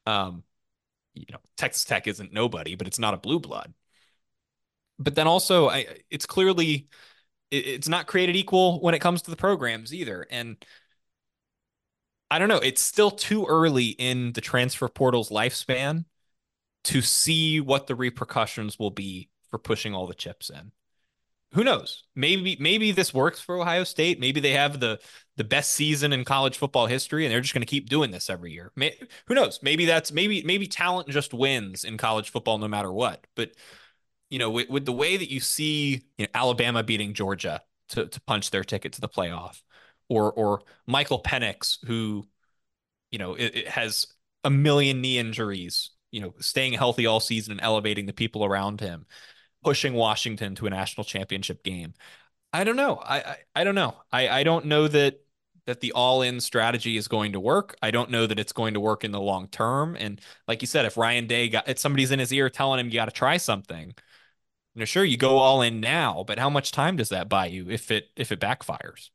Um, 0.06 0.44
you 1.16 1.26
know, 1.32 1.40
Texas 1.58 1.86
Tech 1.86 2.08
isn't 2.08 2.34
nobody, 2.34 2.76
but 2.76 2.88
it's 2.88 3.00
not 3.00 3.14
a 3.16 3.18
blue 3.18 3.40
blood. 3.40 3.74
but 5.00 5.16
then 5.16 5.28
also 5.28 5.70
I, 5.70 5.86
it's 6.10 6.26
clearly 6.26 6.88
it, 7.52 7.68
it's 7.68 7.88
not 7.88 8.08
created 8.08 8.36
equal 8.36 8.80
when 8.82 8.94
it 8.96 9.00
comes 9.00 9.22
to 9.24 9.32
the 9.32 9.38
programs 9.38 9.94
either. 9.94 10.26
And 10.32 10.58
I 12.30 12.40
don't 12.40 12.50
know, 12.50 12.58
it's 12.58 12.82
still 12.82 13.12
too 13.12 13.46
early 13.46 13.88
in 13.88 14.34
the 14.34 14.42
transfer 14.42 14.88
portal's 14.88 15.30
lifespan 15.30 16.06
to 16.86 17.02
see 17.02 17.60
what 17.60 17.88
the 17.88 17.96
repercussions 17.96 18.78
will 18.78 18.92
be 18.92 19.30
for 19.50 19.58
pushing 19.58 19.94
all 19.94 20.08
the 20.08 20.14
chips 20.14 20.50
in. 20.50 20.72
Who 21.54 21.64
knows? 21.64 22.04
Maybe 22.16 22.58
maybe 22.60 22.92
this 22.92 23.14
works 23.14 23.40
for 23.40 23.58
Ohio 23.58 23.86
State. 23.86 24.20
Maybe 24.20 24.42
they 24.42 24.52
have 24.52 24.80
the 24.80 25.00
the 25.38 25.46
best 25.46 25.72
season 25.74 26.12
in 26.12 26.26
college 26.26 26.58
football 26.58 26.88
history 26.88 27.26
and 27.26 27.32
they're 27.32 27.42
just 27.42 27.54
going 27.54 27.62
to 27.62 27.66
keep 27.66 27.90
doing 27.90 28.12
this 28.12 28.30
every 28.30 28.52
year. 28.52 28.72
May, 28.76 29.00
who 29.28 29.34
knows? 29.34 29.60
Maybe 29.62 29.86
that's 29.86 30.12
maybe 30.12 30.44
maybe 30.44 30.68
talent 30.68 31.08
just 31.08 31.34
wins 31.34 31.86
in 31.86 31.98
college 31.98 32.32
football 32.32 32.58
no 32.58 32.68
matter 32.68 32.92
what. 32.92 33.26
But 33.36 33.52
you 34.30 34.40
know, 34.40 34.50
with, 34.50 34.70
with 34.70 34.86
the 34.86 34.94
way 34.94 35.16
that 35.16 35.32
you 35.32 35.40
see 35.40 36.04
you 36.18 36.26
know, 36.26 36.32
Alabama 36.34 36.84
beating 36.84 37.14
Georgia 37.14 37.62
to 37.90 38.08
to 38.08 38.22
punch 38.22 38.52
their 38.52 38.66
ticket 38.66 38.94
to 38.94 39.02
the 39.02 39.10
playoff, 39.10 39.62
or 40.10 40.32
or 40.32 40.62
Michael 40.86 41.22
Penix 41.22 41.78
who, 41.86 42.28
you 43.12 43.20
know, 43.20 43.36
it, 43.36 43.56
it 43.56 43.68
has 43.68 44.08
a 44.44 44.50
million 44.50 45.02
knee 45.02 45.18
injuries, 45.18 45.92
you 46.12 46.22
know, 46.22 46.34
staying 46.40 46.74
healthy 46.74 47.06
all 47.06 47.20
season 47.20 47.52
and 47.54 47.62
elevating 47.62 48.06
the 48.06 48.14
people 48.14 48.46
around 48.46 48.82
him, 48.82 49.06
pushing 49.64 49.94
Washington 49.94 50.56
to 50.56 50.68
a 50.68 50.70
national 50.70 51.04
championship 51.06 51.64
game. 51.64 51.94
I 52.54 52.64
don't 52.64 52.76
know. 52.76 52.96
I 52.98 53.18
I, 53.20 53.38
I 53.58 53.64
don't 53.64 53.76
know. 53.76 53.96
I 54.12 54.30
I 54.30 54.44
don't 54.44 54.66
know 54.66 54.88
that 54.88 55.22
that 55.66 55.82
the 55.82 55.92
all-in 55.92 56.40
strategy 56.40 56.96
is 56.96 57.10
going 57.10 57.34
to 57.34 57.40
work. 57.42 57.76
I 57.82 57.92
don't 57.92 58.10
know 58.10 58.26
that 58.26 58.40
it's 58.40 58.54
going 58.54 58.74
to 58.76 58.80
work 58.80 59.04
in 59.04 59.12
the 59.12 59.20
long 59.20 59.50
term. 59.50 59.98
And 60.00 60.22
like 60.48 60.62
you 60.62 60.68
said, 60.68 60.86
if 60.86 60.96
Ryan 60.98 61.28
Day 61.28 61.50
got 61.50 61.68
if 61.68 61.78
somebody's 61.80 62.12
in 62.12 62.20
his 62.20 62.32
ear 62.34 62.50
telling 62.50 62.80
him 62.80 62.88
you 62.88 62.94
got 62.94 63.06
to 63.06 63.12
try 63.12 63.38
something, 63.38 63.88
you 63.90 64.80
know, 64.80 64.86
sure 64.86 65.04
you 65.04 65.18
go 65.18 65.38
all 65.40 65.62
in 65.62 65.80
now, 65.82 66.24
but 66.28 66.40
how 66.40 66.50
much 66.50 66.72
time 66.72 66.96
does 66.98 67.10
that 67.10 67.30
buy 67.30 67.48
you 67.48 67.70
if 67.70 67.92
it 67.92 68.10
if 68.16 68.32
it 68.32 68.40
backfires? 68.40 69.10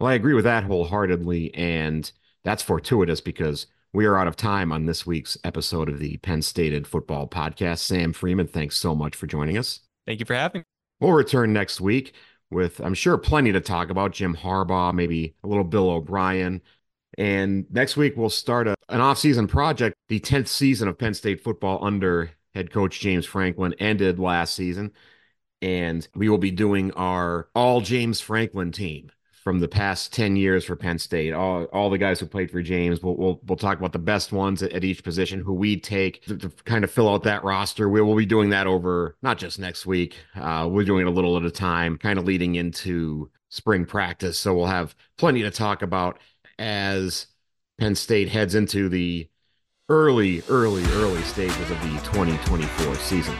Well, 0.00 0.10
I 0.10 0.14
agree 0.14 0.34
with 0.34 0.44
that 0.44 0.64
wholeheartedly, 0.64 1.54
and 1.54 2.10
that's 2.44 2.62
fortuitous 2.62 3.20
because 3.20 3.66
we 3.92 4.06
are 4.06 4.16
out 4.16 4.26
of 4.26 4.36
time 4.36 4.72
on 4.72 4.86
this 4.86 5.06
week's 5.06 5.36
episode 5.44 5.88
of 5.88 5.98
the 5.98 6.16
Penn 6.18 6.42
Stated 6.42 6.86
Football 6.86 7.28
Podcast. 7.28 7.80
Sam 7.80 8.12
Fremin, 8.12 8.48
thanks 8.48 8.76
so 8.76 8.94
much 8.94 9.14
for 9.14 9.26
joining 9.26 9.58
us. 9.58 9.80
Thank 10.06 10.20
you 10.20 10.26
for 10.26 10.34
having 10.34 10.60
me. 10.60 10.64
We'll 11.00 11.12
return 11.12 11.52
next 11.52 11.80
week 11.80 12.14
with, 12.50 12.80
I'm 12.80 12.94
sure, 12.94 13.18
plenty 13.18 13.52
to 13.52 13.60
talk 13.60 13.90
about. 13.90 14.12
Jim 14.12 14.34
Harbaugh, 14.34 14.94
maybe 14.94 15.34
a 15.44 15.48
little 15.48 15.64
Bill 15.64 15.90
O'Brien. 15.90 16.62
And 17.18 17.66
next 17.70 17.96
week, 17.96 18.16
we'll 18.16 18.30
start 18.30 18.66
a, 18.66 18.74
an 18.88 19.00
off-season 19.00 19.46
project. 19.46 19.94
The 20.08 20.20
10th 20.20 20.48
season 20.48 20.88
of 20.88 20.98
Penn 20.98 21.14
State 21.14 21.44
football 21.44 21.84
under 21.84 22.30
head 22.54 22.72
coach 22.72 23.00
James 23.00 23.26
Franklin 23.26 23.74
ended 23.78 24.18
last 24.18 24.54
season. 24.54 24.92
And 25.60 26.06
we 26.14 26.28
will 26.28 26.38
be 26.38 26.50
doing 26.50 26.92
our 26.92 27.48
all 27.54 27.82
James 27.82 28.20
Franklin 28.20 28.72
team 28.72 29.10
from 29.42 29.58
the 29.58 29.68
past 29.68 30.12
10 30.12 30.36
years 30.36 30.64
for 30.64 30.76
Penn 30.76 30.98
State. 30.98 31.32
All, 31.32 31.64
all 31.66 31.90
the 31.90 31.98
guys 31.98 32.20
who 32.20 32.26
played 32.26 32.50
for 32.50 32.62
James. 32.62 33.02
We'll, 33.02 33.16
we'll, 33.16 33.40
we'll 33.44 33.58
talk 33.58 33.78
about 33.78 33.92
the 33.92 33.98
best 33.98 34.30
ones 34.30 34.62
at, 34.62 34.72
at 34.72 34.84
each 34.84 35.02
position, 35.02 35.40
who 35.40 35.52
we 35.52 35.80
take 35.80 36.24
to, 36.26 36.36
to, 36.36 36.48
kind 36.64 36.84
of 36.84 36.90
fill 36.90 37.08
out 37.08 37.24
that 37.24 37.42
roster. 37.42 37.88
We 37.88 38.00
will 38.00 38.14
be 38.14 38.26
doing 38.26 38.50
that 38.50 38.68
over 38.68 39.16
not 39.20 39.38
just 39.38 39.58
next 39.58 39.84
week. 39.84 40.16
Uh, 40.36 40.68
we're 40.70 40.84
doing 40.84 41.06
it 41.06 41.10
a 41.10 41.12
little 41.12 41.36
at 41.36 41.44
a 41.44 41.50
time, 41.50 41.98
kind 41.98 42.20
of 42.20 42.24
leading 42.24 42.54
into 42.54 43.30
spring 43.48 43.84
practice. 43.84 44.38
So 44.38 44.54
we'll 44.54 44.66
have 44.66 44.94
plenty 45.18 45.42
to 45.42 45.50
talk 45.50 45.82
about 45.82 46.20
as 46.58 47.26
Penn 47.78 47.96
State 47.96 48.28
heads 48.28 48.54
into 48.54 48.88
the 48.88 49.28
early, 49.88 50.42
early, 50.48 50.84
early 50.92 51.22
stages 51.22 51.70
of 51.70 51.80
the 51.82 52.00
2024 52.12 52.94
season. 52.94 53.36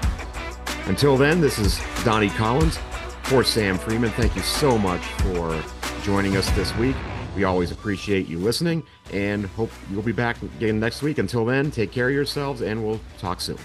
Until 0.87 1.17
then, 1.17 1.41
this 1.41 1.61
is 1.61 1.81
Donnie 2.05 2.31
Collins 2.31 2.77
for 3.23 3.45
Sam 3.45 3.79
Fremin. 3.79 4.11
Thank 4.11 4.35
you 4.35 4.43
so 4.43 4.77
much 4.77 5.01
for 5.01 5.55
joining 6.03 6.37
us 6.37 6.51
this 6.53 6.75
week. 6.77 6.97
We 7.37 7.45
always 7.45 7.71
appreciate 7.71 8.29
you 8.29 8.39
listening 8.39 8.83
and 9.13 9.47
hope 9.47 9.71
you'll 9.91 10.03
be 10.03 10.13
back 10.13 10.41
again 10.43 10.79
next 10.79 11.03
week. 11.03 11.19
Until 11.19 11.45
then, 11.45 11.71
take 11.71 11.93
care 11.93 12.09
of 12.09 12.15
yourselves 12.15 12.61
and 12.61 12.85
we'll 12.85 13.01
talk 13.19 13.41
soon. 13.41 13.59